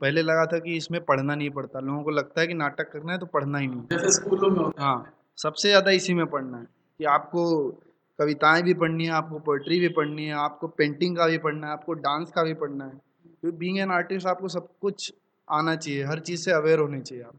पहले 0.01 0.21
लगा 0.21 0.45
था 0.45 0.59
कि 0.59 0.75
इसमें 0.77 1.03
पढ़ना 1.05 1.35
नहीं 1.35 1.49
पड़ता। 1.49 1.79
लोगों 1.79 2.03
को 2.03 2.09
लगता 2.11 2.41
है 2.41 2.47
कि 2.47 2.53
नाटक 2.55 2.91
करना 2.91 3.11
है 3.11 3.19
तो 3.19 3.25
पढ़ना 3.27 3.57
ही 3.57 3.67
नहीं। 3.67 3.81
जैसे 3.91 4.11
स्कूलों 4.11 4.49
में 4.49 4.63
हाँ 4.79 5.13
सबसे 5.37 5.67
ज़्यादा 5.67 5.91
इसी 5.91 6.13
में 6.13 6.25
पढ़ना 6.27 6.57
है 6.57 6.65
कि 6.99 7.05
आपको 7.07 7.43
कविताएँ 8.19 8.63
भी 8.63 8.73
पढ़नी 8.73 9.05
है, 9.05 9.11
आपको 9.11 9.39
पोइट्री 9.39 9.79
भी 9.79 9.87
पढ़नी 9.87 10.25
है, 10.25 10.33
आपको 10.33 10.67
पेंटिंग 10.67 11.17
का 11.17 11.27
भी 11.27 11.37
पढ़ना 11.37 11.67
है, 11.67 11.73
आपको 11.73 11.93
डांस 11.93 12.31
का 12.31 12.43
भी 12.43 12.53
पढ़ना 12.53 12.85
है। 12.85 13.01
क्योंकि 13.41 13.57
बीइंग 13.57 13.79
एन 13.79 13.91
आर्टिस्ट 13.91 14.27
आपको 14.27 14.47
सब 14.47 14.67
कुछ 14.81 15.13
आना 15.51 15.75
चाहिए, 15.75 16.03
हर 16.03 16.19
चीज़ 16.19 16.41
से 16.41 16.51
अवेयर 16.51 16.79
होनी 16.79 17.01
चाहिए 17.01 17.23
आप। 17.23 17.33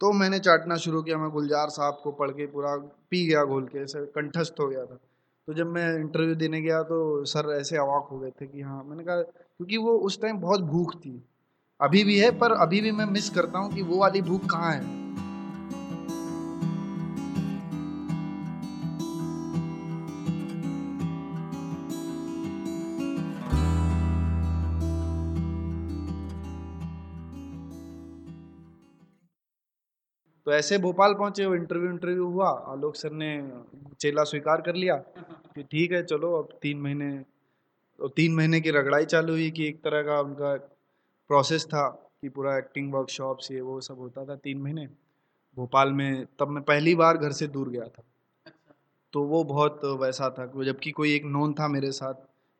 तो 0.00 0.12
मैंने 0.12 0.38
चाटना 0.38 0.76
शुरू 0.76 1.02
किया, 1.02 1.18
मैं 1.18 1.30
गुलजार 1.30 1.68
साहब 1.68 2.00
को 2.04 2.12
पढ़ 2.12 2.30
के 2.30 2.46
पूरा 2.46 2.76
पी 3.10 3.26
गया 3.26 3.44
घोल 3.44 3.64
के, 3.64 3.78
ऐसे 3.78 4.06
कंठस्थ 4.06 4.60
हो 4.60 4.68
गया 4.68 4.84
था। 4.84 4.98
तो 5.46 5.54
जब 5.54 5.66
मैं 5.66 5.94
इंटरव्यू 5.94 6.34
देने 6.34 6.60
गया 6.60 6.82
तो 6.82 7.24
सर 7.24 7.52
ऐसे 7.52 7.76
अवाक 7.76 8.08
हो 8.12 8.18
गए 8.18 8.30
थे 8.30 8.46
कि 8.46 8.60
हाँ 8.60 8.84
मैंने 8.84 9.04
कहा, 9.04 9.22
क्योंकि 9.22 9.76
वो 9.76 9.92
उस 9.92 10.22
टाइम 10.22 10.38
बहुत 10.38 10.60
भूख 10.60 10.94
थी। 10.94 11.24
अभी 11.80 12.04
भी 12.04 12.18
है, 12.18 12.38
पर 12.38 12.52
अभी 12.52 12.80
भी 12.80 12.92
मैं 12.92 13.04
मिस 13.04 13.30
करता 13.30 13.58
हूँ 13.58 13.72
कि 13.72 13.82
वो 13.82 13.98
वाली 13.98 14.22
भूख 14.22 14.50
कहाँ 14.50 14.72
है? 14.72 15.01
तो 30.52 30.56
ऐसे 30.56 30.76
भोपाल 30.78 31.14
पहुँचे 31.14 31.44
वो 31.46 31.54
इंटरव्यू 31.54 31.90
इंटरव्यू 31.90 32.24
हुआ। 32.24 32.48
आलोक 32.70 32.96
सर 32.96 33.12
ने 33.12 33.28
चेला 34.00 34.24
स्वीकार 34.24 34.60
कर 34.60 34.74
लिया 34.74 34.96
कि 34.96 35.62
ठीक 35.62 35.92
है, 35.92 36.02
चलो 36.02 36.32
अब 36.38 36.48
तीन 36.62 36.80
महीने 36.80 37.08
तो 37.98 38.08
तीन 38.08 38.34
महीने 38.34 38.60
की 38.60 38.70
रगड़ाई 38.70 39.04
चालू 39.04 39.32
हुई 39.32 39.50
कि 39.50 39.66
एक 39.68 39.80
तरह 39.84 40.02
का 40.02 40.18
उनका 40.20 40.54
प्रोसेस 41.30 41.64
था 41.66 41.88
कि 41.88 42.28
पूरा 42.28 42.56
एक्टिंग 42.58 42.92
वर्कशॉप्स 42.94 43.50
ये 43.52 43.60
वो 43.60 43.80
सब 43.80 43.98
होता 43.98 44.24
था 44.24 44.36
तीन 44.36 44.60
महीने। 44.62 44.86
भोपाल 45.56 45.92
में 45.92 46.26
तब 46.38 46.48
मैं 46.48 46.62
पहली 46.64 46.94
बार 46.94 47.16
घर 47.16 47.32
से 47.32 47.46
दूर 47.48 47.68
गया 47.68 47.86
था। 47.86 48.02
तो 49.12 49.22
वो 49.24 49.42
बहुत 49.46 49.80
वैसा 50.00 50.30
था 50.30 50.46
जबकि 50.64 50.90
कोई 50.90 51.14
एक 51.14 51.24
नॉन 51.26 51.54
था 51.54 51.68
मेरे 51.68 51.92
साथ, 51.92 52.14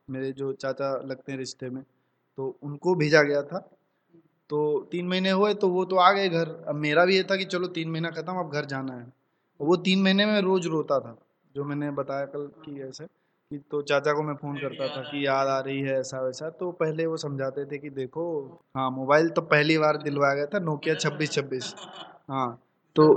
मेरे 0.08 0.32
जो 0.32 0.52
चाचा 0.54 0.96
लगते 1.04 1.32
हैं 1.32 1.38
रिश्ते 1.38 1.70
में 1.70 1.82
तो 2.38 2.56
उनको 2.62 2.94
भेजा 2.94 3.22
गया 3.22 3.42
था। 3.42 3.68
तो 4.52 4.88
तीन 4.92 5.08
महीने 5.08 5.30
हुए 5.30 5.54
तो 5.54 5.68
वो 5.68 5.84
तो 5.84 5.96
आ 5.96 6.12
गए 6.12 6.28
घर। 6.28 6.48
अब 6.68 6.74
मेरा 6.74 7.04
भी 7.04 7.16
ये 7.16 7.22
था 7.22 7.36
कि 7.36 7.44
चलो 7.44 7.66
तीन 7.66 7.90
महीना 7.90 8.10
ख़त्म 8.10 8.32
अब 8.38 8.50
घर 8.52 8.64
जाना 8.64 8.92
है। 8.92 9.12
वो 9.60 9.76
तीन 9.76 10.02
महीने 10.02 10.26
में 10.26 10.40
रोज़ 10.40 10.68
रोता 10.68 11.00
था 11.00 11.16
जो 11.54 11.64
मैंने 11.64 11.90
बताया 11.90 12.26
कल 12.26 12.46
कि 12.64 12.82
ऐसे 12.82 13.04
कि 13.04 13.58
तो 13.70 13.82
चाचा 13.82 14.12
को 14.12 14.22
मैं 14.22 14.34
फ़ोन 14.34 14.58
करता 14.58 14.88
था 14.88 15.02
कि 15.02 15.26
याद 15.26 15.48
आ 15.48 15.58
रही 15.60 15.80
है 15.80 15.98
ऐसा 16.00 16.20
वैसा 16.20 16.50
तो 16.50 16.70
पहले 16.72 17.06
वो 17.06 17.16
समझाते 17.16 17.64
थे 17.64 17.78
कि 17.78 17.90
देखो 17.90 18.24
हाँ 18.76 18.90
मोबाइल 18.90 19.28
तो 19.28 19.42
पहली 19.42 19.78
बार 19.78 19.96
दिलवाया 19.96 20.34
गया 20.34 20.46
था 20.46 20.58
नोकिया 20.58 20.94
छब्बीस 20.94 21.32
छब्बीस। 21.32 21.74
हाँ 22.30 22.62
तो 22.96 23.08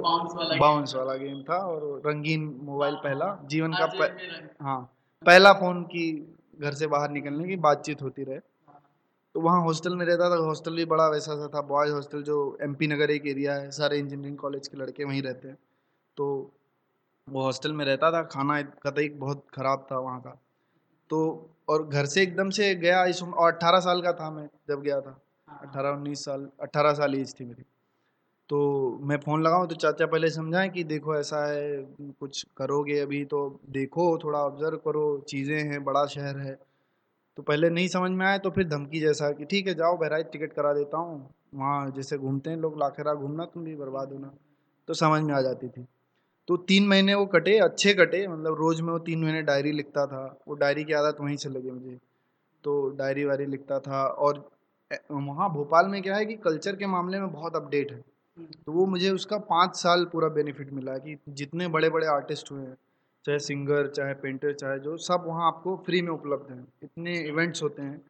बाउंस 0.59 0.95
वाला 0.95 1.15
गेम 1.15 1.43
था 1.43 1.57
और 1.57 2.01
रंगीन 2.05 2.59
मोबाइल 2.63 2.95
पहला 2.95 3.39
जीवन 3.45 3.73
का 3.73 4.07
हाँ 4.61 4.81
पहला 5.25 5.53
फ़ोन 5.53 5.83
की 5.83 6.35
घर 6.61 6.73
से 6.73 6.87
बाहर 6.87 7.11
निकलने 7.11 7.47
की 7.47 7.55
बातचीत 7.55 8.01
होती 8.01 8.23
रहे। 8.23 8.39
तो 9.35 9.41
वहाँ 9.41 9.61
हॉस्टल 9.63 9.95
में 9.95 10.05
रहता 10.05 10.29
था 10.29 10.35
हॉस्टल 10.37 10.75
भी 10.75 10.83
बड़ा 10.85 11.07
वैसा 11.09 11.35
सा 11.35 11.47
था 11.55 11.61
बॉयज़ 11.61 11.93
हॉस्टल 11.93 12.21
जो 12.23 12.35
एमपी 12.63 12.87
नगर 12.87 13.11
एक 13.11 13.25
एरिया 13.27 13.53
है 13.53 13.71
सारे 13.71 13.97
इंजीनियरिंग 13.99 14.37
कॉलेज 14.37 14.67
के 14.67 14.77
लड़के 14.77 15.03
वहीं 15.03 15.21
रहते 15.21 15.47
हैं। 15.47 15.57
तो 16.17 16.27
वो 17.27 17.41
हॉस्टल 17.43 17.73
में 17.73 17.83
रहता 17.85 18.11
था 18.11 18.21
खाना 18.23 18.61
कतई 18.83 19.09
बहुत 19.15 19.43
ख़राब 19.55 19.85
था 19.91 19.97
वहाँ 19.99 20.19
का। 20.21 20.37
तो 21.09 21.19
और 21.69 21.87
घर 21.87 22.05
से 22.05 22.21
एकदम 22.21 22.49
से 22.49 22.73
गया 22.75 23.03
इस 23.05 23.21
और 23.23 23.51
अट्ठारह 23.53 23.79
साल 23.79 24.01
का 24.01 24.13
था 24.13 24.29
मैं 24.31 24.47
जब 24.69 24.81
गया 24.81 24.99
था। 25.01 25.19
अट्ठारह 25.61 25.89
उन्नीस 25.89 26.23
साल 26.25 26.47
अट्ठारह 26.61 26.93
साल 26.93 27.15
एज 27.15 27.33
थी 27.39 27.45
मेरी। 27.45 27.63
तो 28.49 28.59
मैं 29.01 29.17
फ़ोन 29.17 29.43
लगाऊँ 29.43 29.67
तो 29.67 29.75
चाचा 29.75 30.05
पहले 30.05 30.29
समझाएँ 30.29 30.69
कि 30.69 30.83
देखो 30.83 31.15
ऐसा 31.15 31.45
है 31.45 31.77
कुछ 32.19 32.45
करोगे 32.57 32.99
अभी 32.99 33.23
तो 33.25 33.47
देखो 33.69 34.17
थोड़ा 34.17 34.39
ऑब्ज़र्व 34.39 34.77
करो 34.77 35.05
चीज़ें 35.29 35.57
हैं 35.59 35.83
बड़ा 35.83 36.05
शहर 36.05 36.37
है। 36.37 36.57
तो 37.37 37.43
पहले 37.43 37.69
नहीं 37.69 37.87
समझ 37.87 38.11
में 38.11 38.25
आया 38.25 38.37
तो 38.37 38.49
फिर 38.49 38.67
धमकी 38.67 38.99
जैसा 38.99 39.31
कि 39.31 39.45
ठीक 39.45 39.67
है, 39.67 39.73
जाओ 39.73 39.97
बहराइच 39.97 40.27
टिकट 40.31 40.53
करा 40.53 40.73
देता 40.73 40.97
हूँ। 40.97 41.29
वहाँ 41.55 41.91
जैसे 41.91 42.17
घूमते 42.17 42.49
हैं 42.49 42.57
लोग, 42.57 42.79
लाखेरा 42.79 43.13
घूमना 43.13 43.45
तुम 43.45 43.63
भी, 43.63 43.75
बर्बाद 43.75 44.11
होना। 44.11 44.31
तो 44.87 44.93
समझ 44.93 45.21
में 45.21 45.33
आ 45.33 45.41
जाती 45.41 45.67
थी। 45.67 45.85
तो 46.47 46.57
तीन 46.57 46.87
महीने 46.87 47.13
वो 47.13 47.25
कटे, 47.25 47.57
अच्छे 47.59 47.93
कटे 47.93 48.27
मतलब 48.27 48.55
रोज़ 48.55 48.81
में 48.81 48.91
वो 48.93 48.99
तीन 48.99 49.23
महीने 49.23 49.41
डायरी 49.41 49.71
लिखता 49.71 50.05
था। 50.05 50.39
वो 50.47 50.55
डायरी 50.55 50.83
की 50.83 50.93
आदत 50.93 51.17
वहीं 51.21 51.37
से 51.37 51.49
लगी 51.49 51.71
मुझे। 51.71 51.97
तो 52.63 52.89
डायरी 52.89 53.25
वायरी 53.25 53.45
लिखता 53.45 53.79
था 53.79 54.05
और 54.05 54.49
वहाँ 55.11 55.49
भोपाल 55.49 55.87
में 55.87 56.01
क्या 56.01 56.15
है 56.15 56.25
कि 56.25 56.35
कल्चर 56.35 56.75
के 56.75 56.85
मामले 56.85 57.19
में 57.19 57.31
बहुत 57.31 57.55
अपडेट 57.55 57.91
है। 57.91 58.03
तो 58.65 58.71
वो 58.71 58.85
मुझे 58.85 59.09
उसका 59.09 59.37
पाँच 59.37 59.75
साल 59.75 60.05
पूरा 60.05 60.27
बेनिफिट 60.27 60.71
मिला 60.73 60.97
कि 60.97 61.17
जितने 61.29 61.67
बड़े 61.67 61.89
बड़े 61.89 62.07
आर्टिस्ट 62.07 62.51
हुए 62.51 62.61
हैं 62.61 62.77
चाहे 63.25 63.39
सिंगर 63.39 63.87
चाहे 63.87 64.13
पेंटर 64.13 64.53
चाहे 64.53 64.79
जो 64.79 64.95
सब 64.99 65.23
वहाँ 65.27 65.47
आपको 65.47 65.75
फ्री 65.85 66.01
में 66.01 66.11
उपलब्ध 66.11 66.51
हैं। 66.51 66.65
इतने 66.83 67.17
इवेंट्स 67.19 67.63
होते 67.63 67.81
हैं। 67.81 68.01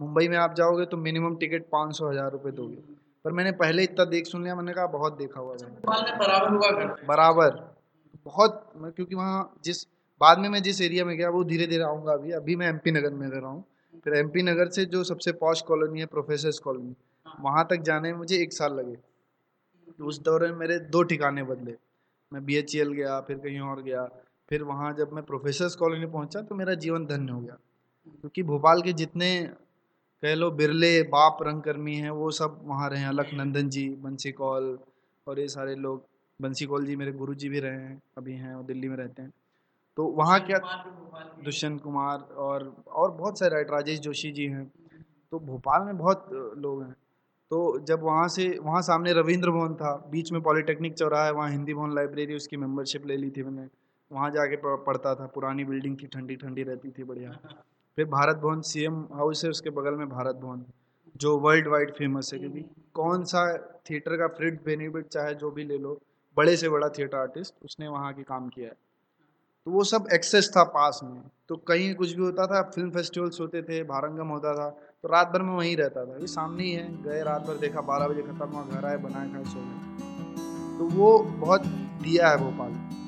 मुंबई 0.00 0.28
में 0.28 0.36
आप 0.36 0.54
जाओगे 0.54 0.84
तो 0.86 0.96
मिनिमम 0.96 1.36
टिकट 1.36 1.64
पाँच 1.72 1.96
सौ 1.96 2.08
हज़ार 2.10 2.30
रुपये 2.32 2.52
दोगे। 2.52 2.76
पर 3.24 3.32
मैंने 3.32 3.52
पहले 3.54 3.82
इतना 3.82 4.04
देख 4.06 4.26
सुन 4.26 4.42
लिया 4.42 4.54
मैंने 4.54 4.72
कहा 4.72 4.86
बहुत 4.88 5.16
देखा 5.18 5.40
हुआ 5.40 5.54
है। 5.54 5.70
बराबर 6.18 6.50
हुआ 6.50 6.70
बराबर। 7.08 7.50
बहुत 8.26 8.62
क्योंकि 8.76 9.14
वहाँ 9.14 9.60
जिस 9.64 9.84
बाद 10.20 10.38
में 10.38 10.48
मैं 10.48 10.62
जिस 10.62 10.80
एरिया 10.80 11.04
में 11.04 11.16
गया 11.16 11.28
वो 11.30 11.42
धीरे 11.44 11.66
धीरे 11.66 11.84
आऊँगा 11.84 12.12
अभी। 12.12 12.32
अभी 12.32 12.56
मैं 12.56 12.68
एमपी 12.68 12.90
नगर 12.90 13.14
में 13.14 13.26
रह 13.28 13.38
रहा 13.38 13.50
हूँ 13.50 13.64
फिर 14.04 14.14
एमपी 14.14 14.42
नगर 14.42 14.68
से 14.68 14.84
जो 14.86 15.02
सबसे 15.04 15.32
पॉश 15.40 15.60
कॉलोनी 15.62 16.00
है 16.00 16.06
प्रोफेसर्स 16.06 16.58
कॉलोनी 16.58 16.94
वहाँ 17.26 17.66
तक 17.70 17.82
जाने 17.82 18.12
में 18.12 18.18
मुझे 18.18 18.36
एक 18.36 18.52
साल 18.52 18.74
लगे। 18.74 18.96
उस 20.04 20.20
दौरान 20.22 20.54
मेरे 20.54 20.78
दो 20.88 21.02
ठिकाने 21.04 21.42
बदले। 21.44 21.74
मैं 22.32 22.44
बी 22.44 22.62
गया 22.74 23.20
फिर 23.20 23.36
कहीं 23.38 23.60
और 23.62 23.82
गया। 23.82 24.08
फिर 24.48 24.62
वहाँ 24.62 24.92
जब 24.94 25.12
मैं 25.12 25.24
प्रोफेसर्स 25.24 25.74
कॉलोनी 25.76 26.06
पहुँचा 26.06 26.42
तो 26.42 26.54
मेरा 26.54 26.74
जीवन 26.74 27.06
धन्य 27.06 27.32
हो 27.32 27.40
गया। 27.40 27.56
क्योंकि 28.20 28.42
भोपाल 28.42 28.82
के 28.82 28.92
जितने 28.92 29.30
कह 30.22 30.34
लो 30.34 30.50
बिरले 30.50 31.02
बाप 31.02 31.38
रंगकर्मी 31.42 31.94
हैं 31.96 32.10
वो 32.10 32.30
सब 32.30 32.60
वहाँ 32.64 32.88
रहे 32.90 33.00
हैं। 33.00 33.08
अलख 33.08 33.32
नंदन 33.34 33.68
जी 33.68 33.88
बंसी 34.02 34.32
कौल 34.32 34.78
और 35.26 35.40
ये 35.40 35.48
सारे 35.48 35.74
लोग। 35.74 36.04
बंसी 36.40 36.66
कौल 36.66 36.86
जी 36.86 36.96
मेरे 36.96 37.12
गुरु 37.12 37.34
जी 37.34 37.48
भी 37.48 37.60
रहे 37.60 37.80
हैं 37.80 38.00
अभी 38.18 38.34
हैं 38.34 38.54
वो 38.54 38.62
दिल्ली 38.62 38.88
में 38.88 38.96
रहते 38.96 39.22
हैं। 39.22 39.32
तो 39.96 40.04
वहाँ 40.12 40.40
क्या 40.40 40.58
दुष्यंत 41.44 41.80
कुमार 41.82 42.18
और 42.38 42.72
और 42.88 43.10
बहुत 43.10 43.38
सारे 43.38 43.54
राइट 43.54 43.70
राजेश 43.70 44.00
जोशी 44.00 44.30
जी 44.32 44.46
हैं। 44.46 44.64
तो 45.32 45.38
भोपाल 45.38 45.82
में 45.82 45.98
बहुत 45.98 46.28
लोग 46.58 46.82
हैं। 46.82 46.92
तो 47.50 47.78
जब 47.80 48.02
वहाँ 48.02 48.28
से 48.28 48.48
वहाँ 48.62 48.82
सामने 48.82 49.12
रविंद्र 49.12 49.50
भवन 49.50 49.74
था 49.74 49.94
बीच 50.10 50.32
में 50.32 50.40
पॉलिटेक्निक 50.42 50.94
चौराहा 50.94 51.24
है 51.24 51.32
वहाँ 51.32 51.50
हिंदी 51.50 51.74
भवन 51.74 51.94
लाइब्रेरी 51.94 52.34
उसकी 52.34 52.56
मेंबरशिप 52.56 53.06
ले 53.06 53.16
ली 53.16 53.30
थी 53.30 53.42
मैंने। 53.42 53.68
वहाँ 54.12 54.30
जाके 54.30 54.56
पढ़ता 54.76 55.14
था। 55.14 55.26
पुरानी 55.26 55.64
बिल्डिंग 55.64 55.96
थी 56.02 56.06
ठंडी 56.06 56.36
ठंडी 56.36 56.62
रहती 56.62 56.90
थी, 56.90 57.04
बढ़िया। 57.04 57.30
फिर 57.96 58.06
भारत 58.06 58.36
भवन 58.36 58.60
सीएम 58.60 59.08
हाउस 59.14 59.44
है, 59.44 59.50
उसके 59.50 59.70
बगल 59.70 59.94
में 59.94 60.08
भारत 60.08 60.36
भवन, 60.36 60.64
जो 61.16 61.38
वर्ल्ड 61.38 61.68
वाइड 61.68 61.94
फ़ेमस 61.94 62.30
है। 62.32 62.38
क्योंकि 62.38 62.64
कौन 62.94 63.24
सा 63.24 63.56
थिएटर 63.90 64.16
का 64.16 64.26
फ्रिड 64.28 64.60
बेनिफिट 64.64 65.06
चाहे 65.06 65.34
जो 65.34 65.50
भी 65.50 65.64
ले 65.64 65.78
लो, 65.78 66.00
बड़े 66.36 66.56
से 66.56 66.68
बड़ा 66.68 66.88
थिएटर 66.88 67.18
आर्टिस्ट 67.18 67.54
उसने 67.64 67.88
वहाँ 67.88 68.12
के 68.12 68.22
काम 68.22 68.48
किया 68.48 68.68
है। 68.68 68.76
तो 69.64 69.70
वो 69.70 69.84
सब 69.84 70.08
एक्सेस 70.12 70.52
था 70.56 70.64
पास 70.64 71.00
में। 71.04 71.22
तो 71.48 71.56
कहीं 71.56 71.94
कुछ 71.94 72.12
भी 72.12 72.22
होता 72.22 72.46
था 72.46 72.62
फ़िल्म 72.62 72.90
फेस्टिवल्स 72.90 73.40
होते 73.40 73.62
थे, 73.62 73.82
भारंगम 73.84 74.28
होता 74.28 74.54
था 74.54 74.68
तो 75.02 75.08
रात 75.08 75.28
भर 75.28 75.42
में 75.42 75.54
वहीं 75.54 75.76
रहता 75.76 76.04
था। 76.06 76.16
ये 76.16 76.26
सामने 76.26 76.64
ही 76.64 76.72
है, 76.72 77.02
गए 77.02 77.22
रात 77.22 77.42
भर, 77.42 77.56
देखा 77.56 77.80
बारह 77.80 78.08
बजे 78.08 78.22
खत्म 78.22 78.46
हुआ, 78.46 78.64
घर 78.64 78.84
आए 78.84 78.96
बनाए 78.96 79.32
खाए, 79.32 79.44
सो 79.44 79.58
गए। 79.58 80.78
तो 80.78 80.84
वो 80.96 81.18
बहुत 81.18 81.62
दिया 82.02 82.28
है 82.28 82.38
भोपाल। 82.38 83.07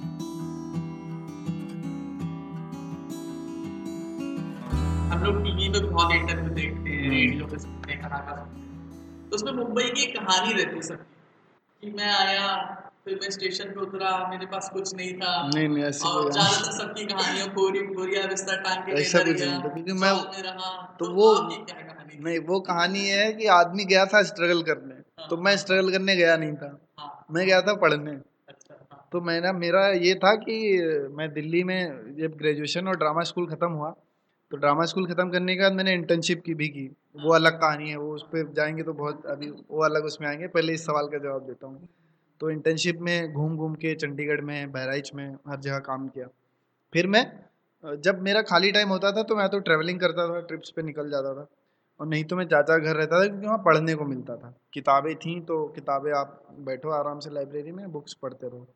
हम 5.10 5.22
लोग 5.24 5.38
टीवी 5.44 5.68
पे 5.68 5.80
बहुत 5.86 6.12
इंटरव्यू 6.14 6.50
देखते 6.54 6.90
हैं 6.90 7.10
रेडियो 7.10 7.46
पे 7.46 7.58
सुनते 7.58 7.92
हैं 7.92 8.00
खाना 8.02 8.18
तो 9.30 9.36
उसमें 9.36 9.52
मुंबई 9.52 9.88
की 9.90 10.04
कहानी 10.12 10.52
रहती 10.52 10.82
सबकी 10.82 10.94
कि 10.96 11.90
मैं 11.92 12.10
आया 12.12 12.46
फिर 13.04 13.18
मैं 13.22 13.30
स्टेशन 13.30 13.70
पे 13.74 13.80
उतरा 13.80 14.10
मेरे 14.30 14.46
पास 14.46 14.68
कुछ 14.72 14.94
नहीं 14.94 15.12
था। 15.14 15.30
नहीं 15.48 15.68
नहीं 15.68 15.84
ऐसी 15.84 16.08
और 16.08 16.30
ज़्यादातर 16.32 16.72
सबकी 16.72 17.04
कहानियाँ 17.06 17.46
कोरी 17.54 17.80
कोरिया 17.86 18.26
बिस्तर 18.26 18.60
टांग 18.62 18.82
के 18.84 19.00
ऐसा 19.00 19.22
कुछ 19.22 19.40
नहीं 19.40 19.58
था 19.58 19.68
क्योंकि 19.68 19.92
मैं 19.92 20.12
तो, 20.14 20.96
तो 20.98 21.10
वो 21.14 21.28
नहीं 21.42 22.38
वो 22.48 22.60
कहानी 22.60 23.04
है 23.06 23.32
कि 23.32 23.46
आदमी 23.54 23.84
गया 23.84 24.04
था 24.06 24.22
स्ट्रगल 24.22 24.62
करने। 24.62 24.94
हाँ, 24.94 25.28
तो 25.30 25.36
मैं 25.36 25.56
स्ट्रगल 25.56 25.90
करने 25.92 26.16
गया 26.16 26.36
नहीं 26.36 26.54
था। 26.54 26.68
हाँ, 26.98 27.26
मैं 27.30 27.46
गया 27.46 27.60
था 27.62 27.74
पढ़ने। 27.76 28.10
अच्छा, 28.48 28.74
हाँ, 28.92 29.08
तो 29.12 29.20
मैंने 29.20 29.52
मेरा 29.58 29.86
ये 30.04 30.14
था 30.24 30.34
कि 30.44 30.56
मैं 31.16 31.32
दिल्ली 31.32 31.62
में 31.64 31.80
जब 32.18 32.36
ग्रेजुएशन 32.38 32.88
और 32.88 32.96
ड्रामा 32.96 33.22
स्कूल 33.30 33.46
ख़त्म 33.46 33.72
हुआ 33.72 33.94
तो 34.52 34.56
ड्रामा 34.56 34.84
स्कूल 34.84 35.06
ख़त्म 35.06 35.30
करने 35.30 35.54
के 35.56 35.62
बाद 35.62 35.72
मैंने 35.72 35.92
इंटर्नशिप 35.94 36.42
की 36.46 36.54
भी 36.54 36.68
की। 36.68 36.86
वो 37.16 37.32
अलग 37.34 37.60
कहानी 37.60 37.90
है, 37.90 37.96
वो 37.96 38.14
उस 38.14 38.22
पर 38.22 38.52
जाएँगे 38.52 38.82
तो 38.82 38.92
बहुत 38.92 39.26
अभी 39.26 39.50
वो 39.50 39.84
अलग 39.84 40.04
उसमें 40.04 40.28
आएँगे, 40.28 40.46
पहले 40.48 40.72
इस 40.72 40.86
सवाल 40.86 41.06
का 41.06 41.18
जवाब 41.18 41.46
देता 41.46 41.66
हूँ। 41.66 41.88
तो 42.40 42.50
इंटर्नशिप 42.50 42.98
में 43.00 43.32
घूम 43.32 43.56
घूम 43.56 43.74
के 43.74 43.94
चंडीगढ़ 43.94 44.40
में, 44.40 44.72
बहराइच 44.72 45.10
में 45.14 45.28
हर 45.48 45.60
जगह 45.60 45.78
काम 45.78 46.08
किया। 46.08 46.26
फिर 46.92 47.06
मैं, 47.06 47.24
जब 47.84 48.20
मेरा 48.22 48.42
खाली 48.42 48.72
टाइम 48.72 48.88
होता 48.88 49.12
था 49.12 49.22
तो 49.22 49.36
मैं 49.36 49.48
तो 49.48 49.58
ट्रैवलिंग 49.60 50.00
करता 50.00 50.26
था 50.28 50.40
ट्रिप्स 50.40 50.70
पे 50.70 50.82
निकल 50.82 51.10
जाता 51.10 51.34
था। 51.34 51.46
और 52.00 52.06
नहीं 52.06 52.24
तो 52.24 52.36
मैं 52.36 52.44
चाचा 52.46 52.76
घर 52.78 52.96
रहता 52.96 53.20
था 53.20 53.26
क्योंकि 53.26 53.46
वहाँ 53.46 53.58
पढ़ने 53.58 53.94
को 53.94 54.04
मिलता 54.04 54.36
था। 54.36 54.54
किताबें 54.74 55.14
थी 55.16 55.40
तो 55.40 55.64
किताबें 55.68 56.12
आप 56.12 56.42
बैठो 56.60 56.90
आराम 56.90 57.18
से 57.18 57.30
लाइब्रेरी 57.30 57.72
में 57.72 57.90
बुक्स 57.92 58.14
पढ़ते 58.14 58.46
रहो। 58.46 58.66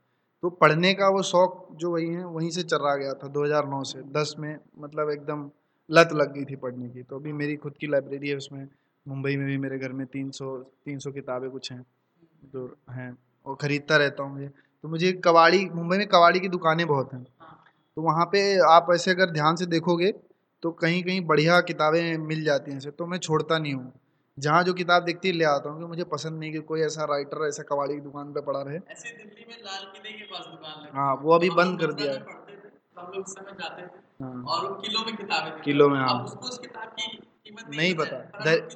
तो 0.43 0.51
पढ़ने 0.53 0.93
का 0.95 1.09
वो 1.09 1.23
शौक 1.23 1.69
जो 1.73 1.91
वही 1.91 2.09
है, 2.09 2.25
वहीं 2.25 2.51
से 2.51 2.63
चल 2.63 2.77
रहा 2.77 2.97
गया 2.97 3.13
था 3.15 3.29
2009 3.29 3.83
से। 3.85 4.03
10 4.13 4.35
में 4.39 4.59
मतलब 4.79 5.11
एकदम 5.11 5.51
लत 5.91 6.13
लग 6.13 6.33
गई 6.35 6.45
थी 6.45 6.57
पढ़ने 6.57 6.89
की। 6.89 7.03
तो 7.03 7.17
अभी 7.17 7.33
मेरी 7.33 7.57
खुद 7.57 7.77
की 7.81 7.87
लाइब्रेरी 7.87 8.29
है 8.29 8.37
उसमें 8.37 8.67
मुंबई 9.07 9.37
में 9.37 9.47
भी 9.47 9.57
मेरे 9.59 9.79
घर 9.79 9.93
में 9.93 10.07
तीन 10.07 10.31
सौ 10.31 10.57
तीन 10.85 10.99
सौ 10.99 11.11
किताबें 11.13 11.51
कुछ 11.51 11.73
हैं 11.73 11.85
जो 12.55 12.67
हैं 12.91 13.17
और 13.47 13.57
ख़रीदता 13.57 13.97
रहता 13.97 14.23
हूँ 14.23 14.33
मुझे 14.33 14.49
तो 14.85 14.89
मुझे 14.89 15.13
कबाड़ी 15.25 15.65
मुंबई 15.75 15.97
में 15.99 16.07
कबाड़ी 16.07 16.41
की 16.41 16.49
दुकानें 16.49 16.87
बहुत 16.87 17.13
हैं। 17.15 17.23
तो 17.97 18.03
वहाँ 18.03 18.25
पे 18.27 18.41
आप 18.69 18.87
ऐसे 18.95 19.11
अगर 19.11 19.31
ध्यान 19.31 19.57
से 19.57 19.67
देखोगे 19.67 20.13
तो 20.63 20.71
कहीं 20.73 21.03
कहीं 21.03 21.21
बढ़िया 21.27 21.61
किताबें 21.61 22.17
मिल 22.19 22.43
जाती 22.45 22.71
हैं 22.71 22.79
ऐसे 22.79 22.91
तो 22.91 23.07
मैं 23.07 23.19
छोड़ता 23.19 23.59
नहीं 23.59 23.75
हूँ। 23.75 23.93
जहाँ 24.39 24.63
जो 24.65 24.73
किताब 24.75 25.05
दिखती 25.05 25.29
है 25.29 25.35
ले 25.35 25.45
आता 25.45 25.71
हूँ 25.71 25.79
कि 25.81 25.87
मुझे 25.87 26.05
पसंद 26.05 26.39
नहीं 26.41 26.53
कि 26.53 26.59
कोई 26.71 26.81
ऐसा 26.83 27.05
राइटर 27.05 27.47
ऐसा 27.49 27.63
कबाड़ी 27.63 27.95
की 27.95 28.01
दुकान 28.01 28.33
पर 28.33 28.41
पड़ा 28.41 28.63
रहे। 28.63 28.77
ऐसे 28.77 29.17
दिल्ली 29.17 29.45
में 29.49 29.57
लाल 29.65 29.85
किले 29.93 30.13
के 30.19 30.25
पास 30.25 30.47
दुकान 30.47 30.89
हाँ 30.97 31.15
वो 31.23 31.35
अभी 31.35 31.51
बंद 31.53 31.79
कर 31.81 31.93
दिया 31.93 32.13
है। 32.13 32.43
हम 32.99 33.13
लोग 33.15 33.25
उस 33.25 33.35
समय 33.35 33.53
जाते 33.53 33.83
थे 33.83 34.25
हाँ। 34.25 34.43
और 34.45 34.67
वो 34.69 34.75
किलो 34.75 35.05
में 35.07 35.17
किताबें 35.17 35.63
किलो 35.63 35.89
में 35.89 35.99
हाँ। 36.01 36.23
उसको 36.25 36.49
उस 36.49 36.59
किताब 36.59 36.91
की 36.91 37.77
नहीं 37.77 37.95
पता 37.95 38.19
दर, 38.45 38.69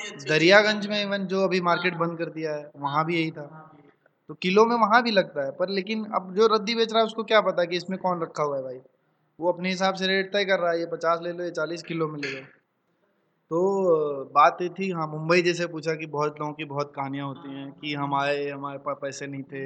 ही 0.00 0.28
दरियागंज 0.28 0.86
में 0.86 1.02
इवन 1.02 1.26
जो 1.26 1.42
अभी 1.44 1.60
मार्केट 1.60 1.94
बंद 1.96 2.18
कर 2.18 2.30
दिया 2.30 2.54
है 2.54 2.70
वहाँ 2.76 3.04
भी 3.04 3.16
यही 3.16 3.30
था। 3.30 3.44
तो 4.30 4.34
किलो 4.34 4.64
में 4.66 4.76
वहाँ 4.76 5.02
भी 5.02 5.10
लगता 5.10 5.44
है 5.44 5.50
पर 5.50 5.68
लेकिन 5.68 6.04
अब 6.14 6.34
जो 6.34 6.46
रद्दी 6.46 6.74
बेच 6.74 6.92
रहा 6.92 7.00
है 7.00 7.06
उसको 7.06 7.24
क्या 7.24 7.40
पता 7.40 7.64
कि 7.64 7.76
इसमें 7.76 7.98
कौन 7.98 8.22
रखा 8.22 8.42
हुआ 8.42 8.56
है 8.56 8.62
भाई? 8.62 8.78
वो 9.38 9.52
अपने 9.52 9.68
हिसाब 9.68 9.94
से 9.94 10.06
रेट 10.06 10.32
तय 10.32 10.44
कर 10.44 10.58
रहा 10.58 10.70
है 10.72 10.78
ये 10.80 10.86
पचास 10.86 11.20
ले 11.22 11.32
लो 11.32 11.44
ये 11.44 11.50
चालीस 11.50 11.82
किलो 11.82 12.08
में 12.08 12.20
ले 12.20 12.30
लो। 12.30 12.40
तो 13.50 14.24
बात 14.34 14.58
ये 14.62 14.68
थी 14.68 14.90
हाँ 14.90 15.06
मुंबई 15.06 15.42
जैसे 15.42 15.66
पूछा 15.66 15.94
कि 15.94 16.06
बहुत 16.06 16.40
लोगों 16.40 16.52
की 16.52 16.64
बहुत 16.64 16.92
कहानियाँ 16.96 17.26
होती 17.26 17.54
हैं 17.54 17.70
कि 17.72 17.94
हम 17.94 18.14
आए 18.14 18.48
हमारे 18.48 18.78
पास 18.78 18.96
पैसे 19.02 19.26
नहीं 19.26 19.42
थे 19.42 19.64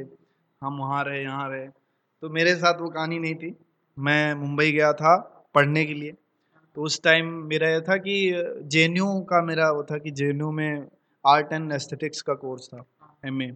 हम 0.62 0.78
वहाँ 0.78 1.02
रहे 1.04 1.22
यहाँ 1.22 1.48
रहे। 1.50 1.66
तो 2.22 2.28
मेरे 2.30 2.54
साथ 2.54 2.80
वो 2.80 2.88
कहानी 2.88 3.18
नहीं 3.18 3.34
थी। 3.34 3.56
मैं 3.96 4.34
मुंबई 4.34 4.70
गया 4.72 4.92
था 4.92 5.16
पढ़ने 5.54 5.84
के 5.84 5.94
लिए। 5.94 6.14
तो 6.76 6.82
उस 6.82 7.02
टाइम 7.02 7.26
मेरा 7.46 7.68
यह 7.68 7.80
था 7.80 7.96
कि 7.98 8.14
जेएनयू 8.64 9.06
का 9.22 9.42
मेरा 9.42 9.70
वो 9.70 9.82
था 9.82 9.98
कि 9.98 10.10
जेएनयू 10.12 10.50
में 10.50 10.86
आर्ट 11.24 11.52
एंड 11.52 11.72
एस्थेटिक्स 11.72 12.22
का 12.22 12.34
कोर्स 12.36 12.68
था 12.68 12.84
एमए 13.26 13.46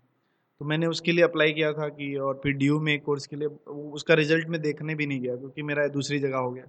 तो 0.61 0.65
मैंने 0.65 0.87
उसके 0.87 1.13
लिए 1.13 1.25
अप्लाई 1.25 1.53
किया 1.53 1.73
था 1.73 1.89
कि, 1.89 2.15
और 2.17 2.41
फिर 2.43 2.53
डीयू 2.55 2.79
में 2.81 2.93
एक 2.95 3.05
कोर्स 3.05 3.27
के 3.27 3.37
लिए, 3.37 3.49
उसका 3.49 4.15
रिज़ल्ट 4.15 4.49
मैं 4.49 4.61
देखने 4.63 4.95
भी 4.95 5.07
नहीं 5.07 5.21
गया 5.21 5.35
क्योंकि 5.37 5.63
मेरा 5.63 5.87
दूसरी 5.89 6.19
जगह 6.19 6.39
हो 6.39 6.51
गया। 6.53 6.65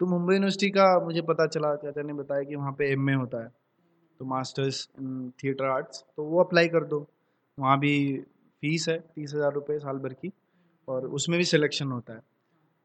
तो 0.00 0.06
मुंबई 0.06 0.34
यूनिवर्सिटी 0.34 0.70
का 0.70 0.98
मुझे 1.04 1.22
पता 1.22 1.46
चला, 1.46 1.74
चाचा 1.76 2.02
ने 2.02 2.12
बताया 2.12 2.42
कि 2.42 2.56
वहाँ 2.56 2.72
पे 2.72 2.90
एम 2.92 3.10
होता 3.10 3.42
है। 3.42 3.48
तो 4.20 4.24
मास्टर्स 4.26 4.88
इन 5.00 5.30
थिएटर 5.38 5.64
आर्ट्स 5.66 6.04
तो 6.16 6.24
वो 6.24 6.40
अप्लाई 6.40 6.68
कर 6.68 6.84
दो। 6.84 7.06
वहाँ 7.58 7.78
भी 7.78 7.94
फ़ीस 8.62 8.88
है 8.88 8.98
तीस 8.98 9.34
हज़ार 9.34 9.52
रुपये 9.52 9.78
साल 9.78 9.98
भर 9.98 10.12
की, 10.14 10.32
और 10.88 11.06
उसमें 11.08 11.38
भी 11.38 11.44
सिलेक्शन 11.46 11.90
होता 11.92 12.14
है। 12.14 12.20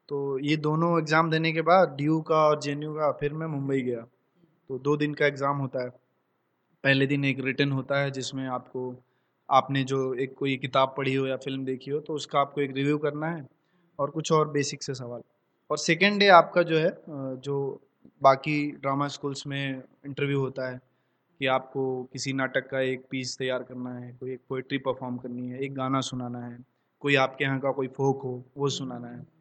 तो 0.09 0.17
ये 0.39 0.55
दोनों 0.57 0.97
एग्ज़ाम 0.99 1.29
देने 1.31 1.51
के 1.53 1.61
बाद 1.63 1.95
डीयू 1.97 2.19
का 2.21 2.35
और 2.47 2.59
जे 2.61 2.75
का 2.75 3.11
फिर 3.11 3.33
मैं 3.33 3.47
मुंबई 3.47 3.81
गया। 3.81 4.01
तो 4.69 4.77
दो 4.79 4.95
दिन 4.97 5.13
का 5.13 5.25
एग्ज़ाम 5.25 5.57
होता 5.57 5.83
है। 5.83 5.89
पहले 6.83 7.07
दिन 7.07 7.25
एक 7.25 7.39
रिटर्न 7.39 7.71
होता 7.71 7.99
है 7.99 8.11
जिसमें 8.11 8.45
आपको, 8.47 8.95
आपने 9.49 9.83
जो 9.83 10.13
एक 10.13 10.33
कोई 10.33 10.55
किताब 10.57 10.93
पढ़ी 10.97 11.13
हो 11.15 11.25
या 11.27 11.35
फ़िल्म 11.37 11.65
देखी 11.65 11.91
हो 11.91 11.99
तो 11.99 12.13
उसका 12.13 12.39
आपको 12.39 12.61
एक 12.61 12.75
रिव्यू 12.75 12.97
करना 12.97 13.27
है 13.27 13.45
और 13.99 14.11
कुछ 14.11 14.31
और 14.31 14.49
बेसिक 14.51 14.83
से 14.83 14.93
सवाल। 14.93 15.21
और 15.69 15.77
सेकेंड 15.77 16.19
डे 16.19 16.27
आपका 16.29 16.63
जो 16.63 16.77
है 16.77 16.91
जो 17.39 17.81
बाकी 18.21 18.71
ड्रामा 18.71 19.07
स्कूल्स 19.07 19.45
में 19.47 19.83
इंटरव्यू 20.05 20.39
होता 20.39 20.69
है 20.71 20.79
कि 21.41 21.45
आपको 21.47 22.03
किसी 22.13 22.33
नाटक 22.33 22.67
का 22.69 22.79
एक 22.81 23.05
पीस 23.11 23.37
तैयार 23.37 23.63
करना 23.63 23.93
है, 23.95 24.11
कोई 24.19 24.33
एक 24.33 24.39
पोइट्री 24.49 24.77
परफॉर्म 24.77 25.17
करनी 25.17 25.49
है, 25.49 25.59
एक 25.59 25.73
गाना 25.75 26.01
सुनाना 26.01 26.39
है, 26.39 26.57
कोई 27.01 27.15
आपके 27.17 27.43
यहाँ 27.43 27.59
का 27.59 27.71
कोई 27.71 27.87
फोक 27.87 28.21
हो, 28.23 28.43
वो 28.57 28.69
सुनाना 28.69 29.07
है। 29.07 29.34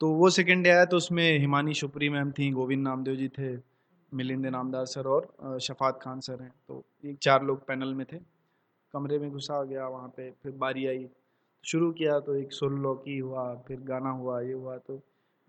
तो 0.00 0.08
वो 0.10 0.28
सेकेंड 0.30 0.62
डे 0.64 0.70
आया 0.70 0.84
तो 0.84 0.96
उसमें 0.96 1.38
हिमानी 1.38 1.74
शुपरी 1.74 2.08
मैम 2.08 2.30
थी, 2.30 2.50
गोविंद 2.50 2.82
नामदेव 2.82 3.14
जी 3.16 3.28
थे, 3.28 3.54
मिलिंद 4.12 4.46
नामदार 4.46 4.84
सर 4.86 5.06
और 5.06 5.58
शफात 5.60 5.98
खान 6.02 6.20
सर 6.20 6.42
हैं। 6.42 6.52
तो 6.68 6.82
एक 7.04 7.16
चार 7.18 7.42
लोग 7.44 7.66
पैनल 7.66 7.94
में 7.94 8.04
थे। 8.12 8.16
कमरे 8.94 9.18
में 9.18 9.30
घुसा 9.30 9.62
गया, 9.64 9.86
वहाँ 9.88 10.08
पे 10.08 10.30
फिर 10.42 10.52
बारी 10.54 10.86
आई, 10.86 11.06
शुरू 11.64 11.90
किया 11.92 12.18
तो 12.20 12.34
एक 12.34 12.52
सोलो 12.52 12.94
की 12.96 13.18
हुआ, 13.18 13.54
फिर 13.66 13.80
गाना 13.82 14.10
हुआ, 14.10 14.40
ये 14.40 14.52
हुआ 14.52 14.76
तो 14.78 15.00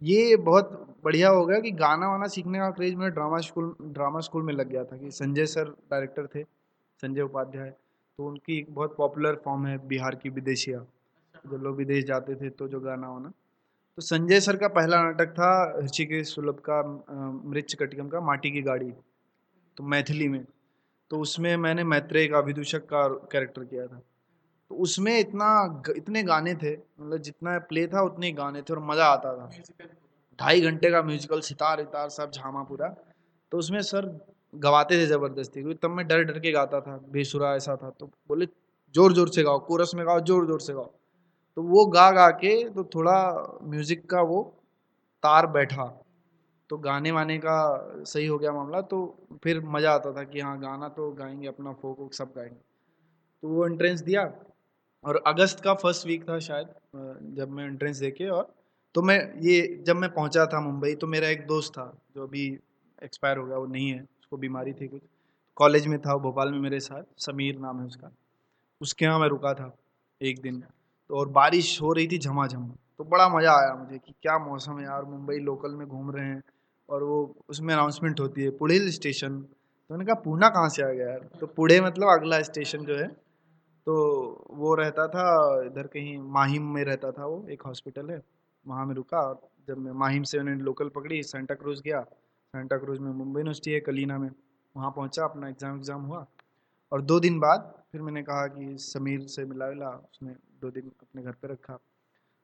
ये 0.02 0.36
बहुत 0.38 0.98
बढ़िया 1.04 1.30
हो 1.30 1.46
गया 1.46 1.60
कि 1.60 1.72
गाना 1.74 2.10
वाना 2.10 2.28
सीखने 2.28 2.60
का 2.60 2.70
क्रेज 2.72 2.96
मेरा 2.96 3.10
ड्रामा 3.10 3.38
स्कूल 3.40 3.76
ड्रामा 3.84 4.20
स्कूल 4.20 4.44
में 4.44 4.54
लग 4.54 4.70
गया 4.70 4.84
था 4.84 4.98
कि 4.98 5.12
संजय 5.12 5.46
सर 5.46 5.70
डायरेक्टर 5.92 6.28
थे, 6.28 6.44
संजय 7.04 7.22
उपाध्याय 7.22 7.70
तो 7.70 8.28
उनकी 8.28 8.58
एक 8.58 8.74
बहुत 8.74 8.96
पॉपुलर 8.98 9.36
फॉर्म 9.46 9.66
है 9.68 9.78
बिहार 9.88 10.16
की 10.16 10.30
विदेशिया। 10.30 10.80
जो 11.46 11.58
लोग 11.58 11.76
विदेश 11.76 12.06
जाते 12.06 12.36
थे 12.36 12.50
तो 12.50 12.68
जो 12.68 12.80
गाना 12.80 13.10
वाना। 13.10 13.32
तो 14.00 14.04
संजय 14.04 14.40
सर 14.40 14.56
का 14.56 14.68
पहला 14.68 15.02
नाटक 15.04 15.32
था 15.32 15.80
ऋषिकेश 15.80 16.28
सुलभ 16.28 16.60
का 16.66 16.82
मृच 17.46 17.74
कटिकम 17.80 18.08
का 18.10 18.20
माटी 18.22 18.52
की 18.52 18.62
गाड़ी 18.62 18.90
तो 19.78 19.84
मैथिली 19.84 20.28
में। 20.28 20.44
तो 21.12 21.20
उसमें 21.20 21.56
मैंने 21.58 21.84
मैत्रेय 21.84 22.28
का 22.28 22.40
विदूषक 22.40 22.86
का 22.86 23.02
कैरेक्टर 23.32 23.64
किया 23.64 23.88
था। 23.88 24.00
तो 24.72 24.76
उसमें 24.78 25.18
इतना 25.20 25.50
इतने 25.96 26.24
गाने 26.24 26.54
थे 26.54 26.72
मतलब 26.72 27.18
जितना 27.20 27.58
प्ले 27.70 27.86
था 27.88 28.02
उतने 28.02 28.32
गाने 28.32 28.62
थे 28.62 28.74
और 28.74 28.80
मज़ा 28.86 29.06
आता 29.08 29.34
था। 29.38 29.50
ढाई 30.40 30.62
घंटे 30.62 30.92
का 30.92 31.02
म्यूजिकल 31.02 31.42
सितार 31.42 31.82
इतार 31.82 32.10
सब 32.10 32.32
झामा 32.32 32.64
पूरा। 32.64 32.88
तो 33.52 33.58
उसमें 33.58 33.82
सर 33.82 34.08
गवाते 34.54 34.98
थे 34.98 35.08
ज़बरदस्ती 35.08 35.62
क्योंकि 35.62 35.80
तब 35.84 35.92
मैं 35.92 36.08
डर 36.08 36.24
डर 36.24 36.40
के 36.40 36.52
गाता 36.52 36.82
था 36.82 36.98
बेसुरा 37.12 37.54
ऐसा 37.56 37.76
था 37.76 37.90
तो 38.00 38.10
बोले 38.30 38.46
ज़ोर 38.96 39.14
ज़ोर 39.14 39.30
से 39.30 39.44
गाओ 39.44 39.60
कोरस 39.66 39.92
में 39.96 40.06
गाओ 40.06 40.20
ज़ोर 40.22 40.48
ज़ोर 40.48 40.62
से 40.62 40.74
गाओ। 40.74 40.92
तो 41.60 41.64
वो 41.64 41.86
गा 41.86 42.10
गा 42.12 42.30
के 42.32 42.52
तो 42.70 42.84
थोड़ा 42.86 43.14
म्यूज़िक 43.64 44.06
का 44.10 44.22
वो 44.22 44.42
तार 45.24 45.48
बैठा। 45.48 45.86
तो 46.70 46.78
गाने 46.78 47.12
वाने 47.12 47.38
का 47.38 47.56
सही 48.08 48.26
हो 48.26 48.38
गया 48.38 48.52
मामला 48.54 48.82
तो 48.82 49.00
फिर 49.44 49.60
मज़ा 49.66 49.92
आता 49.92 50.12
था 50.14 50.24
कि 50.24 50.40
हाँ 50.40 50.60
गाना 50.62 50.90
तो 50.90 51.10
गाएँगे 51.12 51.48
अपना 51.48 51.74
फोक 51.74 52.00
वोक 52.00 52.14
सब 52.14 52.32
गाएँगे। 52.36 52.56
तो 53.44 53.48
वो 53.48 53.66
एंट्रेंस 53.68 54.02
दिया 54.02 54.24
और 55.04 55.22
अगस्त 55.28 55.60
का 55.60 55.74
फ़र्स्ट 55.74 56.08
वीक 56.08 56.30
था 56.30 56.40
शायद 56.40 56.74
जब 57.36 57.52
मैं 57.52 57.66
एंट्रेंस 57.66 57.98
देके 57.98 58.30
और 58.30 58.56
तो 58.96 59.02
मैं 59.02 59.20
ये 59.42 59.84
जब 59.88 59.96
मैं 59.96 60.14
पहुँचा 60.14 60.46
था 60.46 60.62
मुंबई 60.62 60.96
तो 60.96 61.08
मेरा 61.08 61.28
एक 61.30 61.46
दोस्त 61.48 61.74
था 61.74 61.92
जो 62.16 62.24
अभी 62.24 62.48
एक्सपायर 63.04 63.38
हो 63.38 63.46
गया, 63.46 63.58
वो 63.58 63.66
नहीं 63.68 63.90
है, 63.90 64.02
उसको 64.02 64.38
बीमारी 64.38 64.74
थी 64.74 64.88
कुछ। 64.88 65.02
कॉलेज 65.58 65.88
में 65.88 66.00
था 66.00 66.14
वो, 66.14 66.20
भोपाल 66.22 66.52
में 66.52 66.60
मेरे 66.60 66.80
साथ, 66.80 67.04
समीर 67.20 67.60
नाम 67.60 67.80
है 67.80 67.86
उसका। 67.86 68.12
उसके 68.82 69.06
यहाँ 69.06 69.20
मैं 69.20 69.28
रुका 69.28 69.54
था 69.54 69.74
एक 70.22 70.42
दिन। 70.42 70.64
तो 71.10 71.16
और 71.16 71.30
बारिश 71.32 71.82
हो 71.82 71.92
रही 71.94 72.08
थी 72.08 72.18
झमाझम। 72.20 72.68
तो 72.98 73.04
बड़ा 73.06 73.28
मज़ा 73.30 73.52
आया 73.54 73.74
मुझे 73.76 73.98
कि 73.98 74.14
क्या 74.22 74.38
मौसम 74.40 74.78
है 74.80 74.84
यार, 74.86 75.04
मुंबई 75.06 75.38
लोकल 75.40 75.72
में 75.72 75.88
घूम 75.88 76.12
रहे 76.12 76.26
हैं 76.26 76.42
और 76.90 77.04
वो 77.04 77.18
उसमें 77.50 77.74
अनाउंसमेंट 77.74 78.20
होती 78.20 78.44
है 78.44 78.50
पुढ़ेल 78.58 78.90
स्टेशन 78.92 79.40
तो 79.40 79.94
मैंने 79.94 80.06
कहा 80.06 80.22
पूना 80.22 80.50
कहाँ 80.50 80.70
से 80.70 80.84
आ 80.84 80.90
गया 80.90 81.08
यार? 81.10 81.20
तो 81.40 81.48
पुणे 81.48 81.80
मतलब 81.82 82.08
अगला 82.10 82.42
स्टेशन 82.44 82.86
जो 82.86 82.98
है 82.98 83.08
तो 83.88 83.94
वो 84.52 84.74
रहता 84.76 85.08
था, 85.08 85.64
इधर 85.66 85.88
कहीं 85.88 86.18
माहिम 86.18 86.64
में 86.74 86.84
रहता 86.84 87.12
था 87.12 87.26
वो, 87.26 87.46
एक 87.50 87.62
हॉस्पिटल 87.62 88.10
है, 88.10 88.22
वहाँ 88.66 88.86
में 88.86 88.94
रुका 88.96 89.22
जब 89.68 89.78
मैं 89.78 89.92
माहिम 89.94 90.24
से 90.24 90.40
उन्होंने 90.40 90.64
लोकल 90.64 90.90
पकड़ी 90.90 91.22
सेंटा 91.24 91.56
क्रूज़ 91.56 91.82
गया। 91.82 92.02
सेंटा 92.02 92.78
क्रूज़ 92.78 93.00
में 93.00 93.12
मुंबई 93.12 93.40
यूनिवर्सिटी 93.40 93.72
है, 93.72 93.80
कलीना 93.80 94.18
में। 94.18 94.30
वहाँ 94.76 94.92
पहुँचा, 94.92 95.24
अपना 95.24 95.48
एग्ज़ाम 95.50 95.76
एग्ज़ाम 95.78 96.02
हुआ। 96.02 96.26
और 96.92 97.02
दो 97.02 97.20
दिन 97.20 97.40
बाद 97.40 97.74
फिर 97.94 98.02
मैंने 98.02 98.22
कहा 98.24 98.46
कि 98.48 98.78
समीर 98.78 99.22
से 99.28 99.46
मिला 99.46 99.68
मिला 99.70 99.90
उसने 99.90 100.36
दो 100.62 100.70
दिन 100.72 100.92
अपने 101.02 101.24
घर 101.24 101.32
पे 101.32 101.48
रखा। 101.48 101.78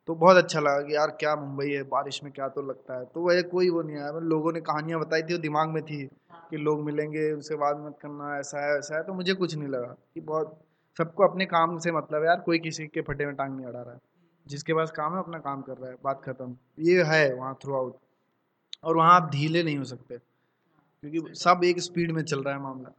तो 0.07 0.15
बहुत 0.15 0.37
अच्छा 0.37 0.59
लगा 0.59 0.81
कि 0.81 0.95
यार 0.95 1.11
क्या 1.19 1.35
मुंबई 1.35 1.69
है 1.71 1.83
बारिश 1.83 2.23
में 2.23 2.31
क्या 2.33 2.47
तो 2.47 2.61
लगता 2.61 2.97
है। 2.99 3.05
तो 3.05 3.21
वह 3.21 3.41
कोई 3.41 3.69
वो 3.69 3.81
नहीं 3.81 3.97
आया 3.97 4.11
मतलब 4.13 4.27
लोगों 4.29 4.51
ने 4.53 4.61
कहानियाँ 4.61 4.99
बताई 4.99 5.21
थी 5.21 5.33
वो 5.33 5.39
दिमाग 5.39 5.69
में 5.69 5.83
थी 5.83 6.03
कि 6.49 6.57
लोग 6.57 6.83
मिलेंगे 6.85 7.31
उसके 7.31 7.55
बात 7.55 7.77
मत 7.77 7.97
करना 8.01 8.37
ऐसा 8.39 8.65
है 8.65 8.77
ऐसा 8.77 8.97
है। 8.97 9.03
तो 9.03 9.13
मुझे 9.13 9.33
कुछ 9.33 9.55
नहीं 9.55 9.67
लगा 9.67 9.95
कि 10.13 10.21
बहुत 10.21 10.59
सबको 10.97 11.27
अपने 11.27 11.45
काम 11.45 11.77
से 11.79 11.91
मतलब 11.91 12.21
है 12.21 12.27
यार 12.27 12.39
कोई 12.41 12.59
किसी 12.59 12.87
के 12.87 13.01
फटे 13.01 13.25
में 13.25 13.35
टांग 13.35 13.55
नहीं 13.55 13.65
अड़ा 13.65 13.81
रहा 13.81 13.93
है। 13.93 13.99
जिसके 14.47 14.73
पास 14.73 14.91
काम 14.91 15.13
है 15.13 15.19
अपना 15.19 15.39
काम 15.39 15.61
कर 15.61 15.77
रहा 15.77 15.89
है 15.89 15.97
बात 16.03 16.21
खत्म। 16.25 16.55
ये 16.79 17.03
है 17.03 17.33
वहाँ 17.33 17.53
थ्रू 17.63 17.75
आउट 17.75 17.97
और 18.83 18.97
वहाँ 18.97 19.15
आप 19.15 19.29
ढीले 19.31 19.63
नहीं 19.63 19.77
हो 19.77 19.83
सकते 19.83 20.17
क्योंकि 20.17 21.33
सब 21.35 21.61
एक 21.63 21.79
स्पीड 21.79 22.11
में 22.11 22.23
चल 22.23 22.43
रहा 22.43 22.53
है 22.53 22.61
मामला। 22.61 22.91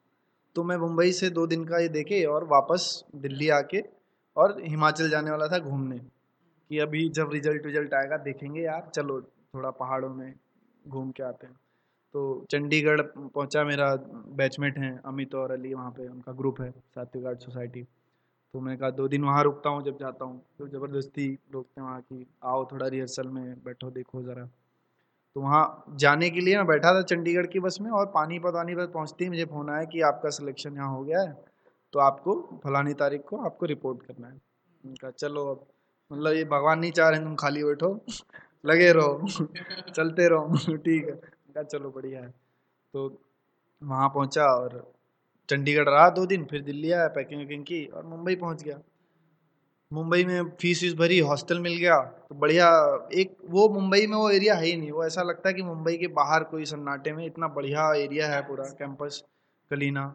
तो 0.56 0.62
मैं 0.64 0.76
मुंबई 0.76 1.12
से 1.12 1.30
दो 1.30 1.46
दिन 1.46 1.64
का 1.64 1.78
ये 1.78 1.88
देखे 1.88 2.24
और 2.24 2.44
वापस 2.44 3.04
दिल्ली 3.16 3.48
आके 3.48 3.82
और 4.36 4.62
हिमाचल 4.64 5.10
जाने 5.10 5.30
वाला 5.30 5.48
था 5.48 5.58
घूमने। 5.58 5.98
कि 6.70 6.78
अभी 6.78 7.08
जब 7.08 7.32
रिज़ल्ट 7.32 7.66
विजल्ट 7.66 7.94
आएगा, 7.94 8.16
देखेंगे 8.16 8.62
यार, 8.62 8.90
चलो 8.94 9.20
थोड़ा 9.22 9.70
पहाड़ों 9.70 10.14
में 10.14 10.34
घूम 10.88 11.10
के 11.10 11.22
आते 11.22 11.46
हैं। 11.46 11.54
तो 12.14 12.46
चंडीगढ़ 12.50 13.00
पहुँचा 13.00 13.64
मेरा 13.64 13.94
बैचमेट 14.36 14.78
हैं, 14.78 15.00
अमित 15.04 15.34
और 15.34 15.50
अली 15.50 15.74
वहाँ 15.74 15.90
पे, 15.90 16.08
उनका 16.08 16.32
ग्रुप 16.32 16.60
है 16.60 16.70
सात्विक 16.70 17.26
आर्ट 17.26 17.38
सोसाइटी 17.38 17.82
तो 18.54 18.60
मैंने 18.60 18.76
कहा, 18.78 18.90
दो 18.90 19.08
दिन 19.08 19.24
वहाँ 19.24 19.44
रुकता 19.44 19.70
हूँ 19.70 19.82
जब 19.84 19.98
जाता 19.98 20.24
हूँ। 20.24 20.42
तो 20.58 20.68
ज़बरदस्ती 20.68 21.38
रोकते 21.52 21.80
हैं 21.80 21.88
वहाँ 21.88 22.00
की, 22.00 22.26
आओ 22.44 22.68
थोड़ा 22.72 22.86
रिहर्सल 22.86 23.28
में 23.28 23.54
बैठो, 23.64 23.90
देखो 23.90 24.22
ज़रा। 24.22 24.48
तो 25.36 25.40
वहाँ 25.40 25.84
जाने 25.90 26.30
के 26.30 26.40
लिए 26.40 26.56
मैं 26.56 26.66
बैठा 26.66 26.94
था 26.94 27.02
चंडीगढ़ 27.02 27.46
की 27.46 27.60
बस 27.60 27.78
में 27.80 27.90
और 27.90 28.06
पानीपत 28.06 28.52
वानीपत 28.54 28.90
पहुँचते 28.94 29.24
ही 29.24 29.30
मुझे 29.30 29.44
फ़ोन 29.44 29.70
आया 29.70 29.84
कि 29.84 30.00
आपका 30.00 30.30
सिलेक्शन 30.30 30.74
यहाँ 30.74 30.88
हो 30.88 31.04
गया 31.04 31.20
है। 31.20 31.44
तो 31.92 31.98
आपको, 31.98 32.60
फलानी 32.64 32.94
तारीख 32.94 33.20
को 33.20 33.36
आपको 33.36 33.66
रिपोर्ट 33.66 34.02
करना 34.02 34.26
है। 34.28 34.40
उनका 34.86 35.10
चलो 35.10 35.46
अब। 35.46 35.66
मतलब 36.12 36.32
ये 36.32 36.44
भगवान 36.44 36.78
नहीं 36.78 36.92
चाह 36.92 37.08
रहे 37.08 37.20
तुम 37.20 37.34
खाली 37.34 37.64
बैठो। 37.64 38.00
लगे 38.66 38.92
रहो। 38.92 39.26
चलते 39.90 40.28
रहो। 40.28 40.54
ठीक 40.76 41.08
है। 41.08 41.64
चलो 41.64 41.90
बढ़िया 41.90 42.20
है। 42.20 42.34
तो 42.92 43.22
वहाँ 43.82 44.08
पहुँचा 44.08 44.44
और 44.44 44.92
चंडीगढ़ 45.50 45.88
रहा 45.88 46.10
दो 46.10 46.26
दिन, 46.26 46.44
फिर 46.44 46.62
दिल्ली 46.62 46.92
आया, 46.92 47.08
पैकिंग 47.08 47.40
वैकिंग 47.40 47.64
की 47.64 47.86
और 47.86 48.06
मुंबई 48.06 48.36
पहुँच 48.36 48.62
गया। 48.62 48.80
मुंबई 49.90 50.24
में 50.24 50.50
फ़ीस 50.50 50.82
वीस 50.82 50.94
भरी, 50.94 51.18
हॉस्टल 51.20 51.60
मिल 51.60 51.76
गया 51.76 51.98
तो 52.28 52.34
बढ़िया, 52.34 52.68
एक 53.12 53.36
वो 53.46 53.68
मुंबई 53.70 54.06
में 54.06 54.16
वो 54.16 54.30
एरिया 54.30 54.54
है 54.54 54.66
ही 54.66 54.76
नहीं, 54.76 54.90
वो 54.90 55.04
ऐसा 55.04 55.22
लगता 55.22 55.48
है 55.48 55.54
कि 55.54 55.62
मुंबई 55.62 55.96
के 55.96 56.06
बाहर 56.14 56.44
कोई 56.44 56.64
सन्नाटे 56.66 57.12
में 57.12 57.24
इतना 57.26 57.48
बढ़िया 57.48 57.92
एरिया 57.96 58.28
है 58.28 58.40
पूरा 58.48 58.64
कैंपस 58.78 59.22
कलीना, 59.70 60.06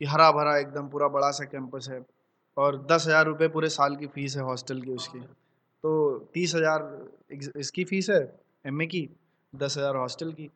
कि 0.00 0.04
हरा 0.06 0.30
भरा 0.32 0.56
एकदम 0.58 0.88
पूरा 0.88 1.08
बड़ा 1.08 1.30
सा 1.30 1.44
कैंपस 1.46 1.88
है, 1.90 2.00
और 2.56 2.76
दस 2.86 3.06
हज़ार 3.06 3.26
रुपये 3.26 3.48
पूरे 3.48 3.68
साल 3.70 3.96
की 3.96 4.06
फ़ीस 4.08 4.36
है 4.36 4.42
हॉस्टल 4.42 4.80
की 4.82 4.90
उसकी 4.92 5.20
तो 5.84 6.18
तीस 6.34 6.54
हज़ार 6.54 7.60
इसकी 7.60 7.84
फ़ीस 7.84 8.10
है 8.10 8.20
एमए 8.64 8.86
की, 8.86 9.08
दस 9.52 9.76
हज़ार 9.78 9.96
हॉस्टल 9.96 10.32
की 10.32 10.50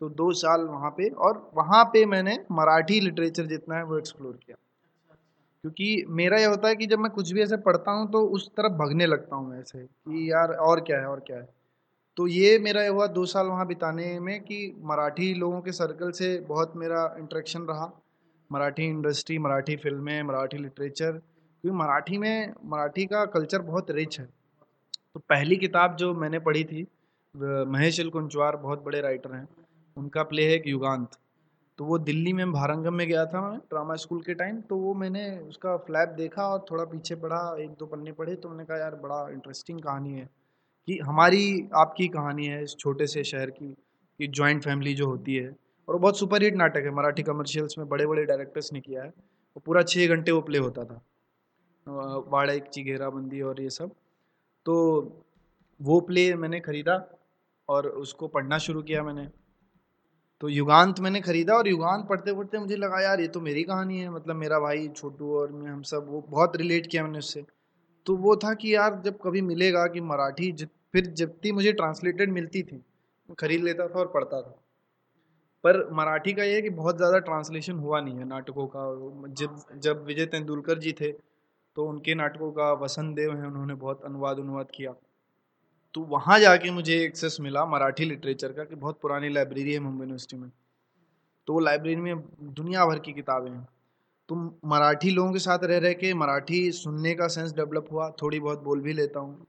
तो 0.00 0.08
दो 0.10 0.32
साल 0.34 0.60
वहाँ 0.62 0.90
पे, 0.90 1.08
और 1.08 1.50
वहाँ 1.54 1.84
पे 1.84 2.04
मैंने 2.06 2.38
मराठी 2.52 3.00
लिटरेचर 3.00 3.46
जितना 3.46 3.76
है 3.76 3.84
वो 3.84 3.98
एक्सप्लोर 3.98 4.38
किया। 4.46 4.56
क्योंकि 5.64 6.04
मेरा 6.10 6.38
ये 6.38 6.44
होता 6.44 6.68
है 6.68 6.76
कि 6.76 6.86
जब 6.86 6.98
मैं 6.98 7.10
कुछ 7.12 7.30
भी 7.32 7.42
ऐसे 7.42 7.56
पढ़ता 7.56 7.90
हूँ 7.90 8.10
तो 8.12 8.20
उस 8.28 8.48
तरफ़ 8.50 8.72
भगने 8.74 9.06
लगता 9.06 9.36
हूँ 9.36 9.58
ऐसे 9.58 9.78
कि 9.78 10.30
यार 10.30 10.52
और 10.60 10.80
क्या 10.80 10.98
है 11.00 11.06
और 11.06 11.20
क्या 11.26 11.36
है। 11.36 11.48
तो 12.16 12.26
ये 12.26 12.58
मेरा 12.58 12.86
हुआ 12.88 13.06
दो 13.08 13.24
साल 13.26 13.46
वहाँ 13.46 13.66
बिताने 13.66 14.18
में 14.20 14.40
कि 14.40 14.58
मराठी 14.84 15.32
लोगों 15.34 15.60
के 15.60 15.72
सर्कल 15.72 16.10
से 16.10 16.38
बहुत 16.48 16.72
मेरा 16.76 17.04
इंट्रेक्शन 17.18 17.62
रहा। 17.62 17.90
मराठी 18.50 18.84
इंडस्ट्री 18.84 19.38
मराठी 19.38 19.76
फ़िल्में 19.76 20.22
मराठी 20.22 20.58
लिटरेचर 20.58 21.12
क्योंकि 21.12 21.76
मराठी 21.78 22.18
में 22.18 22.52
मराठी 22.64 23.06
का 23.06 23.24
कल्चर 23.28 23.62
बहुत 23.62 23.90
रिच 23.90 24.18
है। 24.20 24.26
तो 25.14 25.20
पहली 25.20 25.56
किताब 25.56 25.96
जो 25.96 26.12
मैंने 26.14 26.38
पढ़ी 26.40 26.64
थी 26.64 26.86
महेश 27.34 28.00
कुंचवार 28.12 28.56
बहुत 28.58 28.82
बड़े 28.84 29.00
राइटर 29.00 29.34
हैं 29.34 29.48
उनका 29.96 30.22
प्ले 30.24 30.46
है 30.46 30.54
एक 30.54 30.66
युगांत। 30.66 31.16
तो 31.78 31.84
वो 31.84 31.98
दिल्ली 31.98 32.32
में 32.32 32.52
भारंगम 32.52 32.94
में 32.94 33.08
गया 33.08 33.26
था 33.26 33.50
मैं, 33.50 33.58
ड्रामा 33.58 33.94
स्कूल 33.94 34.20
के 34.22 34.34
टाइम 34.34 34.60
तो 34.60 34.76
वो 34.76 34.94
मैंने 34.94 35.38
उसका 35.38 35.76
फ्लैप 35.76 36.08
देखा 36.08 36.46
और 36.48 36.64
थोड़ा 36.70 36.84
पीछे 36.84 37.14
पढ़ा 37.14 37.56
एक 37.60 37.70
दो 37.70 37.86
पन्ने 37.86 38.12
पढ़े 38.12 38.34
तो 38.34 38.48
मैंने 38.48 38.64
कहा, 38.64 38.78
यार, 38.78 38.94
बड़ा 38.94 39.28
इंटरेस्टिंग 39.32 39.80
कहानी 39.80 40.12
है। 40.12 40.28
कि 40.88 40.98
हमारी, 40.98 41.68
आपकी 41.74 42.08
कहानी 42.08 42.46
है 42.46 42.62
इस 42.64 42.76
छोटे 42.78 43.06
से 43.06 43.24
शहर 43.24 43.50
की, 43.50 43.76
कि 44.20 44.26
जॉइंट 44.26 44.64
फैमिली 44.64 44.94
जो 44.94 45.06
होती 45.06 45.34
है, 45.36 45.56
और 45.88 45.94
वो 45.94 45.98
बहुत 45.98 46.18
सुपर 46.18 46.42
हिट 46.42 46.54
नाटक 46.54 46.82
है, 46.84 46.90
मराठी 46.90 47.22
कमर्शियल्स 47.22 47.78
में 47.78 47.88
बड़े 47.88 48.06
बड़े 48.06 48.24
डायरेक्टर्स 48.24 48.72
ने 48.72 48.80
किया 48.80 49.02
है, 49.02 49.08
वो 49.08 49.60
पूरा 49.66 49.82
छः 49.82 50.08
घंटे 50.08 50.32
वो 50.32 50.40
प्ले 50.40 50.58
होता 50.58 50.84
था। 50.84 51.02
वाड़ा 52.28 52.52
एक 52.52 52.64
ची 52.64 52.82
घेराबंदी 52.82 53.40
और 53.40 53.60
ये 53.60 53.70
सब। 53.70 53.90
तो 54.66 54.74
वो 55.80 56.00
प्ले 56.00 56.34
मैंने 56.34 56.60
ख़रीदा, 56.60 57.06
और 57.68 57.88
उसको 57.88 58.28
पढ़ना 58.28 58.58
शुरू 58.58 58.82
किया 58.82 59.02
मैंने। 59.02 59.28
तो 60.42 60.48
युगांत 60.48 61.00
मैंने 61.00 61.20
खरीदा 61.20 61.54
और 61.54 61.68
युगांत 61.68 62.06
पढ़ते 62.08 62.32
पढ़ते 62.34 62.58
मुझे 62.58 62.76
लगा, 62.76 63.00
यार, 63.00 63.20
ये 63.20 63.26
तो 63.28 63.40
मेरी 63.40 63.62
कहानी 63.64 63.98
है। 63.98 64.08
मतलब 64.10 64.36
मेरा 64.36 64.58
भाई, 64.60 64.88
छोटू 64.88 65.34
और 65.38 65.52
मैं, 65.52 65.70
हम 65.70 65.82
सब, 65.82 66.06
वो 66.08 66.20
बहुत 66.30 66.56
रिलेट 66.56 66.86
किया 66.86 67.02
मैंने 67.02 67.18
उससे। 67.18 67.44
तो 68.06 68.16
वो 68.16 68.34
था 68.36 68.54
कि, 68.54 68.74
यार, 68.74 69.00
जब 69.04 69.18
कभी 69.24 69.40
मिलेगा 69.42 69.86
कि 69.86 70.00
मराठी 70.00 70.50
फिर 70.92 71.06
जितनी 71.12 71.52
मुझे 71.52 71.72
ट्रांसलेटेड 71.72 72.32
मिलती 72.32 72.62
थी 72.62 72.82
खरीद 73.38 73.62
लेता 73.64 73.86
था 73.88 73.98
और 73.98 74.06
पढ़ता 74.06 74.40
था। 74.42 74.58
पर 75.64 75.78
मराठी 75.92 76.32
का 76.32 76.44
ये 76.44 76.54
है 76.54 76.62
कि 76.62 76.70
बहुत 76.70 76.96
ज़्यादा 76.96 77.18
ट्रांसलेशन 77.20 77.78
हुआ 77.78 78.00
नहीं 78.00 78.18
है 78.18 78.24
नाटकों 78.24 78.66
का। 78.76 78.84
जब 79.34 79.80
जब 79.80 80.04
विजय 80.04 80.26
तेंदुलकर 80.26 80.78
जी 80.78 80.92
थे 80.92 81.12
तो 81.76 81.86
उनके 81.86 82.14
नाटकों 82.14 82.50
का 82.52 82.72
वसंत 82.72 83.16
देव 83.16 83.36
है, 83.36 83.46
उन्होंने 83.46 83.74
बहुत 83.74 84.04
अनुवाद 84.04 84.38
अनुवाद 84.38 84.70
किया। 84.74 84.94
तो 85.94 86.00
वहाँ 86.00 86.38
जाके 86.40 86.70
मुझे 86.70 87.02
एक्सेस 87.04 87.36
मिला 87.40 87.66
मराठी 87.66 88.04
लिटरेचर 88.04 88.52
का 88.52 88.64
कि 88.64 88.74
बहुत 88.74 88.98
पुरानी 89.02 89.28
लाइब्रेरी 89.28 89.72
है 89.72 89.78
मुंबई 89.78 90.02
यूनिवर्सिटी 90.02 90.36
में। 90.36 90.50
तो 91.46 91.52
वो 91.52 91.60
लाइब्रेरी 91.60 91.96
में 91.96 92.16
दुनिया 92.42 92.86
भर 92.86 92.98
की 92.98 93.12
किताबें 93.12 93.50
हैं। 93.50 93.68
तो 94.28 94.58
मराठी 94.64 95.10
लोगों 95.10 95.32
के 95.32 95.38
साथ 95.38 95.58
रह 95.62 95.78
रह 95.78 95.92
के 95.92 96.14
मराठी 96.14 96.72
सुनने 96.72 97.14
का 97.14 97.28
सेंस 97.28 97.52
डेवलप 97.52 97.88
हुआ 97.92 98.10
थोड़ी 98.22 98.40
बहुत 98.40 98.62
बोल 98.62 98.80
भी 98.80 98.92
लेता 98.92 99.20
हूँ। 99.20 99.46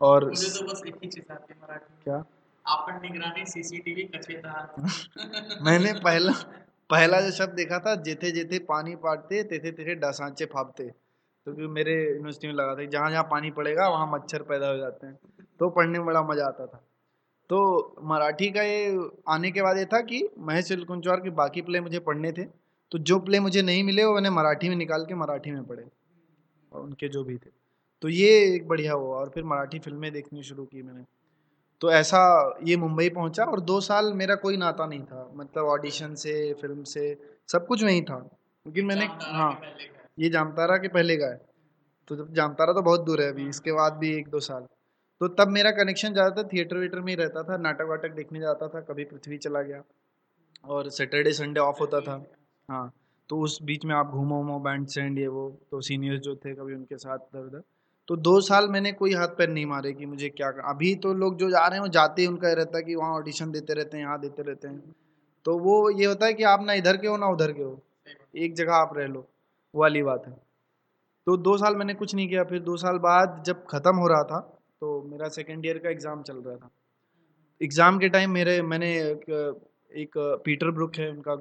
और 0.00 0.24
मुझे 0.24 0.50
तो 0.50 0.72
बस 0.72 0.82
एक 0.86 0.94
ही 1.04 1.08
चीज़ 1.08 1.32
आती 1.32 1.54
है 1.54 1.60
मराठी। 1.62 2.04
क्या? 2.04 2.24
आपण 2.68 3.02
निगरानी 3.02 3.44
सीसीटीवी 3.46 4.02
कचे 4.02 4.42
मैंने 5.62 5.92
पहला 5.92 6.32
पहला 6.90 7.20
जो 7.20 7.30
शब्द 7.30 7.54
देखा 7.54 7.78
था 7.78 7.94
जेथे 7.94 8.30
जेथे 8.30 8.58
पानी 8.58 8.96
पाटते 8.96 9.42
तेथे 9.42 9.70
तेथे 9.70 9.94
डसांचे 9.94 10.44
फापते 10.44 10.90
तो 11.46 11.54
क्योंकि 11.54 11.72
मेरे 11.72 12.08
यूनिवर्सिटी 12.08 12.46
में 12.46 12.54
लगा 12.54 12.74
था 12.74 12.84
जहाँ 12.84 13.10
जहाँ 13.10 13.22
पानी 13.22 13.50
पड़ेगा 13.50 13.88
वहाँ 13.88 14.10
मच्छर 14.12 14.42
पैदा 14.42 14.68
हो 14.68 14.76
जाते 14.76 15.06
हैं। 15.06 15.18
तो 15.58 15.70
पढ़ने 15.70 15.98
में 15.98 16.06
बड़ा 16.06 16.22
मज़ा 16.22 16.46
आता 16.46 16.66
था। 16.66 16.84
तो 17.48 17.96
मराठी 18.02 18.50
का 18.50 18.62
ये 18.62 19.10
आने 19.28 19.50
के 19.50 19.62
बाद 19.62 19.78
ये 19.78 19.84
था 19.84 20.00
कि 20.00 20.28
महेश 20.38 20.72
कुंचवार 20.72 21.20
के 21.20 21.30
बाकी 21.30 21.62
प्ले 21.62 21.80
मुझे 21.80 21.98
पढ़ने 21.98 22.32
थे। 22.32 22.44
तो 22.90 22.98
जो 22.98 23.18
प्ले 23.18 23.40
मुझे 23.40 23.62
नहीं 23.62 23.84
मिले 23.84 24.04
वो 24.04 24.14
मैंने 24.14 24.30
मराठी 24.30 24.68
में 24.68 24.76
निकाल 24.76 25.04
के 25.04 25.14
मराठी 25.14 25.50
में 25.50 25.64
पढ़े। 25.64 25.84
और 26.72 26.82
उनके 26.82 27.08
जो 27.08 27.24
भी 27.24 27.36
थे। 27.36 27.50
तो 28.02 28.08
ये 28.08 28.54
एक 28.54 28.68
बढ़िया 28.68 28.92
हुआ 28.92 29.16
और 29.16 29.28
फिर 29.28 29.44
मराठी 29.44 29.78
फ़िल्में 29.78 30.12
देखनी 30.12 30.42
शुरू 30.42 30.64
की 30.64 30.82
मैंने। 30.82 31.04
तो 31.80 31.90
ऐसा 31.90 32.54
ये 32.62 32.76
मुंबई 32.76 33.08
पहुँचा 33.08 33.44
और 33.44 33.60
दो 33.60 33.80
साल 33.80 34.12
मेरा 34.12 34.34
कोई 34.34 34.56
नाता 34.56 34.86
नहीं 34.86 35.02
था। 35.02 35.32
मतलब 35.34 35.64
ऑडिशन 35.64 36.14
से 36.14 36.52
फ़िल्म 36.54 36.82
से 36.82 37.18
सब 37.48 37.66
कुछ 37.66 37.84
वहीं 37.84 38.02
था। 38.02 38.30
लेकिन 38.66 38.86
मैंने 38.86 39.06
हाँ। 39.06 39.60
ये 40.18 40.28
जामतारा 40.30 40.76
के 40.76 40.88
पहले 40.88 41.16
का 41.16 41.26
है। 41.26 41.40
तो 42.10 42.16
जब 42.16 42.32
जामतारा 42.34 42.72
तो 42.72 42.82
बहुत 42.82 43.04
दूर 43.04 43.22
है 43.22 43.28
अभी, 43.28 43.48
इसके 43.48 43.72
बाद 43.72 43.92
भी 43.92 44.14
एक 44.16 44.28
दो 44.28 44.40
साल। 44.40 44.66
तो 45.20 45.28
तब 45.30 45.48
मेरा 45.48 45.70
कनेक्शन 45.72 46.12
ज़्यादातर 46.12 46.48
थिएटर 46.48 46.76
वेटर 46.76 47.00
में 47.00 47.08
ही 47.08 47.14
रहता 47.16 47.42
था, 47.42 47.56
नाटक 47.58 47.86
वाटक 47.88 48.14
देखने 48.14 48.40
जाता 48.40 48.68
था, 48.68 48.80
कभी 48.82 49.04
पृथ्वी 49.04 49.38
चला 49.38 49.62
गया 49.62 49.82
और 50.66 50.90
सैटरडे 50.90 51.32
संडे 51.32 51.60
ऑफ़ 51.60 51.80
होता 51.80 52.00
था। 52.00 52.24
हाँ 52.68 52.92
तो 53.30 53.38
उस 53.40 53.58
बीच 53.62 53.84
में 53.84 53.94
आप 53.94 54.06
घूमो 54.06 54.36
वूमो 54.36 54.58
बैंड 54.60 54.86
सेंड 54.88 55.18
ये 55.18 55.26
वो 55.28 55.48
तो 55.70 55.80
सीनियर्स 55.80 56.20
जो 56.20 56.34
थे 56.36 56.54
कभी 56.54 56.74
उनके 56.74 56.96
साथ 56.96 57.18
इधर 57.18 57.40
उधर। 57.40 57.62
तो 58.08 58.16
दो 58.18 58.40
साल 58.40 58.68
मैंने 58.68 58.92
कोई 58.92 59.14
हाथ 59.14 59.28
पैर 59.28 59.48
नहीं 59.48 59.66
मारे 59.66 59.92
कि 59.92 60.06
मुझे 60.06 60.28
क्या 60.28 60.50
कर 60.50 60.68
अभी 60.70 60.94
तो 60.96 61.12
लोग 61.14 61.36
जो 61.38 61.48
जा 61.50 61.66
रहे 61.66 61.78
हैं, 61.78 61.82
वो 61.82 61.88
जाते 61.88 62.22
ही 62.22 62.28
उनका 62.28 62.52
रहता 62.52 62.78
है 62.78 62.82
कि 62.84 62.94
वहाँ 62.94 63.14
ऑडिशन 63.14 63.50
देते 63.50 63.74
रहते 63.74 63.96
हैं, 63.96 64.04
यहाँ 64.04 64.20
देते 64.20 64.42
रहते 64.42 64.68
हैं। 64.68 64.94
तो 65.46 65.58
वो 65.58 65.90
ये 65.90 66.06
होता 66.06 66.26
है 66.26 66.34
कि 66.34 66.42
आप 66.44 66.62
ना 66.62 66.72
इधर 66.72 66.96
के 66.96 67.06
हो, 67.06 67.16
ना 67.16 67.26
उधर 67.26 67.52
के 67.52 67.62
हो। 67.62 67.80
एक 68.36 68.54
जगह 68.54 68.74
आप 68.74 68.96
रह 68.96 69.06
लो। 69.06 69.26
वाली 69.74 70.02
बात 70.02 70.26
है। 70.26 70.32
तो 71.26 71.36
दो 71.38 71.56
साल 71.58 71.76
मैंने 71.76 71.94
कुछ 71.94 72.14
नहीं 72.14 72.28
किया 72.28 72.44
फिर 72.44 72.60
दो 72.62 72.76
साल 72.76 72.98
बाद 73.00 73.42
जब 73.46 73.64
ख़त्म 73.66 73.96
हो 73.96 74.08
रहा 74.08 74.22
था 74.24 74.40
तो 74.80 75.00
मेरा 75.02 75.28
सेकेंड 75.30 75.66
ईयर 75.66 75.78
का 75.78 75.90
एग्ज़ाम 75.90 76.22
चल 76.22 76.36
रहा 76.36 76.56
था। 76.56 76.70
एग्ज़ाम 77.60 77.98
के 77.98 78.08
टाइम 78.08 78.30
मेरे 78.30 78.60
मैंने 78.64 78.92
एक, 79.00 79.24
एक 79.92 80.18
पीटर 80.44 80.70
ब्रुक 80.70 80.96
है 80.96 81.10
उनका 81.10 81.34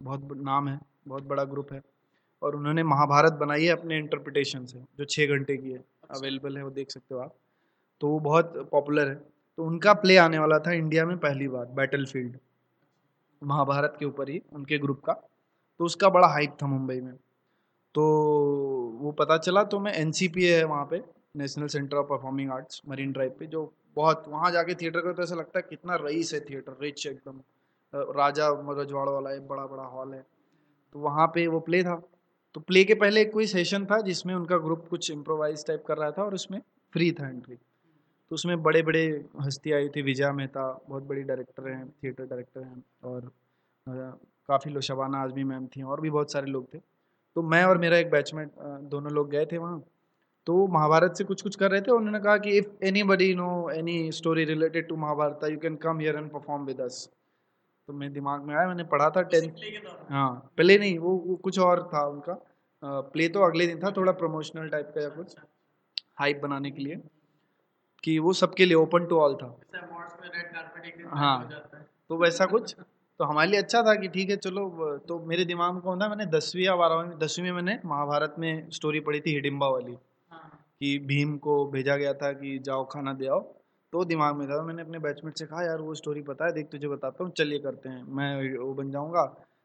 बहुत 0.00 0.28
नाम 0.42 0.68
है 0.68 0.78
बहुत 1.08 1.22
बड़ा 1.24 1.44
ग्रुप 1.46 1.72
है। 1.72 1.82
और 2.42 2.56
उन्होंने 2.56 2.82
महाभारत 2.84 3.32
बनाई 3.34 3.64
है 3.64 3.70
अपने 3.70 3.98
इंटरप्रिटेशन 3.98 4.64
से 4.66 4.78
जो 4.98 5.04
छः 5.06 5.26
घंटे 5.28 5.56
की 5.56 5.70
है 5.70 5.78
अवेलेबल 6.10 6.56
है 6.56 6.62
वो 6.64 6.70
देख 6.72 6.90
सकते 6.90 7.14
हो 7.14 7.20
आप। 7.20 7.34
तो 8.00 8.08
वो 8.08 8.18
बहुत 8.20 8.68
पॉपुलर 8.72 9.08
है। 9.08 9.14
तो 9.14 9.64
उनका 9.64 9.92
प्ले 9.94 10.16
आने 10.16 10.38
वाला 10.38 10.58
था 10.58 10.72
इंडिया 10.72 11.06
में 11.06 11.16
पहली 11.18 11.48
बार 11.48 11.66
बैटल 11.76 12.04
फ़ील्ड 12.06 12.36
महाभारत 13.42 13.96
के 13.98 14.06
ऊपर 14.06 14.28
ही 14.30 14.40
उनके 14.52 14.78
ग्रुप 14.78 15.00
का। 15.00 15.12
तो 15.12 15.84
उसका 15.84 16.08
बड़ा 16.08 16.28
हाइप 16.28 16.56
था 16.62 16.66
मुंबई 16.66 17.00
में। 17.00 17.12
तो 17.94 18.02
वो 19.00 19.12
पता 19.12 19.36
चला 19.38 19.62
तो 19.64 19.78
मैं 19.80 19.92
एन 19.92 20.10
सी 20.12 20.28
पी 20.28 20.44
है 20.44 20.64
वहाँ 20.64 20.84
पे 20.84 21.02
National 21.36 21.66
Centre 21.66 21.96
of 21.96 22.06
Performing 22.06 22.50
Arts 22.50 22.82
Marine 22.88 23.12
Drive 23.12 23.34
पे, 23.38 23.46
जो 23.46 23.72
बहुत 23.96 24.24
वहाँ 24.28 24.50
जाके 24.52 24.74
थिएटर 24.74 25.00
का 25.00 25.12
तो 25.12 25.22
ऐसा 25.22 25.34
लगता 25.34 25.58
है 25.58 25.66
कितना 25.70 25.96
रईस 26.00 26.32
है 26.34 26.40
थिएटर 26.40 26.76
रिच 26.82 27.06
एकदम। 27.06 27.40
राजा 28.16 28.48
रजवाड़ा 28.72 29.12
वाला 29.12 29.32
एक 29.32 29.46
बड़ा 29.48 29.66
बड़ा 29.66 29.82
हॉल 29.84 30.14
है। 30.14 30.24
तो 30.94 30.98
वहाँ 30.98 31.26
पे 31.26 31.46
वो 31.46 31.60
प्ले 31.60 31.82
था। 31.84 31.96
तो 32.54 32.60
प्ले 32.60 32.84
के 32.84 32.94
पहले 32.94 33.20
एक 33.20 33.32
कोई 33.32 33.46
सेशन 33.46 33.84
था 33.86 34.00
जिसमें 34.00 34.34
उनका 34.34 34.56
ग्रुप 34.58 34.86
कुछ 34.90 35.10
इम्प्रोवाइज 35.10 35.66
टाइप 35.66 35.84
कर 35.88 35.96
रहा 35.98 36.10
था 36.10 36.22
और 36.24 36.34
उसमें 36.34 36.60
फ्री 36.92 37.10
था 37.12 37.28
एंट्री 37.28 37.54
तो 37.54 38.34
उसमें 38.34 38.62
बड़े 38.62 38.82
बड़े 38.82 39.04
हस्ती 39.40 39.72
आई 39.72 39.88
थी, 39.88 40.02
विजया 40.02 40.32
मेहता, 40.32 40.84
बहुत 40.88 41.02
बड़ी 41.02 41.22
डायरेक्टर 41.22 41.68
हैं 41.68 41.88
थिएटर 41.92 42.24
डायरेक्टर 42.24 42.62
हैं 42.62 42.82
और 43.04 43.30
काफ़ी 43.86 44.70
लोग, 44.70 44.82
शबाना 44.82 45.18
आजमी 45.18 45.44
मैम 45.44 45.66
थी 45.66 45.82
और 45.82 46.00
भी 46.00 46.10
बहुत 46.10 46.32
सारे 46.32 46.46
लोग 46.46 46.72
थे। 46.74 46.78
तो 47.38 47.42
मैं 47.42 47.62
और 47.64 47.78
मेरा 47.78 47.96
एक 47.96 48.10
बैचमेट 48.10 48.50
दोनों 48.90 49.10
लोग 49.12 49.28
गए 49.30 49.44
थे 49.46 49.58
वहाँ। 49.58 49.78
तो 50.46 50.66
महाभारत 50.68 51.14
से 51.16 51.24
कुछ 51.24 51.42
कुछ 51.42 51.56
कर 51.56 51.70
रहे 51.70 51.80
थे 51.80 51.90
उन्होंने 51.90 52.20
कहा 52.20 52.36
कि 52.38 52.56
if 52.58 52.84
anybody 53.02 53.34
know 53.34 53.48
any 53.70 53.94
story 54.12 54.44
related 54.44 54.88
to 54.88 54.96
Mahabharata 54.96 55.40
you 55.50 55.58
can 55.58 55.76
come 55.76 55.98
here 56.00 56.16
and 56.16 56.30
perform 56.32 56.64
with 56.64 56.80
us 56.80 56.98
तो 57.88 57.92
मेरे 57.92 58.12
दिमाग 58.12 58.42
में 58.42 58.54
आया 58.54 58.66
मैंने 58.68 58.84
पढ़ा 58.84 59.08
था 59.10 59.22
टेंथ 59.22 59.50
हाँ 60.10 60.30
पहले 60.58 60.78
नहीं 60.78 60.98
वो, 60.98 61.14
वो 61.16 61.36
कुछ 61.36 61.58
और 61.58 61.82
था 61.94 62.06
उनका। 62.08 62.38
प्ले 63.12 63.28
तो 63.28 63.42
अगले 63.42 63.66
दिन 63.66 63.80
था 63.82 63.90
थोड़ा 63.96 64.12
प्रमोशनल 64.12 64.68
टाइप 64.68 64.92
का 64.94 65.02
या 65.02 65.08
कुछ 65.10 65.36
हाइप 66.18 66.40
बनाने 66.42 66.70
के 66.70 66.82
लिए 66.82 67.00
कि 68.04 68.18
वो 68.18 68.32
सबके 68.32 68.64
लिए 68.64 68.74
ओपन 68.76 69.06
टू 69.06 69.20
ऑल 69.20 69.34
था। 69.34 69.56
हाँ। 71.16 71.38
तो 72.08 72.16
वैसा 72.16 72.46
कुछ 72.46 72.74
तो 73.20 73.24
हमारे 73.24 73.50
लिए 73.50 73.60
अच्छा 73.60 73.82
था 73.82 73.94
कि 73.94 74.08
ठीक 74.08 74.30
है 74.30 74.36
चलो 74.38 74.68
तो 75.08 75.18
मेरे 75.26 75.44
दिमाग 75.44 75.72
में 75.74 75.80
कौन 75.82 76.00
था? 76.02 76.08
मैंने 76.08 76.26
दसवीं 76.28 76.64
या 76.64 76.74
बारहवीं 76.76 77.18
दसवीं 77.18 77.44
में 77.44 77.52
मैंने 77.52 77.78
महाभारत 77.86 78.34
में 78.38 78.68
स्टोरी 78.70 79.00
पढ़ी 79.00 79.20
थी 79.20 79.32
हिडिम्बा 79.34 79.68
वाली। 79.68 79.96
कि 80.80 80.98
भीम 81.06 81.36
को 81.38 81.64
भेजा 81.70 81.96
गया 81.96 82.12
था 82.14 82.32
कि 82.32 82.58
जाओ 82.64 82.84
खाना 82.92 83.12
दे 83.14 83.26
आओ। 83.28 83.40
तो 83.92 84.04
दिमाग 84.04 84.36
में 84.36 84.46
था 84.48 84.62
मैंने 84.62 84.82
अपने 84.82 84.98
बैचमेट 84.98 85.38
से 85.38 85.46
कहा 85.46 85.62
यार 85.64 85.80
वो 85.80 85.94
स्टोरी 85.94 86.22
पता 86.22 86.46
है 86.46 86.52
देख 86.52 86.68
तुझे 86.72 86.88
बताता 86.88 87.24
हूँ 87.24 87.32
चलिए 87.38 87.58
करते 87.58 87.88
हैं। 87.88 88.02
मैं 88.16 88.58
वो 88.58 88.72
बन 88.74 88.90
जाऊँगा 88.90 89.22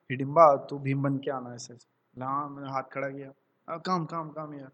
हिडिम्बा 0.10 0.56
तू 0.70 0.80
भीम 0.80 1.04
बन 1.04 1.18
के 1.18 1.32
आना 1.32 1.54
ऐसे 1.56 1.74
हाँ 2.14 2.50
मैंने 2.50 2.72
हाथ 2.72 2.84
खड़ा 2.94 3.10
किया। 3.10 3.78
काम 3.80 4.06
काम 4.06 4.30
काम 4.32 4.54
यार। 4.54 4.72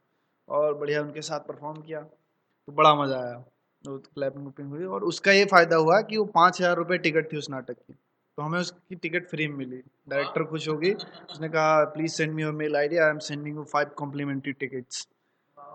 और 0.49 0.73
बढ़िया 0.79 1.01
उनके 1.01 1.21
साथ 1.21 1.39
परफॉर्म 1.47 1.81
किया। 1.81 2.01
तो 2.01 2.71
बड़ा 2.73 2.93
मज़ा 2.95 3.17
आया 3.17 3.37
तो 3.83 3.97
क्लैपिंग 3.97 4.45
वुपिंग 4.45 4.69
हुई। 4.69 4.85
और 4.85 5.03
उसका 5.03 5.31
ये 5.31 5.45
फ़ायदा 5.47 5.75
हुआ 5.77 5.99
कि 6.01 6.17
वो 6.17 6.25
पाँच 6.35 6.59
हज़ार 6.61 6.75
रुपये 6.77 6.97
टिकट 6.99 7.31
थी 7.33 7.37
उस 7.37 7.49
नाटक 7.49 7.73
की। 7.73 7.93
तो 8.39 8.43
हमें 8.43 8.59
उसकी 8.59 8.95
टिकट 8.95 9.25
फ्री 9.27 9.47
में 9.47 9.55
मिली। 9.57 9.77
डायरेक्टर 10.09 10.43
खुश 10.49 10.67
हो 10.69 10.75
गई 10.77 10.91
उसने 10.91 11.47
कहा 11.49 11.83
please 11.85 12.13
send 12.13 12.33
me 12.33 12.41
your 12.41 12.53
mail 12.53 12.75
I 12.75 12.87
D 12.87 12.97
I 12.97 13.09
am 13.09 13.17
sending 13.19 13.55
you 13.55 13.63
five 13.63 13.89
complimentary 13.97 14.53
tickets 14.53 15.07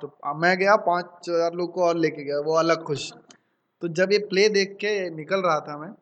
तो 0.02 0.08
मैं 0.36 0.56
गया, 0.58 0.76
पाँच 0.78 1.28
हज़ार 1.28 1.54
लोग 1.54 1.72
को 1.72 1.84
और 1.84 1.96
लेके 1.96 2.24
गया, 2.24 2.38
वो 2.38 2.54
अलग 2.54 2.82
खुश। 2.82 3.12
तो 3.82 3.88
जब 3.90 4.12
ये 4.12 4.18
प्ले 4.30 4.48
देख 4.48 4.76
के 4.80 5.10
निकल 5.10 5.42
रहा 5.42 5.58
था 5.60 5.76
मैं 5.78 5.92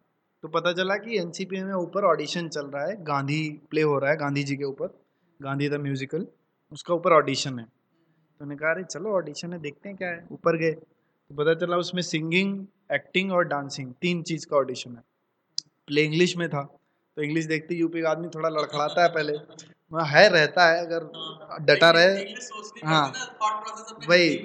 तो 0.45 0.49
पता 0.51 0.73
चला 0.73 0.97
कि 0.99 1.19
एन 1.19 1.33
में 1.67 1.75
ऊपर 1.75 2.05
ऑडिशन 2.07 2.49
चल 2.49 2.67
रहा 2.67 2.87
है। 2.87 2.97
गांधी 3.05 3.43
प्ले 3.71 3.83
हो 3.83 3.99
रहा 3.99 4.11
है, 4.11 4.17
गांधी 4.17 4.43
जी 4.45 4.57
के 4.57 4.65
ऊपर। 4.65 4.99
गांधी 5.41 5.69
द 5.69 5.81
म्यूजिकल 5.83 6.27
उसका 6.73 6.95
ऊपर 6.95 7.13
ऑडिशन 7.13 7.59
है। 7.59 7.65
तो 7.65 8.45
मैंने 8.45 8.57
कहा, 8.57 8.71
अरे 8.71 8.85
चलो 8.85 9.17
ऑडिशन 9.17 9.53
है, 9.53 9.59
देखते 9.61 9.89
हैं 9.89 9.99
क्या 9.99 10.09
है। 10.09 10.27
ऊपर 10.33 10.57
गए। 10.59 10.73
तो 10.73 11.35
पता 11.35 11.55
चला 11.57 11.77
उसमें 11.77 12.03
सिंगिंग 12.03 12.59
एक्टिंग 12.93 13.33
और 13.33 13.45
डांसिंग 13.49 13.93
तीन 14.01 14.23
चीज़ 14.23 14.47
का 14.47 14.57
ऑडिशन 14.57 14.97
है। 14.97 15.03
प्ले 15.93 16.05
इंग्लिश 16.05 16.37
में 16.37 16.49
था 16.49 16.63
तो 17.17 17.23
इंग्लिश 17.23 17.45
देखते 17.47 17.75
यूपी 17.75 18.03
का 18.03 18.11
आदमी 18.11 18.29
थोड़ा 18.29 18.49
लड़खड़ाता 18.49 19.03
है 19.03 19.09
पहले। 19.15 19.33
वहाँ 19.93 20.07
है 20.09 20.29
रहता 20.29 20.67
है 20.67 20.81
अगर 20.81 21.65
डटा 21.65 21.91
रहे 21.91 22.23
हाँ। 22.85 23.13
वही। 24.09 24.37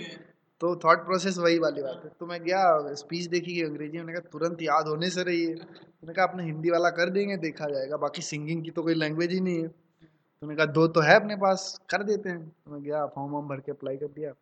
तो 0.61 0.75
थॉट 0.75 1.05
प्रोसेस 1.05 1.37
वही 1.37 1.59
वाली 1.59 1.81
बात 1.81 2.01
है। 2.03 2.09
तो 2.09 2.25
मैं 2.25 2.41
गया 2.43 2.93
स्पीच 2.95 3.25
देखी 3.27 3.53
कि 3.53 3.61
अंग्रेज़ी 3.63 3.97
मैंने 3.97 4.13
कहा 4.13 4.29
तुरंत 4.31 4.61
याद 4.61 4.87
होने 4.87 5.09
से 5.09 5.23
रही 5.23 5.43
है। 5.43 5.53
मैंने 5.53 6.13
कहा 6.13 6.25
अपने 6.25 6.43
हिंदी 6.43 6.69
वाला 6.69 6.89
कर 6.89 7.09
देंगे 7.09 7.37
देखा 7.37 7.69
जाएगा 7.69 7.97
बाकी 7.97 8.21
सिंगिंग 8.23 8.63
की 8.63 8.71
तो 8.71 8.83
कोई 8.83 8.93
लैंग्वेज 8.95 9.31
ही 9.33 9.39
नहीं 9.39 9.61
है। 9.61 9.67
तो 9.67 10.47
मैंने 10.47 10.55
कहा 10.55 10.65
दो 10.73 10.87
तो 10.87 11.01
है 11.01 11.15
अपने 11.15 11.35
पास 11.37 11.79
कर 11.89 12.03
देते 12.03 12.29
हैं। 12.29 12.47
तो 12.47 12.71
मैं 12.71 12.81
गया 12.83 13.05
फॉर्म 13.05 13.31
वॉर्म 13.31 13.47
भर 13.47 13.59
के 13.59 13.71
अप्लाई 13.71 13.97
कर 13.97 14.07
दिया। 14.07 14.33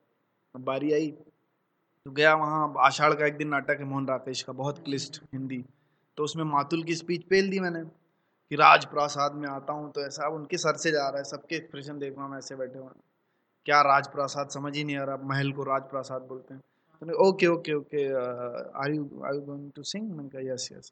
बारी 0.56 0.94
आई 0.94 1.08
तो 2.06 2.12
गया 2.12 2.34
वहाँ 2.36 2.74
आषाढ़ 2.80 3.14
का 3.14 3.26
एक 3.26 3.38
दिन 3.38 3.48
नाटक 3.48 3.78
है 3.80 3.86
मोहन 3.86 4.08
राकेश 4.08 4.42
का 4.42 4.54
बहुत 4.54 4.84
क्लिस्ट 4.86 5.22
हिंदी। 5.34 5.64
तो 6.18 6.24
उसमें 6.24 6.44
मातुल 6.46 6.84
की 6.84 6.96
स्पीच 6.96 7.24
पेल 7.30 7.50
दी 7.50 7.60
मैंने, 7.60 7.84
कि 8.52 8.56
राज 8.56 8.86
प्रसाद 8.86 9.34
में 9.36 9.48
आता 9.50 9.74
हूँ 9.74 9.92
तो 9.92 10.06
ऐसा, 10.06 10.26
अब 10.26 10.34
उनके 10.34 10.58
सर 10.58 10.76
से 10.78 10.92
जा 10.92 11.08
रहा 11.10 11.18
है, 11.18 11.24
सबके 11.26 11.56
एक्सप्रेशन 11.56 12.00
देख 12.00 12.18
रहा 12.18 12.26
हूँ 12.26 12.38
ऐसे 12.38 12.56
बैठे 12.56 12.80
हुए 12.80 12.90
क्या 13.66 13.82
राज 13.84 14.08
प्रसाद 14.10 14.50
समझ 14.50 14.76
ही 14.76 14.84
नहीं 14.84 14.98
आ 14.98 15.04
रहा 15.04 15.18
महल 15.26 15.52
को 15.52 15.64
राज 15.64 15.82
प्रसाद 15.92 16.22
बोलते 16.30 16.54
हैं। 16.54 16.62
तो 17.02 17.28
okay 17.28 17.48
okay 17.48 17.74
okay 17.74 18.04
are 18.06 18.92
you 18.92 19.22
are 19.26 19.34
you 19.36 19.42
going 19.42 19.72
to 19.76 19.84
sing 19.86 20.10
मैंने 20.10 20.30
कहा 20.30 20.42
यस 20.54 20.70
यस 20.72 20.92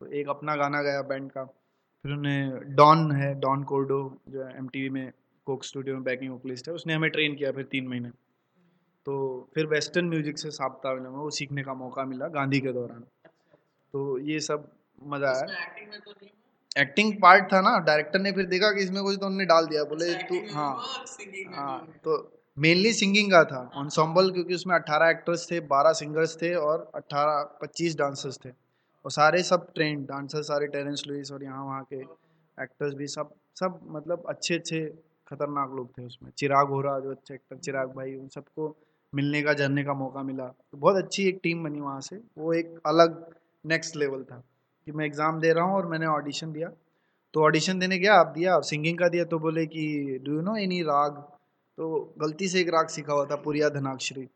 तो 0.00 0.06
एक 0.12 0.28
अपना 0.28 0.54
गाना 0.56 0.82
गाया 0.82 1.02
बैंड 1.04 1.30
का। 1.30 1.44
फिर 1.44 2.12
उन्हें 2.12 2.74
डॉन 2.76 3.10
है 3.12 3.34
डॉन 3.40 3.62
कोर्डो 3.64 4.00
जो 4.28 4.42
है 4.42 4.56
एमटीवी 4.58 4.88
में 4.90 5.12
कोक 5.46 5.64
स्टूडियो 5.64 5.94
में 5.94 6.04
बैकिंग 6.04 6.30
वोकलिस्ट 6.32 6.68
है, 6.68 6.74
उसने 6.74 6.94
हमें 6.94 7.10
ट्रेन 7.10 7.34
किया 7.34 7.52
फिर 7.52 7.64
तीन 7.64 7.88
महीने। 7.88 8.10
तो 9.06 9.50
फिर 9.54 9.66
वेस्टर्न 9.66 10.08
म्यूज़िक 10.08 10.38
से 10.38 10.50
साबता 10.50 10.92
में 10.94 11.08
वो 11.10 11.30
सीखने 11.30 11.62
का 11.62 11.74
मौका 11.74 12.04
मिला 12.04 12.28
गांधी 12.30 12.60
के 12.60 12.72
दौरान। 12.72 13.04
तो 13.94 14.18
ये 14.20 14.40
सब 14.40 14.68
मज़ा 15.06 15.30
आया। 15.30 15.46
एक्टिंग 16.76 17.12
पार्ट 17.22 17.52
था 17.52 17.60
ना 17.60 17.78
डायरेक्टर 17.80 18.20
ने 18.20 18.32
फिर 18.32 18.46
देखा 18.46 18.70
कि 18.72 18.82
इसमें 18.82 19.02
कुछ 19.02 19.16
तो 19.20 19.26
उन्होंने 19.26 19.44
डाल 19.46 19.66
दिया 19.66 19.84
बोले 19.84 20.14
तू 20.24 20.40
हाँ। 20.54 20.72
हाँ 21.54 21.78
तो 22.04 22.16
मेनली 22.56 22.92
सिंगिंग 22.92 23.30
का 23.32 23.42
था 23.44 23.60
ऑनसॉम्बल 23.76 24.30
क्योंकि 24.30 24.54
उसमें 24.54 24.74
18 24.74 25.10
एक्टर्स 25.10 25.50
थे 25.50 25.60
12 25.68 25.92
सिंगर्स 25.92 26.36
थे 26.42 26.54
और 26.56 26.90
18 26.94 27.42
25 27.62 27.96
डांसर्स 27.98 28.38
थे। 28.44 28.50
और 29.04 29.10
सारे 29.10 29.42
सब 29.42 29.66
ट्रेंड 29.74 30.06
डांसर 30.06 30.42
सारे 30.42 30.66
टेरेंस 30.66 31.02
लुइस 31.06 31.32
और 31.32 31.42
यहाँ 31.44 31.64
वहाँ 31.64 31.82
के 31.92 32.00
एक्टर्स 32.58 32.94
भी 32.94 33.06
सब 33.06 33.30
सब 33.60 33.80
मतलब 33.88 34.24
अच्छे 34.28 34.54
अच्छे 34.54 34.80
खतरनाक 35.28 35.70
लोग 35.76 35.90
थे 35.98 36.04
उसमें। 36.04 36.30
चिराग 36.38 36.68
हो 36.68 36.80
रहा 36.80 36.98
जो 37.00 37.10
अच्छे 37.10 37.34
एक्टर 37.34 37.56
चिराग 37.56 37.92
भाई 37.94 38.14
उन 38.14 38.28
सबको 38.28 38.74
मिलने 39.12 39.42
का 39.42 39.52
जानने 39.52 39.84
का 39.84 39.94
मौका 39.94 40.22
मिला। 40.22 40.46
तो 40.46 40.78
बहुत 40.78 40.96
अच्छी 40.96 41.28
एक 41.28 41.40
टीम 41.42 41.62
बनी 41.64 41.80
वहाँ 41.80 42.00
से। 42.00 42.20
वो 42.38 42.52
एक 42.54 42.78
अलग 42.86 43.24
नेक्स्ट 43.68 43.96
लेवल 43.96 44.22
था। 44.24 44.42
कि 44.86 44.92
मैं 44.92 45.04
एग्ज़ाम 45.06 45.40
दे 45.40 45.52
रहा 45.52 45.64
हूँ 45.64 45.74
और 45.74 45.86
मैंने 45.86 46.06
ऑडिशन 46.08 46.52
दिया। 46.52 46.68
तो 47.34 47.42
ऑडिशन 47.42 47.78
देने 47.78 47.98
गया, 47.98 48.14
आप 48.14 48.26
दिया 48.28 48.58
सिंगिंग 48.62 48.98
का 48.98 49.08
दिया 49.08 49.24
तो 49.24 49.38
बोले 49.38 49.66
कि 49.66 50.18
डू 50.24 50.34
यू 50.34 50.40
नो 50.42 50.56
एनी 50.56 50.80
राग 50.82 51.16
तो 51.78 52.14
गलती 52.18 52.48
से 52.48 52.60
एक 52.60 52.68
राग 52.68 52.88
सीखा 52.88 53.12
हुआ 53.12 53.24
था 53.24 53.36
पुरिया 53.36 53.68
धनाक्षरी 53.70 54.28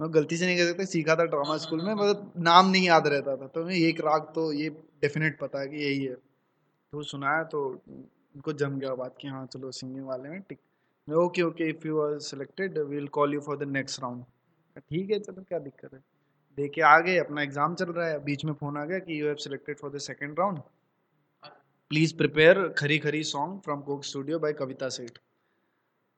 मैं 0.00 0.12
गलती 0.14 0.36
से 0.36 0.46
नहीं 0.46 0.56
कह 0.58 0.66
सकता, 0.66 0.84
सीखा 0.84 1.14
था 1.16 1.24
ड्रामा 1.24 1.56
स्कूल 1.56 1.84
में 1.84 1.92
मतलब 1.94 2.32
नाम 2.38 2.70
नहीं 2.70 2.86
याद 2.86 3.06
रहता 3.06 3.36
था। 3.36 3.46
तो 3.46 3.64
मैं 3.64 3.74
एक 3.76 4.00
राग 4.00 4.22
तो 4.34 4.52
ये 4.52 4.68
डेफिनेट 5.02 5.38
पता 5.40 5.60
है 5.60 5.68
कि 5.68 5.76
यही 5.76 6.04
है। 6.04 6.14
तो 6.14 7.02
सुनाया 7.02 7.44
तो 7.44 7.62
उनको 7.66 8.52
जम 8.54 8.78
गया 8.78 8.94
बात 8.94 9.16
कि 9.20 9.28
हाँ 9.28 9.46
चलो 9.46 9.70
सिंगिंग 9.70 10.06
वाले 10.06 10.28
में 10.28 10.40
tick. 10.48 10.58
Okay 11.08 11.42
okay 11.42 11.68
if 11.70 11.86
you 11.86 12.00
are 12.00 12.18
selected 12.20 12.78
will 12.88 13.06
call 13.08 13.34
you 13.34 13.40
for 13.40 13.58
the 13.58 13.68
next 13.70 14.02
round 14.02 14.24
ठीक 14.80 15.10
है, 15.10 15.18
चलो, 15.18 15.42
क्या 15.42 15.58
दिक्कत 15.58 15.94
है? 15.94 16.00
दे 16.58 16.68
के 16.68 16.80
आ 16.82 16.98
गए, 17.00 17.16
अपना 17.18 17.42
एग्ज़ाम 17.42 17.74
चल 17.74 17.92
रहा 17.92 18.08
है, 18.08 18.18
बीच 18.24 18.44
में 18.44 18.52
फ़ोन 18.54 18.76
आ 18.78 18.84
गया 18.84 18.98
कि 19.00 19.20
you 19.20 19.26
have 19.26 19.36
selected 19.44 19.78
for 19.78 19.90
the 19.90 19.98
second 20.00 20.38
round 20.38 20.58
please 21.90 22.16
prepare 22.16 22.68
Khari 22.78 22.98
Khari 22.98 23.22
song 23.24 23.60
from 23.60 23.80
Coke 23.82 24.04
Studio 24.04 24.38
by 24.38 24.52
Kavita 24.52 24.88
Seth 24.88 25.18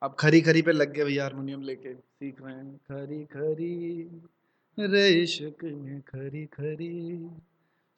अब 0.02 0.14
खरी 0.18 0.40
खरी 0.40 0.62
पे 0.62 0.72
लग 0.72 0.92
गए 0.92 1.04
भैया 1.04 1.22
हारमोनियम 1.22 1.62
लेके। 1.62 1.94
सीख 1.94 2.40
रहे 2.42 2.54
हैं, 2.54 2.76
खरी 2.76 3.24
खरी 3.24 4.10
रे 4.78 5.08
इश्क 5.22 5.64
में 5.64 6.00
खरी 6.00 6.44
खरी, 6.46 7.30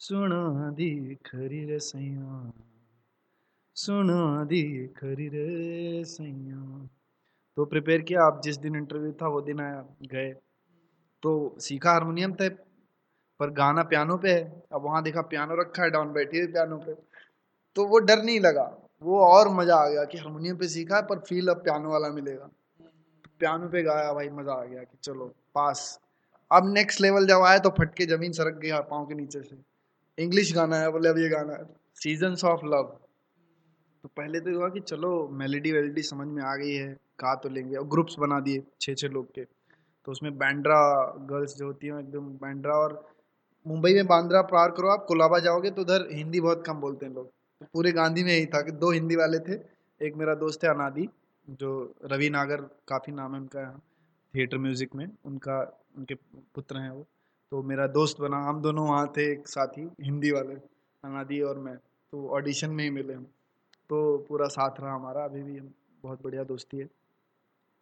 सुना 0.01 0.71
दी 0.71 1.15
खरी 1.27 1.65
रे 1.65 1.79
सैया। 1.81 2.53
सुना 3.77 4.45
दी 4.45 4.63
खरी 4.97 5.29
रे 5.29 6.05
सैया। 6.05 6.89
तो 7.57 7.65
प्रिपेयर 7.65 8.03
किया, 8.03 8.23
आप 8.23 8.41
जिस 8.45 8.57
दिन 8.59 8.77
इंटरव्यू 8.77 9.13
था, 9.13 9.29
वो 9.29 9.41
दिन 9.41 9.61
आया, 9.61 9.85
गए। 10.05 10.35
तो 11.23 11.57
सीखा 11.61 11.93
हारमोनियम 11.93 12.33
थे, 12.33 12.49
पर 12.49 13.51
गाना 13.51 13.83
पियानो 13.83 14.17
पे 14.17 14.33
है। 14.33 14.63
अब 14.73 14.83
वहाँ 14.83 15.03
देखा 15.03 15.23
पियानो 15.23 15.55
रखा 15.55 15.83
है 15.83 15.91
डाउन 15.91 16.13
बैठी 16.13 16.39
है 16.39 16.47
पियानो 16.47 16.77
पे। 16.77 16.95
तो 17.77 17.87
वो 17.87 17.99
डर 18.01 18.23
नहीं 18.23 18.41
लगा। 18.41 18.65
वो 19.03 19.21
और 19.21 19.49
मज़ा 19.49 19.77
आ 19.77 19.89
गया 19.89 20.05
कि 20.05 20.19
हारमोनियम 20.19 20.57
पे 20.57 20.69
सीखा 20.69 20.97
है, 20.97 21.03
पर 21.03 21.19
फील 21.19 21.49
अब 21.49 21.57
पियानो 21.57 21.91
वाला 21.91 22.09
मिलेगा। 22.11 22.51
पियानो 23.41 23.69
पे 23.69 23.83
गाया 23.83 24.13
भाई, 24.13 24.29
मज़ा 24.29 24.53
आ 24.53 24.65
गया 24.65 24.83
कि 24.83 24.99
चलो 25.03 25.27
पास 25.55 26.01
अब 26.51 26.73
नेक्स्ट 26.75 27.01
लेवल 27.01 27.27
जब 27.27 27.43
आया 27.43 27.59
तो 27.59 27.71
फटके 27.71 28.07
ज़मीन 28.07 28.33
सरक 28.33 28.55
गया 28.55 28.81
पाँव 28.81 29.07
के 29.07 29.15
नीचे 29.15 29.43
से। 29.43 29.57
इंग्लिश 30.19 30.53
गाना 30.55 30.77
है, 30.77 30.91
बोले, 30.91 31.09
अब 31.09 31.19
ये 31.19 31.29
गाना 31.29 31.53
है। 31.53 31.65
सीजन्स 31.97 32.45
ऑफ़ 32.45 32.65
लव 32.65 32.97
तो 34.05 34.09
पहले 34.09 34.41
तो 34.41 34.57
हुआ 34.57 34.69
कि 34.69 34.81
चलो 34.81 35.29
मेलेडी 35.29 35.73
वेलेडी 35.73 36.03
समझ 36.03 36.27
में 36.29 36.43
आ 36.43 36.55
गई 36.57 36.75
है, 36.75 36.93
गा 37.21 37.35
तो 37.35 37.49
लेंगे। 37.49 37.77
और 37.77 37.87
ग्रुप्स 37.87 38.17
बना 38.19 38.41
दिए 38.41 38.63
छः 38.81 38.95
छः 38.95 39.09
लोग 39.09 39.27
के। 39.35 39.45
तो 40.09 40.13
उसमें 40.13 40.39
बैंड्रा 40.39 40.77
गर्ल्स 41.21 41.57
जो 41.57 41.67
होती 41.67 41.87
हैं 41.87 41.99
एकदम 42.01 42.21
बैंड्रा 42.21 42.75
और 42.75 42.93
मुंबई 43.67 43.95
में 43.95 44.07
बांद्रा 44.07 44.41
पार 44.43 44.71
करो 44.71 44.89
आप, 44.89 45.05
कोलाबा 45.09 45.39
जाओगे 45.39 45.71
तो 45.71 45.83
उधर 45.83 46.09
हिंदी 46.13 46.41
बहुत 46.41 46.63
कम 46.67 46.81
बोलते 46.81 47.07
हैं 47.07 47.13
लोग। 47.15 47.27
तो 47.27 47.67
पूरे 47.73 47.93
गांधी 47.93 48.25
में 48.25 48.33
यही 48.33 48.47
था 48.47 48.63
कि 48.63 48.73
दो 48.73 48.91
हिंदी 48.91 49.17
वाले 49.17 49.39
थे, 49.39 49.59
एक 50.01 50.17
मेरा 50.17 50.35
दोस्त 50.35 50.65
है 50.65 50.71
अनादि, 50.71 51.09
जो 51.49 51.95
रवि 52.05 52.31
नागर 52.31 52.61
काफ़ी 52.89 53.13
नाम 53.13 53.35
है 53.35 53.41
उनका 53.41 53.61
यहाँ 53.61 53.83
थिएटर 54.35 54.59
म्यूज़िक 54.59 54.95
में, 54.95 55.11
उनका, 55.25 55.61
उनके 55.97 56.15
पुत्र 56.55 56.77
हैं 56.77 56.91
वो। 56.91 57.07
तो 57.51 57.63
मेरा 57.63 57.87
दोस्त 57.87 58.21
बना, 58.21 58.37
हम 58.37 58.63
दोनों 58.63 58.89
वहाँ 58.89 59.13
थे 59.17 59.33
एक 59.33 59.49
साथी, 59.49 59.89
हिंदी 60.01 60.31
वाले, 60.31 60.55
अनादि 61.05 61.41
और 61.41 61.59
मैं। 61.59 61.77
तो 61.77 62.29
ऑडिशन 62.29 62.71
में 62.71 62.85
ही 62.85 62.91
मिले 62.91 63.15
हम। 63.15 63.25
तो 63.91 64.19
पूरा 64.19 64.49
साथ 64.49 64.81
रहा 64.81 64.95
हमारा, 64.95 65.25
अभी 65.25 65.43
भी 65.43 65.59
हम 65.59 65.73
बहुत 66.03 66.23
बढ़िया 66.23 66.45
दोस्ती 66.45 66.79
है। 66.79 66.87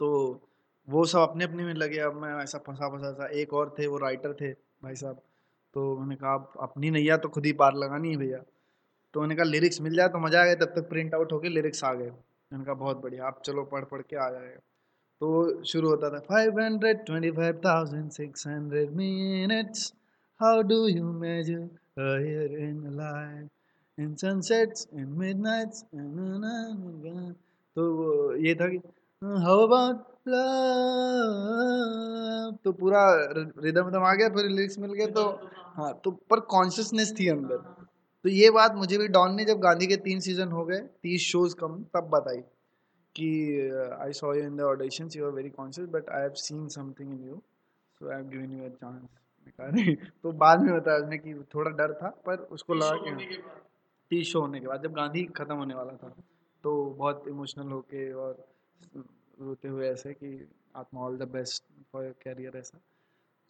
तो 0.01 0.41
वो 0.89 1.05
सब 1.07 1.19
अपने 1.21 1.45
अपने 1.45 1.65
में 1.65 1.75
लगे, 1.75 1.99
अब 2.01 2.21
मैं 2.23 2.35
ऐसा 2.43 2.59
फंसा 2.67 2.89
फंसा 2.89 3.13
सा, 3.13 3.27
एक 3.29 3.53
और 3.55 3.75
थे, 3.79 3.87
वो 3.87 3.99
राइटर 3.99 4.33
थे 4.41 4.51
भाई 4.83 4.95
साहब। 4.97 5.21
तो 5.75 5.97
मैंने 5.99 6.17
कहा 6.17 6.31
आप 6.33 6.53
अपनी 6.63 6.91
नैया 6.91 7.17
तो 7.17 7.29
खुद 7.29 7.47
ही 7.47 7.53
पार 7.55 7.75
लगानी 7.77 8.11
है 8.11 8.17
भैया। 8.17 8.39
तो 9.15 9.21
मैंने 9.21 9.35
कहा 9.37 9.45
लिरिक्स 9.45 9.81
मिल 9.81 9.97
जाए 9.97 10.09
तो 10.09 10.19
मज़ा 10.19 10.41
आ 10.41 10.45
गया, 10.45 10.55
तब 10.55 10.73
तक 10.77 10.89
प्रिंट 10.89 11.15
आउट 11.15 11.33
होके 11.33 11.49
लिरिक्स 11.49 11.85
आ 11.85 11.93
गए। 11.95 12.11
मैंने 12.51 12.65
कहा, 12.65 12.75
बहुत 12.75 13.03
बढ़िया 13.03 13.27
आप 13.27 13.43
चलो 13.47 13.65
पढ़ 13.65 13.85
पढ़ 13.85 14.03
के 14.03 14.17
आ 14.17 14.31
जाएगा। 14.31 14.61
तो 15.21 15.65
शुरू 15.65 15.89
होता 15.91 16.11
था 16.11 16.19
five 16.21 16.59
hundred 16.61 17.05
twenty 17.07 17.31
five 17.33 17.61
thousand 17.65 18.11
six 18.13 18.47
hundred 18.47 18.91
minutes 18.97 19.93
how 20.41 20.63
do 20.63 20.87
you 20.87 21.13
measure 21.21 22.57
in 22.61 22.83
life 22.97 24.01
in 24.01 24.15
sunsets 24.15 24.89
in 24.95 25.07
midnights 25.19 25.83
तो 27.77 27.85
ये 28.37 28.55
था 28.55 28.69
कि 28.69 28.81
हाउ 29.45 29.67
अबाउट 29.67 30.05
तो 32.65 32.73
पूरा 32.73 33.03
रिदम 33.37 33.87
रिदम 33.87 34.05
आ 34.05 34.13
गया 34.15 34.29
फिर 34.29 34.49
लिरिक्स 34.49 34.79
मिल 34.79 34.93
गए 34.93 35.07
तो 35.07 35.25
हाँ 35.77 35.93
तो 36.05 36.11
पर 36.31 36.41
कॉन्शियसनेस 36.41 37.13
थी 37.21 37.29
अंदर। 37.29 37.57
तो 38.25 38.29
ये 38.29 38.51
बात 38.51 38.75
मुझे 38.75 38.99
भी 38.99 39.09
डॉन 39.09 39.35
ने 39.35 39.45
जब 39.45 39.59
गांधी 39.59 39.87
के 39.87 39.97
तीन 39.97 40.21
सीज़न 40.21 40.49
हो 40.49 40.65
गए 40.65 40.79
तीस 41.03 41.21
शोज़ 41.23 41.55
कम 41.55 41.83
तब 41.95 42.09
बताई 42.09 42.41
कि 43.15 43.29
I 44.01 44.13
saw 44.13 44.35
you 44.35 44.43
in 44.43 44.57
the 44.57 44.61
auditions 44.61 45.17
you 45.17 45.27
are 45.27 45.33
very 45.33 45.51
conscious 45.51 45.89
but 45.89 46.11
I 46.11 46.23
have 46.23 46.33
seen 46.39 46.67
something 46.69 47.13
in 47.13 47.21
you 47.29 47.41
so 48.01 48.11
I 48.11 48.17
have 48.17 48.29
given 48.29 48.53
you 48.53 48.65
a 48.65 48.69
chance 48.69 49.03
तो 50.23 50.33
बाद 50.33 50.63
में 50.63 50.75
बताया 50.75 50.99
उसने 50.99 51.19
कि 51.19 51.35
थोड़ा 51.55 51.71
डर 51.71 51.93
था 51.93 52.09
पर 52.27 52.37
उसको 52.53 52.75
लगा 52.75 52.97
कि 53.05 53.43
टी 54.11 54.23
शो 54.25 54.41
होने 54.41 54.61
के 54.61 54.67
बाद 54.67 54.83
जब 54.83 54.93
गांधी 54.93 55.25
ख़त्म 55.37 55.55
होने 55.55 55.75
वाला 55.75 55.93
था 55.93 56.09
तो 56.65 56.75
बहुत 56.99 57.25
इमोशनल 57.29 57.73
होके 57.73 58.13
और 58.13 58.45
रोते 59.39 59.69
हुए 59.69 59.89
ऐसे 59.89 60.13
कि 60.13 60.49
आत्मा 60.77 61.01
all 61.01 61.17
the 61.19 61.29
best 61.33 61.63
for 61.93 62.05
your 62.05 62.15
career 62.23 62.57
ऐसा। 62.59 62.81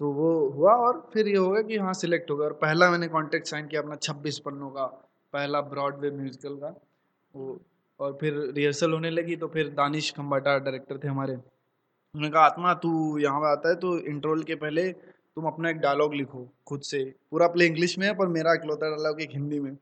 तो 0.01 0.11
वो 0.13 0.31
हुआ 0.51 0.73
और 0.77 1.09
फिर 1.13 1.29
ये 1.29 1.37
हो 1.37 1.51
गया 1.51 1.63
कि 1.63 1.77
हाँ 1.77 1.93
सिलेक्ट 1.95 2.31
हो 2.31 2.37
गया। 2.37 2.47
और 2.49 2.53
पहला 2.55 2.91
मैंने 2.91 3.09
कॉन्ट्रैक्ट 3.09 3.47
साइन 3.47 3.67
किया 3.67 3.81
अपना 3.83 3.97
छब्बीस 3.97 4.39
पन्नों 4.39 4.71
का, 4.71 4.85
पहला 5.33 5.61
ब्रॉडवे 5.61 6.11
म्यूजिकल 6.11 6.57
का। 6.57 6.75
वो 7.35 7.59
और 8.01 8.17
फिर 8.21 8.35
रिहर्सल 8.57 8.93
होने 8.93 9.11
लगी 9.11 9.37
तो 9.37 9.49
फिर 9.49 9.69
दानिश 9.75 10.13
खम्बाटा 10.17 10.59
डायरेक्टर 10.59 10.99
थे 10.99 11.09
हमारे। 11.09 11.35
उन्होंने 11.35 12.31
कहा, 12.31 12.43
आत्मा, 12.43 12.75
तू 12.75 13.19
यहाँ 13.19 13.41
पर 13.41 13.47
आता 13.47 13.69
है 13.69 13.75
तो 13.77 13.99
इंट्रोल 14.01 14.43
के 14.43 14.55
पहले 14.57 14.91
तुम 14.93 15.47
अपना 15.47 15.71
एक 15.71 15.77
डायलॉग 15.77 16.15
लिखो 16.15 16.49
खुद 16.67 16.81
से। 16.83 17.05
पूरा 17.31 17.47
प्ले 17.49 17.67
इंग्लिश 17.67 17.99
में 17.99 18.07
है, 18.07 18.15
पर 18.15 18.27
मेरा 18.29 18.55
इकलौता 18.55 18.91
डायलॉग 18.91 19.21
एक 19.21 19.31
हिंदी 19.31 19.61
में। 19.61 19.77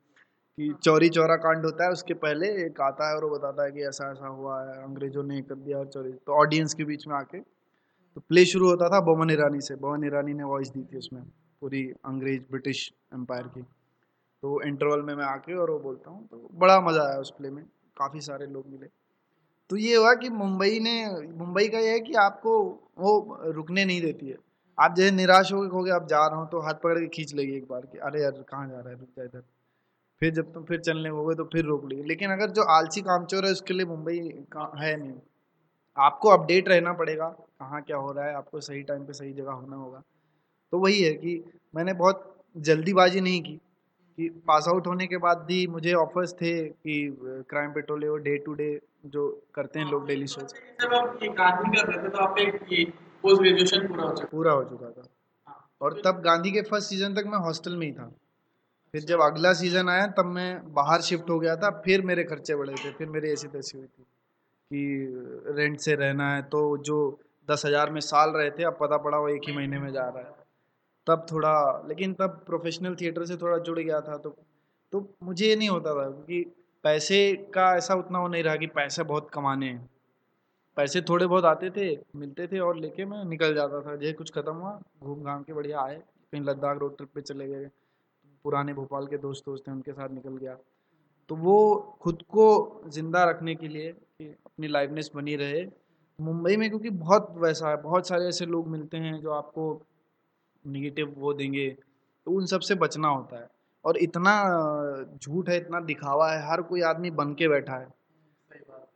कि 0.59 0.73
चौरी 0.85 1.09
चौरा 1.09 1.37
कांड 1.39 1.65
होता 1.65 1.85
है, 1.85 1.91
उसके 1.91 2.15
पहले 2.17 2.49
एक 2.65 2.81
आता 2.81 3.09
है 3.09 3.17
और 3.17 3.25
वो 3.25 3.31
बताता 3.31 3.65
है 3.65 3.71
कि 3.73 3.83
ऐसा 3.85 4.11
ऐसा 4.11 4.29
हुआ 4.29 4.61
है, 4.63 4.83
अंग्रेज़ों 4.83 5.23
ने 5.25 5.41
कर 5.43 5.55
दिया 5.57 5.79
और 5.79 5.87
चोरी। 5.89 6.13
तो 6.13 6.33
ऑडियंस 6.35 6.75
के 6.75 6.85
बीच 6.85 7.07
में 7.09 7.15
आके 7.17 7.41
तो 7.41 8.21
प्ले 8.23 8.45
शुरू 8.45 8.69
होता 8.71 8.89
था 8.89 9.01
बमन 9.03 9.31
ईरानी 9.31 9.61
से। 9.61 9.75
बमन 9.77 10.05
ईरानी 10.07 10.35
ने 10.35 10.45
वॉइस 10.45 10.69
दी 10.69 10.83
थी 10.83 10.99
उसमें, 10.99 11.23
पूरी 11.63 11.83
अंग्रेज़, 12.07 12.43
ब्रिटिश 12.51 12.91
एम्पायर 13.15 13.47
की। 13.49 13.63
तो 13.63 14.61
इंटरवल 14.63 15.03
में 15.03 15.15
मैं 15.15 15.25
आके 15.25 15.55
और 15.55 15.71
वो 15.71 15.79
बोलता 15.81 16.11
हूँ 16.11 16.27
तो 16.29 16.49
बड़ा 16.55 16.81
मज़ा 16.81 17.03
आया 17.03 17.19
उस 17.19 17.31
प्ले 17.39 17.51
में, 17.51 17.65
काफ़ी 17.97 18.21
सारे 18.21 18.47
लोग 18.47 18.69
मिले। 18.69 18.87
तो 19.71 19.77
ये 19.77 19.97
हुआ 19.97 20.15
कि 20.15 20.29
मुंबई 20.31 20.79
ने, 20.81 20.95
मुंबई 21.35 21.69
का 21.69 21.79
ये 21.79 21.91
है 21.91 22.01
कि 22.01 22.15
आपको 22.21 22.59
वो 22.99 23.39
रुकने 23.47 23.85
नहीं 23.85 24.01
देती 24.01 24.29
है। 24.29 24.37
आप 24.79 24.95
जैसे 24.97 25.11
निराश 25.11 25.53
हो 25.53 25.83
गए, 25.83 25.91
आप 25.91 26.07
जा 26.09 26.27
रहे 26.27 26.39
हो 26.39 26.47
तो 26.47 26.61
हाथ 26.61 26.75
पकड़ 26.75 26.99
के 26.99 27.07
खींच 27.09 27.35
लेगी 27.35 27.57
एक 27.57 27.67
बार 27.71 27.81
कि, 27.83 27.99
अरे 27.99 28.23
यार, 28.23 28.45
कहाँ 28.49 28.69
जा 28.69 28.81
रहा 28.81 28.89
है? 28.89 28.99
रुक 28.99 29.09
जा 29.09 29.25
इधर। 29.25 29.43
फिर 30.21 30.33
जब 30.35 30.53
तुम 30.53 30.65
फिर 30.65 30.81
चलने 30.81 31.09
हो 31.09 31.25
गए 31.27 31.35
तो 31.35 31.45
फिर 31.45 31.65
रोक 31.65 31.85
लिए। 31.85 32.03
लेकिन 32.03 32.31
अगर 32.31 32.51
जो 32.51 32.63
आलसी 32.63 33.01
कामचोर 33.03 33.47
है 33.47 33.53
उसके 33.53 33.75
लिए 33.75 33.87
मुंबई 33.87 34.19
है 34.79 34.97
नहीं। 34.97 35.13
आपको 35.99 36.29
अपडेट 36.29 36.69
रहना 36.69 36.93
पड़ेगा 36.93 37.29
कहाँ 37.29 37.83
क्या 37.83 37.97
हो 37.97 38.13
रहा 38.13 38.25
है 38.25 38.35
आपको 38.35 38.61
सही 38.61 38.83
टाइम 38.83 39.05
पे 39.05 39.13
सही 39.13 39.33
जगह 39.33 39.53
होना 39.53 39.77
होगा। 39.77 40.03
तो 40.73 40.79
वही 40.79 41.03
है 41.03 41.15
कि 41.15 41.45
मैंने 41.75 41.93
बहुत 41.93 42.37
जल्दीबाजी 42.57 43.21
नहीं 43.21 43.43
की 43.43 43.61
कि 44.19 44.29
पास 44.29 44.69
आउट 44.69 44.87
होने 44.87 45.07
के 45.07 45.17
बाद 45.17 45.39
भी 45.39 45.67
मुझे 45.67 45.93
ऑफर्स 45.93 46.33
थे 46.33 46.69
कि 46.69 47.17
क्राइम 47.21 47.73
पेट्रोल 47.73 48.09
वो 48.09 48.17
डे 48.17 48.37
टू 48.37 48.55
डे 48.55 48.81
जो 49.07 49.43
करते 49.55 49.79
हैं 49.79 49.91
लोग 49.91 50.07
डेली 50.07 50.27
शो 50.27 50.41
पूरा 54.27 54.53
हो 54.53 54.65
चुका। 54.65 54.91
था। 54.91 55.03
हाँ, 55.49 55.71
और 55.81 56.03
तब 56.05 56.21
गांधी 56.21 56.51
के 56.51 56.63
फ़र्स्ट 56.63 56.89
सीज़न 56.89 57.15
तक 57.15 57.25
मैं 57.27 57.39
हॉस्टल 57.39 57.77
में 57.77 57.87
ही 57.87 57.93
था। 57.93 58.13
फिर 58.95 59.03
जब 59.03 59.21
अगला 59.21 59.53
सीज़न 59.55 59.89
आया, 59.89 60.07
तब 60.09 60.27
मैं 60.27 60.73
बाहर 60.75 61.01
शिफ्ट 61.03 61.31
हो 61.31 61.39
गया 61.39 61.55
था, 61.57 61.71
फिर 61.85 62.03
मेरे 62.03 62.25
खर्चे 62.25 62.55
बढ़े 62.55 62.75
थे, 62.75 62.91
फिर 62.93 63.09
मेरी 63.09 63.31
ऐसी 63.33 63.49
तैसी 63.49 63.79
हुई 63.79 63.87
थी 63.87 64.03
कि 64.71 65.55
रेंट 65.57 65.79
से 65.81 65.95
रहना 65.97 66.29
है 66.35 66.43
तो 66.45 66.61
जो 66.81 66.99
दस 67.49 67.67
हज़ार 67.67 67.91
में 67.91 68.01
साल 68.03 68.31
रहे 68.31 68.51
थे, 68.51 68.65
अब 68.65 68.77
पता 68.81 68.97
पड़ा 68.99 69.19
वो 69.19 69.29
एक 69.29 69.49
ही 69.49 69.57
महीने 69.57 69.79
में 69.79 69.91
जा 69.93 70.03
रहा 70.03 70.19
है। 70.19 70.45
तब 71.07 71.27
थोड़ा, 71.33 71.85
लेकिन 71.89 72.15
तब 72.15 72.43
प्रोफेशनल 72.47 72.95
थिएटर 72.95 73.25
से 73.25 73.37
थोड़ा 73.37 73.59
जुड़ 73.59 73.79
गया 73.79 74.01
था 74.01 74.17
तो 74.19 74.37
तो 74.93 75.07
मुझे 75.23 75.47
ये 75.47 75.57
नहीं 75.57 75.69
होता 75.69 75.95
था 75.95 76.05
क्योंकि 76.05 76.43
पैसे 76.85 77.19
का 77.55 77.75
ऐसा 77.77 77.95
उतना 77.95 78.21
वो 78.21 78.29
नहीं 78.29 78.43
रहा 78.43 78.57
कि 78.57 78.67
पैसे 78.73 79.03
बहुत 79.05 79.31
कमाने 79.35 79.67
हैं। 79.67 79.89
पैसे 80.77 81.01
थोड़े 81.01 81.27
बहुत 81.27 81.45
आते 81.45 81.71
थे, 81.71 81.87
मिलते 82.17 82.47
थे 82.47 82.59
और 82.59 82.77
लेके 82.77 83.05
मैं 83.05 83.25
निकल 83.25 83.55
जाता 83.55 83.81
था, 83.81 83.97
जैसे 83.97 84.13
कुछ 84.13 84.31
ख़त्म 84.33 84.55
हुआ, 84.55 84.79
घूम 85.03 85.25
घाम 85.25 85.43
के 85.43 85.53
बढ़िया 85.53 85.81
आए, 85.81 85.97
कहीं 86.33 86.43
लद्दाख 86.43 86.79
रोड 86.79 86.97
ट्रिप 86.97 87.09
पे 87.15 87.21
चले 87.23 87.47
गए। 87.49 87.69
पुराने 88.45 88.73
भोपाल 88.75 89.07
के 89.07 89.19
दोस्त 89.19 89.45
दोस्त 89.47 89.69
हैं 89.69 89.75
उनके 89.75 89.93
साथ 89.93 90.09
निकल 90.11 90.37
गया। 90.37 90.57
तो 91.31 91.37
वो 91.37 91.57
खुद 92.03 92.23
को 92.29 92.47
ज़िंदा 92.89 93.25
रखने 93.25 93.55
के 93.55 93.69
लिए 93.69 93.93
कि 93.93 94.25
अपनी 94.27 94.69
लाइवनेस 94.69 95.11
बनी 95.15 95.37
रहे। 95.37 95.65
मुंबई 96.19 96.57
में 96.57 96.69
क्योंकि 96.69 96.91
बहुत 96.91 97.35
वैसा 97.39 97.69
है 97.69 97.81
बहुत 97.83 98.09
सारे 98.09 98.29
ऐसे 98.29 98.47
लोग 98.47 98.69
मिलते 98.69 98.97
हैं 98.97 99.21
जो 99.21 99.31
आपको 99.31 99.65
निगेटिव 100.65 101.15
वो 101.19 101.33
देंगे 101.35 101.69
तो 101.71 102.31
उन 102.31 102.47
सबसे 102.47 102.75
बचना 102.75 103.09
होता 103.09 103.39
है। 103.39 103.49
और 103.85 103.97
इतना 103.99 104.35
झूठ 105.23 105.49
है 105.49 105.57
इतना 105.57 105.81
दिखावा 105.83 106.31
है 106.33 106.49
हर 106.51 106.63
कोई 106.63 106.83
आदमी 106.83 107.11
बन 107.13 107.35
के 107.35 107.49
बैठा 107.49 107.77
है। 107.77 107.89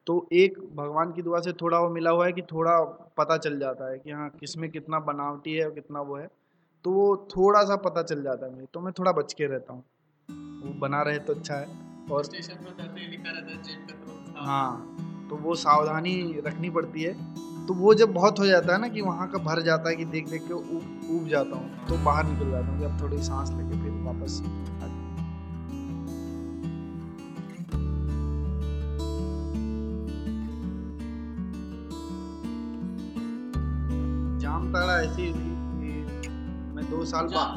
तो 0.06 0.26
एक 0.32 0.58
भगवान 0.76 1.12
की 1.12 1.22
दुआ 1.22 1.40
से 1.40 1.52
थोड़ा 1.52 1.78
वो 1.80 1.88
मिला 1.88 2.10
हुआ 2.10 2.26
है 2.26 2.32
कि 2.32 2.42
थोड़ा 2.42 2.80
पता 3.18 3.36
चल 3.36 3.58
जाता 3.58 3.90
है 3.90 3.98
कि 3.98 4.10
हाँ 4.10 4.28
किसमें 4.30 4.70
कितना 4.70 5.00
बनावटी 5.00 5.54
है 5.54 5.64
और 5.64 5.74
कितना 5.74 6.00
वो 6.00 6.16
है। 6.16 6.28
तो 6.84 6.90
वो 6.90 7.04
थोड़ा 7.36 7.62
सा 7.64 7.76
पता 7.76 8.02
चल 8.02 8.22
जाता 8.22 8.46
है 8.46 8.52
मुझे 8.52 8.66
तो 8.74 8.80
मैं 8.80 8.92
थोड़ा 8.98 9.12
बच 9.12 9.32
के 9.32 9.46
रहता 9.46 9.72
हूँ। 9.72 9.84
वो 10.64 10.72
बना 10.80 11.02
रहे 11.02 11.18
तो 11.18 11.34
अच्छा 11.34 11.54
है 11.54 11.66
और 12.12 12.24
स्टेशन 12.24 12.54
पर 12.54 12.94
लिखा 13.10 13.30
रहता 13.30 13.70
है 13.70 13.86
तो 13.86 14.40
हाँ 14.40 15.26
तो 15.30 15.36
वो 15.36 15.54
सावधानी 15.54 16.42
रखनी 16.46 16.70
पड़ती 16.70 17.02
है। 17.02 17.12
तो 17.66 17.74
वो 17.74 17.94
जब 17.94 18.12
बहुत 18.12 18.38
हो 18.38 18.46
जाता 18.46 18.72
है 18.72 18.80
ना 18.80 18.88
कि 18.88 19.00
वहाँ 19.00 19.28
का 19.30 19.38
भर 19.38 19.60
जाता 19.62 19.88
है 19.90 19.96
कि 19.96 20.04
देख 20.04 20.28
देख 20.28 20.46
के 20.48 20.54
ऊब 20.54 21.26
जाता 21.28 21.56
हूँ 21.56 21.86
तो 21.88 21.98
बाहर 22.04 22.24
निकल 22.24 22.50
जाता 22.50 22.66
हूँ 22.66 22.84
अब 22.84 23.00
थोड़ी 23.00 23.22
सांस 23.22 23.50
लेके 23.50 23.82
फिर 23.82 23.92
वापस 24.04 24.40
जाम 34.40 34.72
ताड़ा 34.72 35.00
ऐसी 35.00 35.32
साल 37.08 37.26
बाद। 37.28 37.50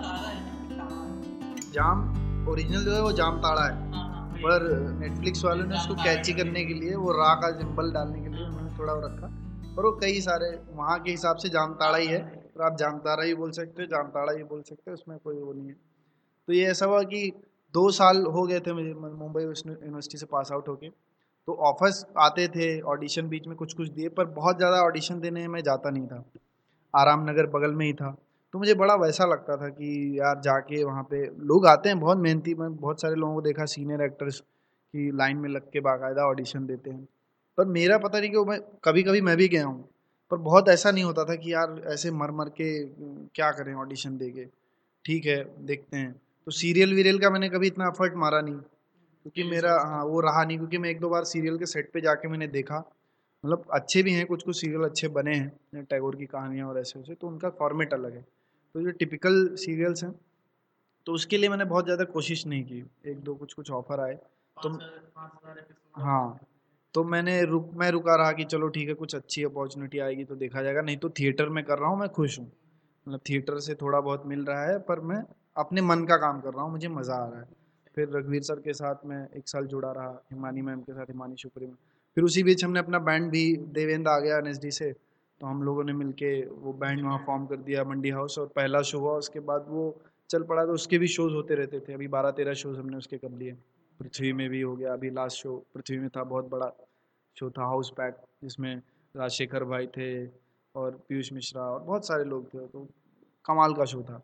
जाम 1.73 2.47
ओरिजिनल 2.49 2.83
जो 2.83 2.93
है 2.93 3.01
वो 3.01 3.11
जाम 3.13 3.37
ताड़ा 3.39 3.63
है। 3.63 3.91
हाँ, 3.91 4.07
हाँ, 4.09 4.27
पर 4.35 4.69
नेटफ्लिक्स 4.99 5.43
वालों 5.45 5.65
ने 5.65 5.75
उसको 5.75 5.95
कैची 5.95 6.33
करने 6.33 6.65
के 6.65 6.73
लिए 6.73 6.95
वो 6.97 7.11
रा 7.13 7.33
का 7.35 7.51
सिंबल 7.57 7.91
डालने 7.91 8.21
के 8.21 8.29
लिए 8.29 8.45
उन्होंने 8.45 8.77
थोड़ा 8.79 8.93
वो 8.93 9.01
रखा। 9.01 9.27
और 9.71 9.85
वो 9.85 9.91
कई 10.01 10.21
सारे 10.21 10.49
वहाँ 10.71 10.99
के 10.99 11.11
हिसाब 11.11 11.35
से 11.37 11.49
जाम 11.49 11.73
ताड़ा 11.75 11.97
ही 11.97 12.07
है। 12.07 12.19
पर 12.55 12.63
आप 12.63 12.77
जाम 12.77 12.97
ताड़ा 12.99 13.23
ही 13.23 13.33
बोल 13.35 13.51
सकते 13.51 13.81
हो 13.81 13.87
जाम 13.87 14.07
ताड़ा 14.09 14.31
ही 14.33 14.43
बोल 14.45 14.61
सकते 14.61 14.91
हो 14.91 14.93
उसमें 14.93 15.17
कोई 15.19 15.35
वो 15.35 15.53
नहीं 15.53 15.67
है। 15.67 15.75
तो 16.47 16.53
ये 16.53 16.65
ऐसा 16.67 16.85
हुआ 16.85 17.01
कि 17.03 17.31
दो 17.73 17.89
साल 17.91 18.25
हो 18.27 18.45
गए 18.47 18.59
थे 18.59 18.73
मुझे 18.73 18.93
मुंबई 18.93 19.43
यूनिवर्सिटी 19.43 20.17
से 20.17 20.25
पास 20.25 20.51
आउट 20.51 20.67
होके। 20.67 20.89
तो 21.47 21.53
ऑफर्स 21.67 22.05
आते 22.19 22.47
थे 22.47 22.79
ऑडिशन 22.87 23.27
बीच 23.27 23.47
में 23.47 23.55
कुछ 23.57 23.73
कुछ 23.73 23.89
दिए 23.89 24.09
पर 24.09 24.25
बहुत 24.31 24.57
ज़्यादा 24.57 24.81
ऑडिशन 24.81 25.19
देने 25.19 25.47
में 25.47 25.61
जाता 25.61 25.89
नहीं 25.89 26.07
था। 26.07 26.23
आराम 26.93 27.29
नगर 27.29 27.45
बगल 27.49 27.73
में 27.73 27.85
ही 27.85 27.93
था। 27.93 28.15
तो 28.53 28.59
मुझे 28.59 28.73
बड़ा 28.73 28.95
वैसा 28.95 29.25
लगता 29.25 29.55
था 29.57 29.67
कि 29.69 30.19
यार 30.19 30.39
जाके 30.41 30.83
वहाँ 30.83 31.03
पे 31.03 31.25
लोग 31.45 31.65
आते 31.67 31.89
हैं 31.89 31.99
बहुत 31.99 32.17
मेहनती 32.17 32.53
मैं 32.55 32.75
बहुत 32.75 33.01
सारे 33.01 33.15
लोगों 33.15 33.33
को 33.35 33.41
देखा 33.41 33.65
सीनियर 33.65 34.01
एक्टर्स 34.01 34.39
की 34.39 35.11
लाइन 35.11 35.37
में 35.37 35.49
लग 35.49 35.69
के 35.71 35.79
बाकायदा 35.79 36.25
ऑडिशन 36.25 36.65
देते 36.65 36.89
हैं। 36.89 37.07
पर 37.57 37.65
मेरा 37.67 37.97
पता 37.97 38.19
नहीं 38.19 38.29
कि 38.31 38.37
मैं 38.49 38.59
कभी 38.83 39.03
कभी 39.03 39.21
मैं 39.21 39.35
भी 39.37 39.47
गया 39.47 39.65
हूँ 39.65 39.87
पर 40.31 40.37
बहुत 40.39 40.69
ऐसा 40.69 40.91
नहीं 40.91 41.03
होता 41.03 41.23
था 41.25 41.35
कि 41.35 41.53
यार 41.53 41.81
ऐसे 41.87 42.11
मर 42.11 42.31
मर 42.31 42.49
के 42.49 42.67
क्या 43.35 43.51
करें 43.51 43.73
ऑडिशन 43.75 44.17
दे 44.17 44.29
के। 44.29 44.45
ठीक 45.05 45.25
है 45.25 45.37
देखते 45.65 45.97
हैं। 45.97 46.11
तो 46.47 46.51
सीरियल 46.51 46.93
वीरियल 46.93 47.19
का 47.19 47.29
मैंने 47.29 47.49
कभी 47.49 47.67
इतना 47.67 47.87
एफर्ट 47.87 48.13
मारा 48.15 48.41
नहीं 48.41 48.55
क्योंकि 48.55 49.43
मेरा 49.43 49.73
हाँ 49.81 50.03
वो 50.05 50.19
रहा 50.21 50.43
नहीं 50.43 50.57
क्योंकि 50.57 50.77
मैं 50.77 50.89
एक 50.89 50.99
दो 50.99 51.09
बार 51.09 51.23
सीरियल 51.23 51.57
के 51.57 51.65
सेट 51.65 51.91
पे 51.93 52.01
जाके 52.01 52.27
मैंने 52.27 52.47
देखा। 52.47 52.77
मतलब 53.43 53.65
अच्छे 53.73 54.03
भी 54.03 54.13
हैं 54.13 54.25
कुछ 54.25 54.43
कुछ 54.43 54.59
सीरियल 54.61 54.83
अच्छे 54.83 55.07
बने 55.09 55.35
हैं 55.35 55.83
टैगोर 55.83 56.15
की 56.15 56.25
कहानियाँ 56.25 56.67
और 56.67 56.79
ऐसे 56.79 56.99
वैसे 56.99 57.13
तो 57.13 57.27
उनका 57.27 57.49
फॉर्मेट 57.49 57.93
अलग 57.93 58.15
है। 58.15 58.25
तो 58.75 58.81
जो 58.81 58.91
टिपिकल 58.91 59.47
सीरियल्स 59.55 60.03
हैं। 60.03 60.13
तो 61.07 61.13
उसके 61.13 61.37
लिए 61.37 61.49
मैंने 61.49 61.65
बहुत 61.65 61.85
ज़्यादा 61.85 62.03
कोशिश 62.03 62.45
नहीं 62.47 62.63
की। 62.63 62.83
एक 63.11 63.19
दो 63.19 63.35
कुछ 63.35 63.53
कुछ 63.53 63.71
ऑफ़र 63.71 63.99
आए। 63.99 64.13
तो 64.57 64.69
हाँ। 65.95 66.39
तो 66.95 67.03
मैंने 67.03 67.41
रुक 67.43 67.69
मैं 67.75 67.89
रुका 67.91 68.15
रहा 68.15 68.31
कि 68.31 68.43
चलो 68.45 68.67
ठीक 68.67 68.87
है 68.87 68.93
कुछ 68.93 69.15
अच्छी 69.15 69.43
अपॉर्चुनिटी 69.43 69.99
आएगी 69.99 70.23
तो 70.23 70.35
देखा 70.35 70.61
जाएगा। 70.61 70.81
नहीं 70.81 70.97
तो 70.97 71.09
थिएटर 71.09 71.49
में 71.49 71.63
कर 71.63 71.79
रहा 71.79 71.89
हूँ 71.89 71.99
मैं 71.99 72.09
खुश 72.09 72.39
हूँ। 72.39 72.45
मतलब 73.07 73.19
थिएटर 73.29 73.59
से 73.59 73.75
थोड़ा 73.75 73.99
बहुत 73.99 74.25
मिल 74.25 74.43
रहा 74.45 74.63
है 74.63 74.77
पर 74.79 74.99
मैं 75.01 75.23
अपने 75.57 75.81
मन 75.81 76.03
का 76.05 76.17
काम 76.17 76.41
कर 76.41 76.53
रहा 76.53 76.63
हूँ 76.63 76.71
मुझे 76.71 76.87
मज़ा 76.89 77.15
आ 77.15 77.25
रहा 77.25 77.39
है। 77.39 77.47
फिर 77.97 78.09
रघुवीर 78.09 78.41
सर 78.41 78.59
के 78.59 78.73
साथ 78.73 79.05
मैं 79.05 79.27
एक 79.37 79.47
साल 79.47 79.65
जुड़ा 79.65 79.91
रहा 79.91 80.09
हिमानी 80.31 80.61
मैम 80.61 80.81
के 80.81 80.93
साथ 80.93 81.05
हिमानी 81.05 81.35
शुक्री 81.37 81.65
में 81.65 81.73
फिर 82.17 82.23
उसी 82.23 82.43
बीच 82.43 82.63
हमने 82.63 82.79
अपना 82.79 82.99
बैंड 83.01 83.29
भी 83.31 83.45
देवेंद्र 83.73 84.09
आ 84.09 84.19
गया 84.19 84.37
एनएसडी 84.37 84.71
से। 84.71 84.93
तो 85.41 85.47
हम 85.47 85.61
लोगों 85.63 85.83
ने 85.83 85.93
मिलके 85.93 86.29
वो 86.45 86.71
बैंड 86.73 87.03
वहाँ 87.03 87.17
फॉर्म 87.25 87.45
कर 87.45 87.57
दिया 87.59 87.83
मंडी 87.83 88.09
हाउस 88.09 88.37
और 88.39 88.47
पहला 88.55 88.81
शो 88.83 88.99
हुआ, 88.99 89.13
उसके 89.17 89.39
बाद 89.41 89.65
वो 89.69 89.83
चल 90.29 90.43
पड़ा 90.43 90.65
तो 90.65 90.73
उसके 90.73 90.97
भी 90.97 91.07
शोज़ 91.07 91.33
होते 91.33 91.55
रहते 91.55 91.79
थे। 91.79 91.93
अभी 91.93 92.07
बारह 92.07 92.31
तेरह 92.31 92.53
शोज़ 92.53 92.77
हमने 92.79 92.97
उसके 92.97 93.17
कर 93.17 93.31
लिए। 93.31 93.51
पृथ्वी 93.99 94.33
में 94.33 94.49
भी 94.49 94.61
हो 94.61 94.75
गया, 94.75 94.93
अभी 94.93 95.09
लास्ट 95.09 95.37
शो 95.37 95.55
पृथ्वी 95.75 95.97
में 95.99 96.09
था, 96.09 96.23
बहुत 96.25 96.49
बड़ा 96.49 96.71
शो 97.37 97.49
था 97.49 97.65
हाउस 97.65 97.89
पैक 97.97 98.17
जिसमें 98.43 98.75
राजशेखर 99.15 99.63
भाई 99.65 99.87
थे 99.87 100.25
और 100.75 100.91
पीयूष 101.09 101.33
मिश्रा 101.33 101.63
और 101.63 101.81
बहुत 101.81 102.07
सारे 102.07 102.23
लोग 102.25 102.47
थे 102.47 102.67
तो 102.67 102.87
कमाल 103.45 103.73
का 103.73 103.85
शो 103.85 104.03
था। 104.03 104.21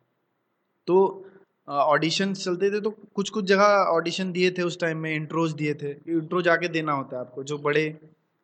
तो 0.88 1.26
ऑडिशन 1.68 2.34
चलते 2.36 2.72
थे 2.72 2.80
तो 2.82 2.90
कुछ 3.16 3.30
कुछ 3.30 3.46
जगह 3.46 3.92
ऑडिशन 3.92 4.32
दिए 4.32 4.52
थे 4.52 4.62
उस 4.64 4.80
टाइम 4.80 4.98
में 4.98 5.14
इंट्रोज 5.16 5.54
दिए 5.56 5.74
थे। 5.74 5.92
इंट्रो 6.10 6.42
जाके 6.42 6.68
देना 6.70 6.94
होता 6.94 7.18
है 7.18 7.22
आपको, 7.22 7.44
जो 7.44 7.58
बड़े 7.60 7.90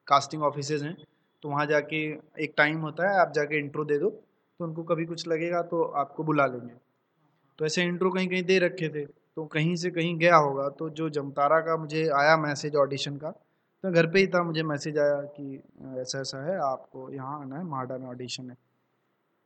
कास्टिंग 0.07 0.43
ऑफिसेज 0.43 0.84
हैं 0.84 0.95
तो 1.44 1.50
वहाँ 1.50 1.66
जाके 1.66 1.98
एक 2.44 2.54
टाइम 2.58 2.80
होता 2.82 3.10
है 3.10 3.20
आप 3.22 3.32
जाके 3.36 3.58
इंट्रो 3.58 3.84
दे 3.86 3.98
दो 4.00 4.10
तो 4.10 4.66
उनको 4.66 4.84
कभी 4.84 5.06
कुछ 5.06 5.28
लगेगा 5.28 5.62
तो 5.62 5.84
आपको 5.84 6.24
बुला 6.24 6.46
लेंगे। 6.46 6.74
तो 7.60 7.66
ऐसे 7.66 7.84
इंट्रो 7.84 8.12
कहीं 8.12 8.28
कहीं 8.28 8.44
दे 8.44 8.60
रखे 8.60 8.89
थे 8.89 9.06
तो 9.06 9.46
कहीं 9.46 9.76
से 9.76 9.91
कहीं 9.91 10.18
गया 10.18 10.36
होगा 10.36 10.68
तो 10.70 10.89
जो 10.89 11.10
जमतारा 11.10 11.60
का 11.60 11.78
मुझे 11.78 12.08
आया 12.16 12.38
मैसेज 12.38 12.76
ऑडिशन 12.76 13.18
का 13.18 13.32
तो 13.32 13.91
घर 13.91 14.08
पे 14.08 14.20
ही 14.20 14.28
था 14.28 14.44
मुझे 14.44 14.64
मैसेज 14.64 14.98
आया 15.00 15.22
कि 15.38 15.62
ऐसा 16.02 16.20
ऐसा 16.20 16.46
है 16.46 16.58
आपको 16.62 17.10
यहाँ 17.10 17.39
आना 17.41 17.58
है 17.58 17.64
महाडा 17.64 17.98
में 17.98 18.08
ऑडिशन 18.08 18.50
है। 18.50 18.58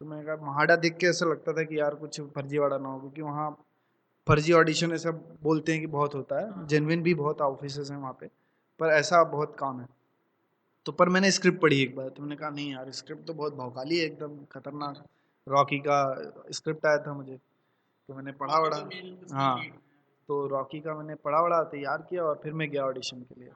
तो 0.02 0.06
मैंने 0.06 0.24
कहा 0.24 0.46
महाडा 0.46 0.76
देख 0.76 0.98
के 0.98 1.08
ऐसा 1.08 1.26
लगता 1.26 1.54
था 1.54 1.64
कि 1.64 1.80
यार 1.80 1.96
कुछ 1.96 2.20
फर्जीवाड़ा 2.36 2.78
ना 2.78 2.90
हो 2.90 3.00
क्योंकि 3.00 3.22
वहाँ 3.22 3.50
फर्जी 4.28 4.54
ऑडिशन 4.54 4.92
ऐसा 4.94 5.12
बोलते 5.44 5.72
हैं 5.72 5.82
कि 5.82 5.88
बहुत 5.88 6.16
होता 6.16 6.40
है 6.40 6.68
जेनविन 6.68 7.04
भी 7.04 7.14
बहुत 7.16 7.42
ऑफ़िस 7.42 7.78
हैं 7.92 7.98
वहाँ 7.98 8.18
पे 8.20 8.28
पर 8.80 8.94
ऐसा 8.94 9.24
बहुत 9.26 9.56
काम 9.60 9.80
है। 9.82 9.88
तो 10.88 10.92
पर 10.92 11.10
मैंने 11.10 11.30
स्क्रिप्ट 11.32 11.60
पढ़ी 11.62 11.82
एक 11.82 11.96
बार 11.96 12.10
तो 12.10 12.22
मैंने 12.24 12.36
कहा 12.36 12.50
नहीं 12.50 12.72
यार 12.72 12.92
स्क्रिप्ट 12.94 13.26
तो 13.28 13.34
बहुत 13.34 13.56
भौकाली 13.56 13.98
है 14.00 14.06
एकदम 14.06 14.36
खतरनाक 14.52 15.04
रॉकी 15.48 15.80
का 15.80 15.98
स्क्रिप्ट 16.52 16.86
आया 16.86 16.98
था 16.98 17.14
मुझे। 17.14 17.36
तो 17.36 18.16
मैंने 18.16 18.32
पढ़ा 18.34 18.60
बड़ा 18.62 18.78
हाँ 19.34 19.58
तो 20.30 20.46
रॉकी 20.48 20.80
का 20.80 20.96
मैंने 20.96 21.16
पढ़ा 21.18 21.42
बड़ा 21.42 21.62
तैयार 21.66 22.06
किया 22.10 22.24
और 22.24 22.40
फिर 22.44 22.54
मैं 22.54 22.70
गया 22.70 22.86
ऑडिशन 22.86 23.22
के 23.22 23.40
लिए। 23.42 23.50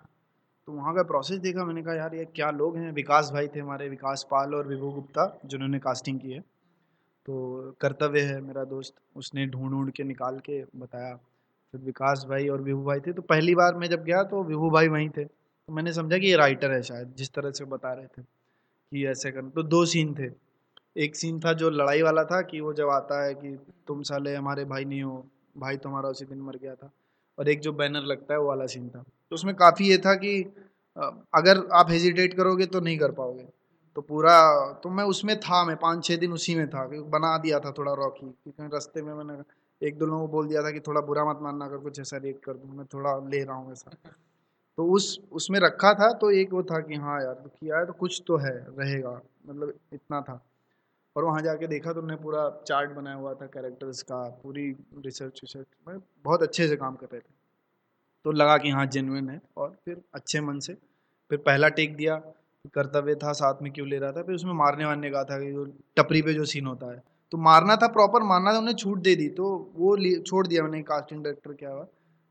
तो 0.68 0.72
वहाँ 0.74 0.94
का 0.96 1.04
प्रोसेस 1.04 1.40
देखा 1.40 1.66
मैंने 1.66 1.84
कहा 1.84 1.96
यार 1.96 2.16
ये 2.16 2.26
क्या 2.36 2.50
लोग 2.52 2.78
हैं? 2.78 2.92
विकास 2.94 3.32
भाई 3.34 3.48
थे 3.48 3.60
हमारे 3.60 3.90
विकास 3.90 4.28
पाल 4.32 4.56
और 4.56 4.68
विभू 4.68 4.92
गुप्ता 4.92 5.26
जिन्होंने 5.46 5.80
कास्टिंग 5.80 6.20
की 6.20 6.32
है। 6.32 6.40
तो 6.40 7.76
कर्तव्य 7.82 8.22
है 8.24 8.40
मेरा 8.42 8.64
दोस्त 8.68 8.96
उसने 9.16 9.46
ढूंढ 9.48 9.72
ढूंढ 9.72 9.92
के 9.92 10.04
निकाल 10.04 10.40
के 10.40 10.64
बताया। 10.76 11.16
फिर 11.16 11.82
विकास 11.82 12.26
भाई 12.30 12.48
और 12.48 12.62
विभू 12.62 12.84
भाई 12.84 13.00
थे 13.00 13.14
तो 13.14 13.22
पहली 13.24 13.56
बार 13.56 13.76
मैं 13.76 13.90
जब 13.90 14.04
गया 14.04 14.24
तो 14.26 14.44
विभू 14.44 14.70
भाई 14.70 14.88
वहीं 14.90 15.10
थे। 15.10 15.24
तो 15.70 15.74
मैंने 15.74 15.94
समझा 15.94 16.18
कि 16.18 16.28
ये 16.28 16.36
राइटर 16.36 16.72
है 16.72 16.82
शायद, 16.84 17.14
जिस 17.18 17.34
तरह 17.34 17.52
से 17.52 17.66
बता 17.66 17.94
रहे 17.94 18.06
थे 18.08 18.22
कि 18.22 19.06
ऐसे 19.08 19.32
कर 19.32 19.50
तो 19.50 19.64
दो 19.64 19.86
सीन 19.86 20.14
थे। 20.16 20.30
एक 20.96 21.16
सीन 21.16 21.40
था 21.40 21.54
जो 21.54 21.70
लड़ाई 21.70 22.02
वाला 22.02 22.24
था 22.24 22.42
कि 22.42 22.60
वो 22.62 22.74
जब 22.74 22.90
आता 22.90 23.24
है 23.24 23.34
कि 23.34 23.58
तुम 23.88 24.02
साले 24.04 24.36
हमारे 24.36 24.66
भाई 24.66 24.86
नहीं 24.86 25.04
हो, 25.04 25.26
भाई 25.58 25.78
तुम्हारा 25.78 26.10
उसी 26.10 26.26
दिन 26.26 26.42
मर 26.42 26.58
गया 26.58 26.76
था। 26.76 26.92
और 27.38 27.50
एक 27.50 27.60
जो 27.60 27.72
बैनर 27.74 28.02
लगता 28.06 28.34
है 28.34 28.40
वो 28.40 28.48
वाला 28.48 28.66
सीन 28.66 28.90
था। 28.90 29.00
तो 29.00 29.34
उसमें 29.34 29.54
काफ़ी 29.56 29.90
ये 29.90 29.98
था 29.98 30.14
कि 30.16 30.42
अगर 31.34 31.66
आप 31.74 31.90
हेजिटेट 31.90 32.34
करोगे 32.34 32.66
तो 32.66 32.80
नहीं 32.80 32.98
कर 32.98 33.12
पाओगे। 33.12 33.48
तो 33.96 34.02
पूरा 34.02 34.34
तो 34.84 34.90
मैं 34.90 35.04
उसमें 35.04 35.40
था, 35.40 35.64
मैं 35.66 35.76
पाँच 35.78 36.06
छः 36.06 36.18
दिन 36.18 36.34
उसी 36.34 36.56
में 36.56 36.68
था 36.70 36.86
बना 36.88 37.38
दिया 37.38 37.60
था 37.60 37.72
थोड़ा 37.72 37.94
रॉकी 37.94 38.26
क्योंकि 38.26 38.74
रास्ते 38.74 39.02
में 39.02 39.14
मैंने 39.14 39.42
एक 39.82 39.98
दो 39.98 40.06
लोगों 40.06 40.28
को 40.28 40.32
बोल 40.34 40.48
दिया 40.48 40.64
था 40.64 40.72
कि 40.72 40.80
थोड़ा 40.80 41.02
बुरा 41.02 41.26
मत 41.26 41.40
मानना, 41.42 41.66
अगर 41.66 41.78
कुछ 41.78 42.00
ऐसा 42.00 42.18
रेट 42.18 42.40
कर 42.44 42.54
दूँ, 42.54 42.76
मैं 42.78 42.86
थोड़ा 42.86 43.18
ले 43.30 43.44
रहा 43.44 43.56
हूँ 43.56 43.72
ऐसा। 43.72 43.92
तो 44.78 44.86
उस, 44.86 45.20
उसमें 45.32 45.60
रखा 45.60 45.94
था 45.94 46.12
तो 46.14 46.32
एक 46.32 46.54
वो 46.54 46.64
था 46.64 46.80
कि 46.80 46.96
हाँ 46.96 47.22
यार 47.22 47.34
तो 47.34 47.50
किया 47.50 47.78
है 47.78 47.86
तो 47.86 47.94
कुछ 47.94 48.22
तो 48.28 48.38
है, 48.38 48.56
रहेगा 48.70 49.22
मतलब 49.48 49.74
इतना 49.94 50.22
था। 50.22 50.42
और 51.16 51.24
वहाँ 51.24 51.42
जाके 51.42 51.68
देखा 51.68 51.94
तो 51.94 52.02
उन्होंने 52.02 52.22
पूरा 52.24 52.50
चार्ट 52.68 52.92
बनाया 52.92 53.16
हुआ 53.16 53.34
था 53.34 53.46
कैरेक्टर्स 53.46 54.02
का, 54.02 54.24
पूरी 54.44 54.70
रिसर्च 55.06 55.40
विसर्च 55.44 55.66
मतलब 55.88 56.04
बहुत 56.24 56.44
अच्छे 56.44 56.68
से 56.68 56.76
काम 56.76 56.96
कर 56.96 57.08
रहे 57.08 57.20
थे। 57.20 57.34
तो 58.26 58.32
लगा 58.32 58.58
कि 58.58 58.70
हाँ 58.70 58.86
जेनविन 58.86 59.30
है, 59.30 59.42
और 59.58 59.76
फिर 59.86 60.02
अच्छे 60.14 60.42
मन 60.42 60.60
से, 60.60 60.74
फिर 61.32 61.38
पहला 61.38 61.70
टेक 61.70 61.96
दिया, 61.96 62.16
कर्तव्य 62.74 63.16
था, 63.16 63.32
साथ 63.34 63.62
में 63.62 63.72
क्यों 63.74 63.88
ले 63.88 63.98
रहा 63.98 64.12
था, 64.12 64.24
फिर 64.24 64.36
उसमें 64.36 64.54
मारने 64.54 64.86
वारने 64.86 65.10
का 65.12 65.24
था, 65.24 65.40
कि 65.40 65.52
जो 65.52 65.66
टपरी 65.98 66.22
पे 66.22 66.34
जो 66.34 66.46
सीन 66.46 66.66
होता 66.66 66.92
है। 66.92 67.02
तो 67.32 67.38
मारना 67.38 67.76
था 67.76 67.88
प्रॉपर 67.88 68.24
मारना 68.24 68.54
था, 68.54 68.58
उन्हें 68.58 68.76
छूट 68.76 69.00
दे 69.00 69.16
दी 69.16 69.28
तो 69.30 69.48
वो 69.76 69.96
छोड़ 70.22 70.46
दिया 70.48 70.64
मैंने 70.64 70.82
कास्टिंग 70.84 71.24
डायरेक्टर 71.24 71.54
क्या 71.54 71.70
हुआ। 71.70 71.84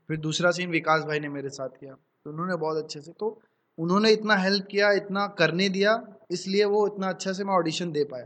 फिर 0.09 0.17
दूसरा 0.17 0.51
सीन 0.51 0.69
विकास 0.69 1.03
भाई 1.03 1.19
ने 1.19 1.29
मेरे 1.29 1.49
साथ 1.49 1.69
किया। 1.69 1.95
तो 2.25 2.31
उन्होंने 2.31 2.55
बहुत 2.57 2.77
अच्छे 2.77 2.99
से 3.01 3.11
तो 3.11 3.39
उन्होंने 3.77 4.09
इतना 4.11 4.35
हेल्प 4.35 4.67
किया 4.71 4.91
इतना 4.93 5.25
करने 5.37 5.67
दिया 5.69 6.01
इसलिए 6.31 6.65
वो 6.65 6.85
इतना 6.87 7.09
अच्छा 7.09 7.31
से 7.33 7.43
मैं 7.43 7.53
ऑडिशन 7.53 7.91
दे 7.91 8.03
पाया। 8.03 8.25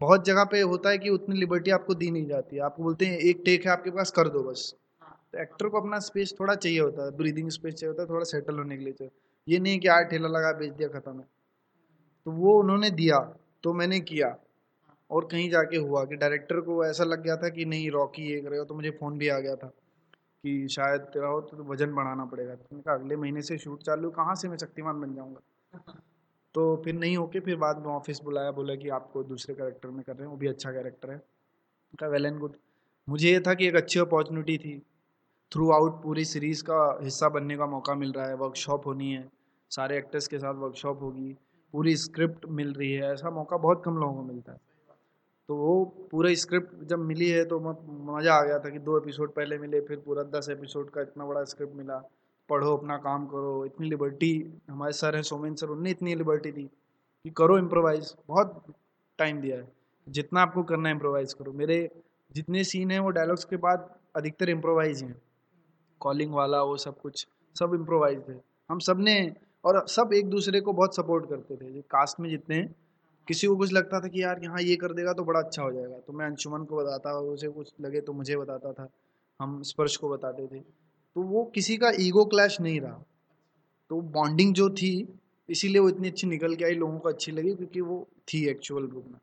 बहुत 0.00 0.24
जगह 0.24 0.44
पे 0.44 0.60
होता 0.62 0.90
है 0.90 0.98
कि 0.98 1.10
उतनी 1.10 1.38
लिबर्टी 1.38 1.70
आपको 1.70 1.94
दी 1.94 2.10
नहीं 2.10 2.26
जाती 2.26 2.56
है 2.56 2.62
आपको 2.62 2.82
बोलते 2.82 3.06
हैं 3.06 3.18
एक 3.30 3.42
टेक 3.44 3.66
है 3.66 3.72
आपके 3.72 3.90
पास 3.90 4.10
कर 4.10 4.28
दो 4.28 4.42
बस। 4.42 4.72
तो 5.32 5.40
एक्टर 5.42 5.68
को 5.68 5.80
अपना 5.80 5.98
स्पेस 6.00 6.34
थोड़ा 6.40 6.54
चाहिए 6.54 6.80
होता 6.80 7.04
है 7.04 7.10
ब्रीदिंग 7.16 7.50
स्पेस 7.50 7.74
चाहिए 7.74 7.88
होता 7.88 8.02
है 8.02 8.08
थोड़ा 8.08 8.24
सेटल 8.24 8.58
होने 8.58 8.76
के 8.76 8.84
लिए 8.84 8.92
चाहिए 8.92 9.12
ये 9.48 9.58
नहीं 9.58 9.78
कि 9.80 9.88
यार 9.88 10.04
ठेला 10.04 10.28
लगा 10.28 10.52
बेच 10.58 10.72
दिया 10.72 10.88
ख़त्म 10.88 11.18
है। 11.18 11.26
तो 12.26 12.30
वो 12.32 12.58
उन्होंने 12.60 12.90
दिया 12.92 13.18
तो 13.64 13.72
मैंने 13.72 14.00
किया। 14.02 14.36
और 15.10 15.24
कहीं 15.30 15.48
जाके 15.50 15.76
हुआ 15.76 16.04
कि 16.04 16.16
डायरेक्टर 16.16 16.60
को 16.60 16.84
ऐसा 16.84 17.04
लग 17.04 17.22
गया 17.22 17.36
था 17.36 17.48
कि 17.48 17.64
नहीं 17.64 17.90
रॉकी 17.90 18.22
ये 18.32 18.40
करेगा 18.40 18.64
तो 18.64 18.74
मुझे 18.74 18.90
फ़ोन 18.90 19.18
भी 19.18 19.28
आ 19.28 19.38
गया 19.38 19.54
था। 19.56 19.70
कि 20.44 20.68
शायद 20.68 21.00
तेरा 21.00 21.28
हो 21.28 21.40
तो 21.40 21.64
वज़न 21.64 21.94
बढ़ाना 21.94 22.24
पड़ेगा। 22.24 22.54
तो 22.54 22.64
मैंने 22.72 22.82
कहा 22.82 22.94
अगले 22.94 23.16
महीने 23.16 23.42
से 23.42 23.58
शूट 23.58 23.82
चालू 23.82 24.10
कहाँ 24.10 24.34
से 24.34 24.48
मैं 24.48 24.56
शक्तिमान 24.56 25.00
बन 25.00 25.14
जाऊँगा? 25.14 25.40
तो 26.54 26.82
फिर 26.84 26.94
नहीं 26.94 27.16
होके 27.16 27.40
फिर 27.40 27.56
बाद 27.56 27.78
में 27.78 27.92
ऑफ़िस 27.92 28.20
बुलाया 28.20 28.50
बोला 28.50 28.74
कि 28.74 28.88
आपको 28.88 29.22
दूसरे 29.22 29.54
कैरेक्टर 29.54 29.88
में 29.88 30.02
कर 30.02 30.12
रहे 30.12 30.22
हैं 30.22 30.30
वो 30.30 30.36
भी 30.36 30.46
अच्छा 30.46 30.72
कैरेक्टर 30.72 31.10
है। 31.10 31.22
का 31.98 32.06
वेल 32.06 32.26
एंड 32.26 32.38
गुड। 32.38 32.56
मुझे 33.08 33.30
ये 33.30 33.40
था 33.40 33.54
कि 33.54 33.66
एक 33.66 33.76
अच्छी 33.76 34.00
अपॉर्चुनिटी 34.00 34.58
थी। 34.58 34.82
थ्रू 35.52 35.70
आउट 35.70 36.02
पूरी 36.02 36.24
सीरीज़ 36.24 36.62
का 36.62 36.98
हिस्सा 37.02 37.28
बनने 37.28 37.56
का 37.56 37.66
मौका 37.66 37.94
मिल 37.94 38.12
रहा 38.12 38.26
है 38.26 38.34
वर्कशॉप 38.34 38.86
होनी 38.86 39.12
है 39.12 39.28
सारे 39.70 39.98
एक्टर्स 39.98 40.26
के 40.28 40.38
साथ 40.38 40.54
वर्कशॉप 40.54 41.02
होगी 41.02 41.36
पूरी 41.72 41.96
स्क्रिप्ट 41.96 42.46
मिल 42.46 42.72
रही 42.72 42.92
है 42.92 43.12
ऐसा 43.12 43.30
मौका 43.30 43.56
बहुत 43.56 43.82
कम 43.84 43.96
लोगों 43.96 44.14
को 44.14 44.22
मिलता 44.22 44.52
है। 44.52 44.58
तो 45.50 45.54
वो 45.56 45.84
पूरा 46.10 46.32
स्क्रिप्ट 46.34 46.82
जब 46.88 46.98
मिली 46.98 47.28
है 47.28 47.44
तो 47.44 47.58
मज़ा 47.60 48.34
आ 48.34 48.42
गया 48.42 48.58
था 48.58 48.70
कि 48.70 48.78
दो 48.78 48.96
एपिसोड 48.98 49.30
पहले 49.34 49.56
मिले, 49.58 49.80
फिर 49.80 49.96
पूरा 49.98 50.22
दस 50.30 50.48
एपिसोड 50.50 50.90
का 50.90 51.02
इतना 51.02 51.24
बड़ा 51.26 51.42
स्क्रिप्ट 51.44 51.74
मिला। 51.76 51.96
पढ़ो 52.48 52.76
अपना 52.76 52.96
काम 52.98 53.24
करो, 53.26 53.64
इतनी 53.66 53.88
लिबर्टी 53.88 54.60
हमारे 54.70 54.92
सर 54.92 55.14
हैं 55.14 55.22
सोमेन 55.22 55.54
सर 55.54 55.68
उनने 55.68 55.90
इतनी 55.90 56.14
लिबर्टी 56.14 56.50
दी 56.50 56.62
कि 56.62 57.30
करो 57.30 57.56
इम्प्रोवाइज 57.58 58.14
बहुत 58.28 58.62
टाइम 59.18 59.40
दिया 59.40 59.56
है। 59.56 59.68
जितना 60.06 60.42
आपको 60.42 60.62
करना 60.62 60.88
है 60.88 60.94
इम्प्रोवाइज 60.94 61.32
करो। 61.34 61.52
मेरे 61.52 61.78
जितने 62.32 62.62
सीन 62.64 62.90
हैं 62.90 63.00
वो 63.00 63.10
डायलॉग्स 63.10 63.44
के 63.44 63.56
बाद 63.58 63.88
अधिकतर 64.16 64.50
इम्प्रोवाइज 64.50 65.02
हैं। 65.02 65.16
कॉलिंग 66.00 66.34
वाला, 66.34 66.62
वो 66.62 66.76
सब 66.76 67.00
कुछ, 67.00 67.26
सब 67.56 67.74
इम्प्रोवाइज 67.74 68.22
थे 68.28 68.38
हम 68.70 68.78
सबने 68.80 69.16
और 69.64 69.86
सब 69.88 70.12
एक 70.14 70.30
दूसरे 70.30 70.60
को 70.60 70.72
बहुत 70.72 70.96
सपोर्ट 70.96 71.28
करते 71.28 71.56
थे। 71.56 71.80
कास्ट 71.82 72.20
में 72.20 72.30
जितने 72.30 72.56
हैं 72.56 72.74
किसी 73.30 73.46
को 73.46 73.56
कुछ 73.56 73.72
लगता 73.72 74.00
था 74.00 74.08
कि 74.08 74.22
यार 74.22 74.40
यहाँ 74.42 74.60
ये 74.60 74.76
कर 74.76 74.92
देगा 74.92 75.12
तो 75.12 75.24
बड़ा 75.24 75.40
अच्छा 75.40 75.62
हो 75.62 75.72
जाएगा। 75.72 75.98
तो 75.98 76.12
मैं 76.12 76.26
अंशुमन 76.26 76.64
को 76.64 76.76
बताता, 76.76 77.12
उसे 77.12 77.48
कुछ 77.48 77.72
लगे 77.80 78.00
तो 78.00 78.12
मुझे 78.12 78.36
बताता 78.36 78.72
था। 78.72 78.88
हम 79.40 79.62
स्पर्श 79.62 79.96
को 79.96 80.08
बताते 80.08 80.46
थे। 80.46 80.60
तो 81.16 81.22
वो 81.22 81.44
किसी 81.44 81.76
का 81.76 81.92
ईगो 82.00 82.24
क्लैश 82.24 82.60
नहीं 82.60 82.80
रहा। 82.80 83.04
तो 83.90 84.00
बॉन्डिंग 84.00 84.54
जो 84.54 84.70
थी, 84.70 85.18
इसीलिए 85.48 85.78
वो 85.78 85.88
इतनी 85.88 86.08
अच्छी 86.08 86.26
निकल 86.26 86.54
के 86.54 86.64
आई, 86.64 86.74
लोगों 86.74 86.98
को 86.98 87.08
अच्छी 87.08 87.32
लगी, 87.32 87.54
क्योंकि 87.54 87.80
वो 87.80 88.08
थी 88.28 88.48
एक्चुअल 88.48 88.86
रूप 88.86 89.04
में। 89.06 89.20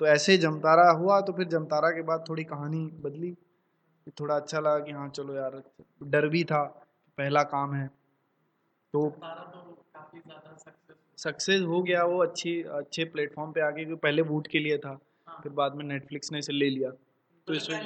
तो 0.00 0.06
ऐसे 0.06 0.36
जमतारा 0.36 0.90
हुआ 0.90 1.20
तो 1.20 1.32
फिर 1.32 1.48
जमतारा 1.48 1.90
के 1.90 2.02
बाद 2.02 2.24
थोड़ी 2.28 2.44
कहानी 2.44 2.86
बदली। 2.86 3.36
थोड़ा 4.20 4.36
अच्छा 4.36 4.60
लगा 4.60 4.78
कि 4.78 4.92
हाँ 4.92 5.08
चलो 5.08 5.34
यार, 5.34 5.62
डर 6.02 6.28
भी 6.28 6.44
था, 6.44 6.64
पहला 7.18 7.42
काम 7.42 7.74
है। 7.74 7.90
तो 8.92 9.08
सक्सेस 11.18 11.62
हो 11.62 11.82
गया 11.82 12.02
वो 12.04 12.22
अच्छी 12.22 12.60
अच्छे 12.74 13.04
प्लेटफॉर्म 13.06 13.52
पे 13.52 13.60
आ 13.60 13.70
गए 13.70 13.84
क्योंकि 13.84 14.00
पहले 14.02 14.22
वूट 14.24 14.46
के 14.46 14.58
लिए 14.58 14.78
था। 14.78 14.98
हाँ। 15.28 15.40
फिर 15.42 15.52
बाद 15.52 15.74
में 15.74 15.84
नेटफ्लिक्स 15.84 16.32
ने 16.32 16.38
इसे 16.38 16.52
ले 16.52 16.68
लिया। 16.70 16.90
तो 17.48 17.54
इसमें 17.54 17.84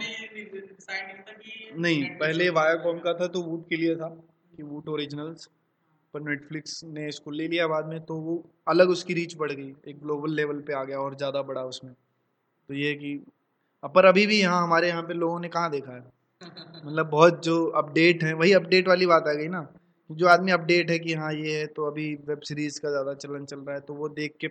नहीं 1.79 2.05
पहले 2.19 2.49
वायाकॉम 2.51 2.99
का 2.99 3.13
था 3.15 3.27
तो 3.27 3.43
वूट 3.43 3.69
के 3.69 3.77
लिए 3.77 3.95
था 3.97 4.09
कि 4.57 4.63
वूट 4.63 4.89
ओरिजिनल्स 4.89 5.49
पर 6.15 6.21
नेटफ्लिक्स 6.21 6.83
ने 6.85 7.09
इसको 7.09 7.31
ले 7.31 7.47
लिया 7.49 7.67
बाद 7.69 7.87
में 7.87 8.01
तो 8.05 8.15
वो 8.21 8.43
अलग 8.69 8.89
उसकी 8.89 9.15
रीच 9.15 9.37
बढ़ 9.37 9.53
गई। 9.53 9.75
एक 9.89 10.01
ग्लोबल 10.03 10.33
लेवल 10.35 10.61
पे 10.61 10.73
आ 10.73 10.83
गया 10.85 10.99
और 10.99 11.17
ज़्यादा 11.17 11.43
बड़ा 11.43 11.63
उसमें। 11.65 11.93
तो 11.93 12.75
ये 12.75 12.95
कि 12.95 13.15
पर 13.95 14.05
अभी 14.05 14.27
भी 14.27 14.41
यहाँ 14.41 14.63
हमारे 14.63 14.89
यहाँ 14.89 15.03
पे 15.03 15.15
लोगों 15.15 15.39
ने 15.41 15.49
कहाँ 15.49 15.71
देखा 15.71 15.93
है? 15.93 16.01
मतलब 16.87 17.11
बहुत 17.11 17.43
जो 17.45 17.65
अपडेट 17.77 18.23
है 18.25 18.33
वही 18.35 18.53
अपडेट 18.53 18.89
वाली 18.89 19.07
बात 19.07 19.29
आ 19.29 19.33
गई 19.33 19.49
ना। 19.49 19.61
जो 20.11 20.27
आदमी 20.29 20.53
अपडेट 20.53 20.91
है 20.91 20.99
कि 20.99 21.15
हाँ 21.15 21.33
ये 21.35 21.59
है 21.61 21.67
तो 21.67 21.87
अभी 21.87 22.15
वेब 22.29 22.41
सीरीज़ 22.45 22.81
का 22.81 22.91
ज़्यादा 22.91 23.15
चलन 23.15 23.45
चल 23.45 23.61
रहा 23.61 23.75
है 23.75 23.81
तो 23.81 23.95
वो 23.95 24.09
देख 24.11 24.37
के 24.41 24.49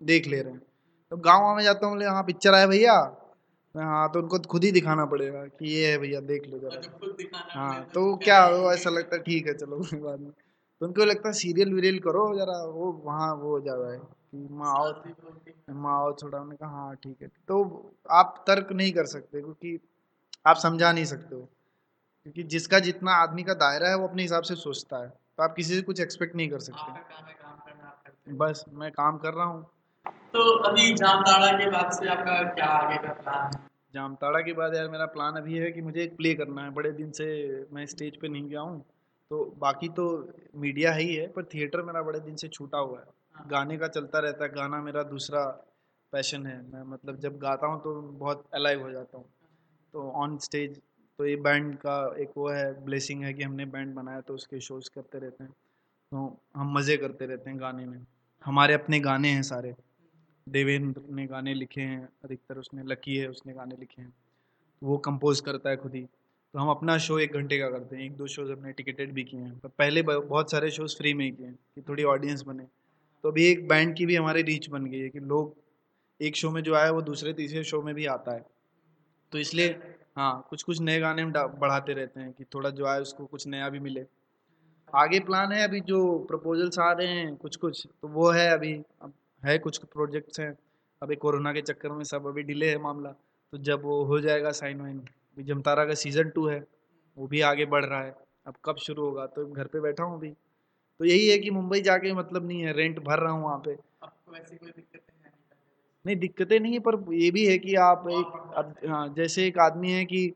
देख 0.00 0.26
ले 0.28 0.40
रहे 0.42 0.52
हैं। 0.52 0.60
तो 1.12 1.16
गाँव 1.18 1.54
में 1.56 1.62
जाता 1.64 1.86
हूँ 1.86 1.94
बोले 1.94 2.06
हाँ 2.06 2.22
पिक्चर 2.22 2.54
आए 2.54 2.66
भैया। 2.66 2.92
हाँ 3.74 4.08
तो 4.12 4.20
उनको 4.20 4.38
खुद 4.48 4.64
ही 4.64 4.70
दिखाना 4.72 5.04
पड़ेगा 5.06 5.44
कि 5.46 5.72
ये 5.74 5.90
है 5.90 5.98
भैया 5.98 6.20
देख 6.20 6.46
लो 6.48 6.58
जरा। 6.58 6.78
अच्छा, 6.78 7.50
हाँ 7.54 7.84
तो 7.94 8.14
क्या 8.16 8.46
वो 8.48 8.72
ऐसा 8.72 8.90
लगता 8.90 9.16
है 9.16 9.22
ठीक 9.22 9.46
है 9.46 9.54
चलो 9.54 9.78
कोई 9.80 10.00
बात 10.00 10.20
नहीं। 10.20 10.30
तो 10.80 10.86
उनको 10.86 11.04
लगता 11.04 11.28
है 11.28 11.32
सीरियल 11.34 11.74
वीरियल 11.74 11.98
करो 11.98 12.24
जरा 12.38 12.58
वो 12.66 12.92
वहाँ 13.04 13.34
वो 13.34 13.50
हो 13.50 13.60
जाता 13.60 13.92
है। 13.92 13.98
कि 13.98 14.48
माँ 14.50 14.70
आओ 14.78 14.92
माँ 15.74 15.92
आओ 15.98 16.12
थोड़ा 16.12 16.38
उन्होंने 16.38 16.56
कहा 16.56 16.70
हाँ 16.70 16.94
ठीक 16.96 17.22
है। 17.22 17.28
तो 17.48 17.62
आप 18.12 18.44
तर्क 18.46 18.72
नहीं 18.72 18.92
कर 18.92 19.06
सकते 19.06 19.40
क्योंकि 19.40 19.78
आप 20.46 20.56
समझा 20.56 20.92
नहीं 20.92 21.04
सकते 21.04 21.34
हो। 21.34 21.48
क्योंकि 22.24 22.42
जिसका 22.42 22.78
जितना 22.78 23.12
आदमी 23.12 23.42
का 23.42 23.54
दायरा 23.54 23.88
है 23.88 23.96
वो 23.96 24.08
अपने 24.08 24.22
हिसाब 24.22 24.42
से 24.42 24.54
सोचता 24.54 24.96
है। 24.96 25.08
तो 25.08 25.42
आप 25.42 25.54
किसी 25.54 25.74
से 25.74 25.82
कुछ 25.82 26.00
एक्सपेक्ट 26.00 26.36
नहीं 26.36 26.48
कर 26.48 26.58
सकते। 26.58 28.32
बस 28.32 28.64
मैं 28.72 28.90
काम 28.92 29.18
कर 29.18 29.34
रहा 29.34 29.44
हूँ। 29.44 29.62
तो 30.06 30.50
अभी 30.58 30.94
जामताड़ा 30.94 31.52
के 31.52 31.70
बाद 31.70 31.90
से 31.92 32.08
आपका 32.08 32.42
क्या 32.42 32.66
आगे 32.66 32.96
का 32.96 33.12
प्लान 33.12 33.50
है? 33.54 33.68
जामताड़ा 33.94 34.40
के 34.40 34.52
बाद 34.52 34.74
यार 34.74 34.88
मेरा 34.88 35.06
प्लान 35.06 35.34
अभी 35.34 35.58
है 35.58 35.70
कि 35.72 35.82
मुझे 35.82 36.02
एक 36.02 36.16
प्ले 36.16 36.34
करना 36.34 36.62
है। 36.62 36.70
बड़े 36.70 36.92
दिन 36.92 37.10
से 37.10 37.26
मैं 37.72 37.86
स्टेज 37.86 38.16
पे 38.16 38.28
नहीं 38.28 38.48
गया 38.48 38.60
हूँ। 38.60 38.80
तो 39.30 39.54
बाकी 39.58 39.88
तो 39.88 40.34
मीडिया 40.56 40.92
है 40.92 41.00
ही 41.00 41.14
है 41.14 41.26
पर 41.26 41.44
थिएटर 41.44 41.82
मेरा 41.82 42.02
बड़े 42.02 42.20
दिन 42.20 42.36
से 42.36 42.48
छूटा 42.48 42.78
हुआ 42.78 42.98
है। 42.98 43.04
हाँ। 43.34 43.46
गाने 43.48 43.78
का 43.78 43.88
चलता 43.88 44.18
रहता 44.18 44.44
है। 44.44 44.50
गाना 44.50 44.80
मेरा 44.82 45.02
दूसरा 45.02 45.44
पैशन 46.12 46.46
है। 46.46 46.56
मैं 46.72 46.82
मतलब 46.82 47.16
जब 47.16 47.38
गाता 47.38 47.66
हूँ 47.66 47.80
तो 47.80 48.00
बहुत 48.02 48.44
अलाइव 48.54 48.82
हो 48.82 48.90
जाता 48.90 49.18
हूँ। 49.18 49.26
तो 49.94 50.10
ऑन 50.10 50.38
स्टेज 50.38 50.80
तो 51.20 51.26
ये 51.26 51.36
बैंड 51.36 51.74
का 51.76 52.16
एक 52.18 52.30
वो 52.36 52.48
है 52.48 52.84
ब्लेसिंग 52.84 53.24
है 53.24 53.34
कि 53.34 53.42
हमने 53.42 53.64
बैंड 53.64 53.94
बनाया 53.94 54.20
तो 54.20 54.34
उसके 54.34 54.60
शोज़ 54.60 54.90
करते 54.94 55.18
रहते 55.18 55.44
हैं। 55.44 55.50
तो 56.10 56.40
हम 56.56 56.74
मज़े 56.74 56.96
करते 56.96 57.26
रहते 57.26 57.50
हैं 57.50 57.60
गाने 57.60 57.86
में। 57.86 58.06
हमारे 58.44 58.74
अपने 58.74 59.00
गाने 59.00 59.28
हैं 59.28 59.42
सारे। 59.42 59.74
देवेंद्र 60.48 61.02
ने 61.10 61.26
गाने 61.26 61.54
लिखे 61.54 61.80
हैं, 61.80 62.08
अधिकतर 62.24 62.58
उसने 62.58 62.82
लकी 62.82 63.16
है, 63.16 63.28
उसने 63.28 63.52
गाने 63.52 63.76
लिखे 63.80 64.02
हैं। 64.02 64.14
वो 64.82 64.98
कंपोज 64.98 65.40
करता 65.40 65.70
है 65.70 65.76
खुद 65.76 65.94
ही। 65.94 66.02
तो 66.52 66.58
हम 66.58 66.68
अपना 66.68 66.98
शो 66.98 67.18
एक 67.18 67.32
घंटे 67.32 67.58
का 67.58 67.70
करते 67.70 67.96
हैं। 67.96 68.02
एक 68.02 68.16
दो 68.16 68.26
शोज़ 68.26 68.52
हमने 68.52 68.72
टिकटेड 68.72 69.12
भी 69.12 69.24
किए 69.24 69.40
हैं। 69.40 69.58
पर 69.58 69.68
पहले 69.68 70.02
बहुत 70.02 70.50
सारे 70.50 70.70
शोज़ 70.70 70.96
फ्री 70.96 71.14
में 71.14 71.24
ही 71.24 71.30
किए 71.30 71.46
हैं 71.46 71.58
कि 71.74 71.82
थोड़ी 71.82 72.04
ऑडियंस 72.04 72.42
बने। 72.42 72.64
तो 73.22 73.30
अभी 73.30 73.46
एक 73.46 73.68
बैंड 73.68 73.96
की 73.96 74.06
भी 74.06 74.16
हमारी 74.16 74.42
रीच 74.42 74.70
बन 74.70 74.86
गई 74.86 74.98
है 74.98 75.08
कि 75.08 75.20
लोग 75.20 75.56
एक 76.20 76.36
शो 76.36 76.50
में 76.50 76.62
जो 76.62 76.74
आया 76.74 76.90
वो 76.90 77.02
दूसरे 77.02 77.32
तीसरे 77.32 77.64
शो 77.64 77.82
में 77.82 77.94
भी 77.94 78.06
आता 78.06 78.32
है। 78.32 78.46
तो 79.32 79.38
इसलिए 79.38 79.80
हाँ 80.20 80.46
कुछ 80.50 80.62
कुछ 80.62 80.80
नए 80.80 80.98
गाने 81.00 81.24
बढ़ाते 81.24 81.92
रहते 81.92 82.20
हैं 82.20 82.32
कि 82.32 82.44
थोड़ा 82.44 82.70
जो 82.70 82.86
आए 82.86 83.00
उसको 83.00 83.26
कुछ 83.26 83.46
नया 83.46 83.68
भी 83.68 83.78
मिले। 83.80 84.04
आगे 84.94 85.20
प्लान 85.20 85.52
है 85.52 85.62
अभी 85.64 85.80
जो 85.80 86.18
प्रपोजल्स 86.18 86.78
आ 86.78 86.92
रहे 86.92 87.06
हैं 87.06 87.36
कुछ 87.36 87.56
कुछ 87.56 87.86
तो 88.02 88.08
वो 88.08 88.30
है 88.30 88.48
अभी, 88.50 88.72
अब 89.02 89.12
है 89.42 89.58
कुछ 89.58 89.78
प्रोजेक्ट्स 89.78 90.40
हैं। 90.40 90.58
अभी 91.02 91.16
कोरोना 91.16 91.52
के 91.52 91.62
चक्कर 91.62 91.92
में 91.92 92.04
सब 92.04 92.26
अभी 92.26 92.42
डिले 92.42 92.70
है 92.70 92.78
मामला 92.78 93.10
तो 93.52 93.58
जब 93.58 93.82
वो 93.82 94.04
हो 94.04 94.20
जाएगा 94.20 94.50
साइन 94.50 94.80
वाइन, 94.80 94.98
अभी 94.98 95.44
जमतारा 95.44 95.84
का 95.84 95.94
सीज़न 95.94 96.30
टू 96.30 96.46
है, 96.48 96.64
वो 97.16 97.26
भी 97.26 97.40
आगे 97.40 97.64
बढ़ 97.66 97.84
रहा 97.84 98.02
है। 98.02 98.14
अब 98.46 98.54
कब 98.64 98.76
शुरू 98.76 99.04
होगा? 99.04 99.26
तो 99.26 99.46
घर 99.46 99.66
पे 99.66 99.80
बैठा 99.80 100.04
हूँ 100.04 100.18
अभी। 100.18 100.30
तो 101.00 101.04
यही 101.04 101.28
है 101.28 101.38
कि 101.38 101.50
मुंबई 101.50 101.80
जाके 101.80 102.12
मतलब 102.12 102.46
नहीं 102.48 102.60
है 102.60 102.72
रेंट 102.72 102.98
भर 102.98 103.18
रहा 103.18 103.32
हूँ 103.32 103.44
वहाँ 103.44 103.58
पे। 103.58 103.72
आपको 104.02 104.32
वैसे 104.32 104.56
कोई 104.56 104.70
दिक्कत 104.70 105.09
नहीं 106.04 106.16
दिक्कतें 106.16 106.58
नहीं 106.60 106.72
है 106.72 106.78
पर 106.80 106.96
ये 107.14 107.30
भी 107.30 107.46
है 107.46 107.56
कि 107.58 107.74
आप 107.82 108.04
एक 108.10 108.54
अब 108.56 108.74
हाँ 108.88 109.08
जैसे 109.16 109.46
एक 109.46 109.58
आदमी 109.58 109.90
है 109.92 110.04
कि 110.04 110.32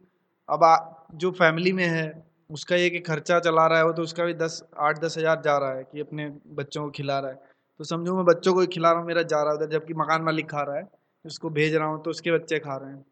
अब 0.48 0.64
आ, 0.64 0.76
जो 1.14 1.30
फैमिली 1.32 1.72
में 1.72 1.84
है 1.86 2.24
उसका 2.50 2.76
ये 2.76 2.90
कि 2.90 2.98
खर्चा 3.00 3.38
चला 3.40 3.66
रहा 3.66 3.78
है 3.78 3.84
वो 3.84 3.92
तो 3.92 4.02
उसका 4.02 4.24
भी 4.24 4.34
दस 4.34 4.62
आठ 4.78 4.98
दस 5.00 5.16
हज़ार 5.18 5.40
जा 5.42 5.56
रहा 5.58 5.74
है 5.74 5.84
कि 5.84 6.00
अपने 6.00 6.28
बच्चों 6.54 6.84
को 6.84 6.90
खिला 6.90 7.18
रहा 7.20 7.30
है। 7.30 7.52
तो 7.80 7.84
समझो 7.84 8.16
मैं 8.16 8.24
बच्चों 8.24 8.54
को 8.54 8.66
खिला 8.66 8.90
रहा 8.90 9.00
हूँ 9.00 9.06
मेरा 9.06 9.22
जा 9.24 9.42
रहा 9.42 9.52
है 9.52 9.58
उधर 9.58 9.70
जबकि 9.70 9.94
मकान 9.94 10.22
मालिक 10.22 10.50
खा 10.50 10.62
रहा 10.62 10.76
है 10.76 10.88
उसको 11.24 11.50
भेज 11.50 11.74
रहा 11.74 11.86
हूँ 11.88 12.02
तो 12.02 12.10
उसके 12.10 12.32
बच्चे 12.32 12.58
खा 12.58 12.76
रहे 12.76 12.90
हैं। 12.90 13.04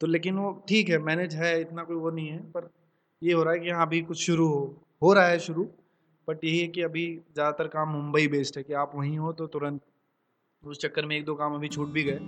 तो 0.00 0.06
लेकिन 0.06 0.38
वो 0.38 0.52
ठीक 0.68 0.88
है 0.88 0.98
मैनेज 1.00 1.34
है 1.34 1.60
इतना 1.60 1.84
कोई 1.84 1.96
वो 1.96 2.10
नहीं 2.10 2.28
है 2.28 2.38
पर 2.52 2.70
ये 3.22 3.32
हो 3.32 3.42
रहा 3.42 3.52
है 3.54 3.60
कि 3.60 3.70
हाँ 3.70 3.86
अभी 3.86 4.00
कुछ 4.02 4.18
शुरू 4.18 4.48
हो 4.48 4.60
हो 5.02 5.12
रहा 5.12 5.26
है 5.26 5.38
शुरू 5.38 5.64
बट 6.28 6.44
यही 6.44 6.58
है 6.60 6.66
कि 6.68 6.82
अभी 6.82 7.06
ज़्यादातर 7.34 7.68
काम 7.68 7.88
मुंबई 7.88 8.26
बेस्ड 8.28 8.56
है 8.58 8.62
कि 8.62 8.72
आप 8.74 8.92
वहीं 8.94 9.18
हो 9.18 9.32
तो 9.32 9.46
तुरंत 9.46 9.80
उस 10.66 10.78
चक्कर 10.78 11.06
में 11.06 11.16
एक 11.16 11.24
दो 11.24 11.34
काम 11.34 11.54
अभी 11.54 11.68
छूट 11.68 11.88
भी 11.88 12.02
गए। 12.02 12.18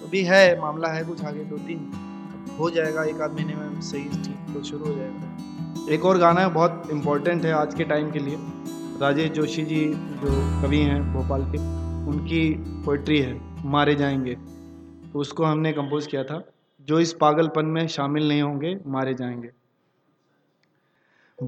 तो 0.00 0.06
अभी 0.06 0.22
है, 0.22 0.60
मामला 0.60 0.88
है 0.88 1.04
कुछ 1.04 1.24
आगे 1.24 1.44
दो 1.44 1.56
तीन। 1.56 1.90
हो 2.58 2.70
जाएगा, 2.70 3.04
एक 3.04 3.20
आध 3.20 3.32
महीने 3.32 3.54
में 3.54 3.80
सही, 3.80 4.04
ठीक 4.04 4.54
तो 4.54 4.62
शुरू 4.62 4.84
हो 4.84 4.94
जाएगा। 4.94 5.38
एक 5.90 6.04
और 6.04 6.18
गाना 6.18 6.40
है 6.40 6.48
बहुत 6.48 6.88
इम्पोर्टेंट 6.90 7.44
है 7.44 7.52
आज 7.52 7.74
के 7.74 7.84
टाइम 7.84 8.10
के 8.10 8.18
लिए। 8.18 8.36
राजेश 9.00 9.30
जोशी 9.30 9.64
जी 9.64 9.94
जो 9.94 10.62
कवि 10.62 10.78
हैं 10.78 11.14
भोपाल 11.14 11.42
के, 11.42 11.58
उनकी 12.10 12.54
पोइट्री 12.58 13.18
है, 13.18 13.40
मारे 13.64 13.94
जाएँगे। 13.94 14.34
तो 15.12 15.18
उसको 15.18 15.44
हमने 15.44 15.72
कंपोज 15.72 16.06
किया 16.06 16.24
था। 16.24 16.48
जो 16.80 17.00
इस 17.00 17.12
पागलपन 17.12 17.66
में 17.66 17.86
शामिल 17.86 18.28
नहीं 18.28 18.42
होंगे, 18.42 18.78
मारे 18.86 19.14
जाएँगे। 19.14 19.50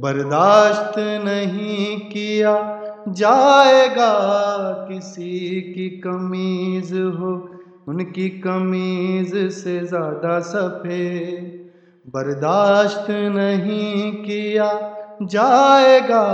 बर्दाश्त 0.02 0.98
नहीं 0.98 1.98
किया 2.10 2.54
जाएगा 3.08 4.12
किसी 4.88 5.60
की 5.60 5.88
कमीज 6.00 6.92
हो, 6.92 7.32
उनकी 7.88 8.28
कमीज 8.28 9.34
से 9.52 9.78
ज़्यादा 9.86 10.38
सफ़ेद। 10.40 11.52
बर्दाश्त 12.06 13.10
नहीं 13.10 14.12
किया 14.12 14.70
जाएगा 15.22 16.24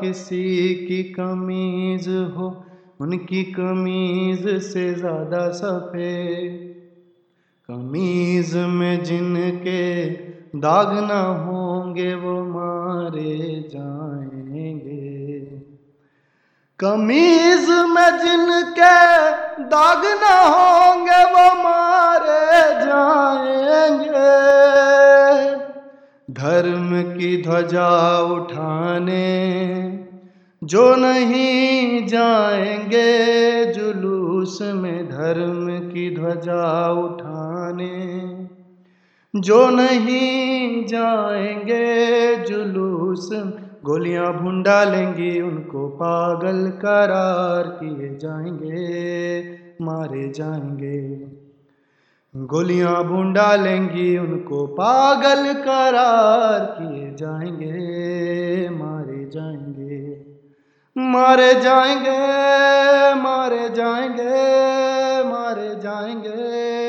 किसी 0.00 0.74
की 0.86 1.02
कमीज 1.12 2.08
हो, 2.08 2.48
उनकी 3.00 3.42
कमीज 3.52 4.46
से 4.62 4.94
ज़्यादा 4.94 5.48
सफ़ेद। 5.50 6.64
कमीज 7.68 8.54
में 8.56 9.04
जिनके 9.04 9.82
दाग 10.58 10.92
ना 11.08 11.20
होंगे 11.20 12.14
वो 12.14 12.34
मारे 12.86 13.68
जाएँगे। 13.74 15.40
कमीज 16.78 17.68
में 17.68 18.18
जिनके 18.18 19.30
दाग 19.64 20.02
ना 20.04 20.40
होंगे, 20.40 21.24
वो 21.24 21.62
मारे 21.62 22.84
जाएँगे। 22.86 24.46
धर्म 26.34 27.02
की 27.02 27.42
ध्वजा 27.42 28.18
उठाने, 28.18 29.26
जो 30.64 30.96
नहीं 30.96 32.06
जाएँगे, 32.06 33.64
जुलूस 33.72 34.58
में 34.62 35.08
धर्म 35.08 35.90
की 35.90 36.16
ध्वजा 36.16 36.90
उठाने। 36.92 38.26
जो 39.40 39.70
नहीं 39.70 40.86
जाएँगे 40.86 42.36
जुलूस, 42.36 43.28
गोलियाँ 43.84 44.32
भूंडा 44.32 44.84
लेंगी 44.84 45.40
उनको 45.40 45.88
पागल 45.88 46.70
करार 46.70 47.62
किए 47.68 48.08
जाएँगे, 48.16 49.42
मारे 49.84 50.28
जाएँगे। 50.28 51.26
गोलियाँ 52.34 53.04
भून 53.04 53.32
डालेंगी 53.32 54.18
उनको 54.18 54.66
पागल 54.66 55.52
करार 55.52 56.64
किए 56.64 57.10
जाएँगे, 57.14 58.68
मारे 58.68 59.24
जाएँगे। 59.24 60.26
मारे 60.98 61.54
जाएँगे 61.54 62.18
मारे 63.22 63.68
जाएँगे 63.68 64.24
मारे 65.30 65.68
जाएँगे। 65.68 66.85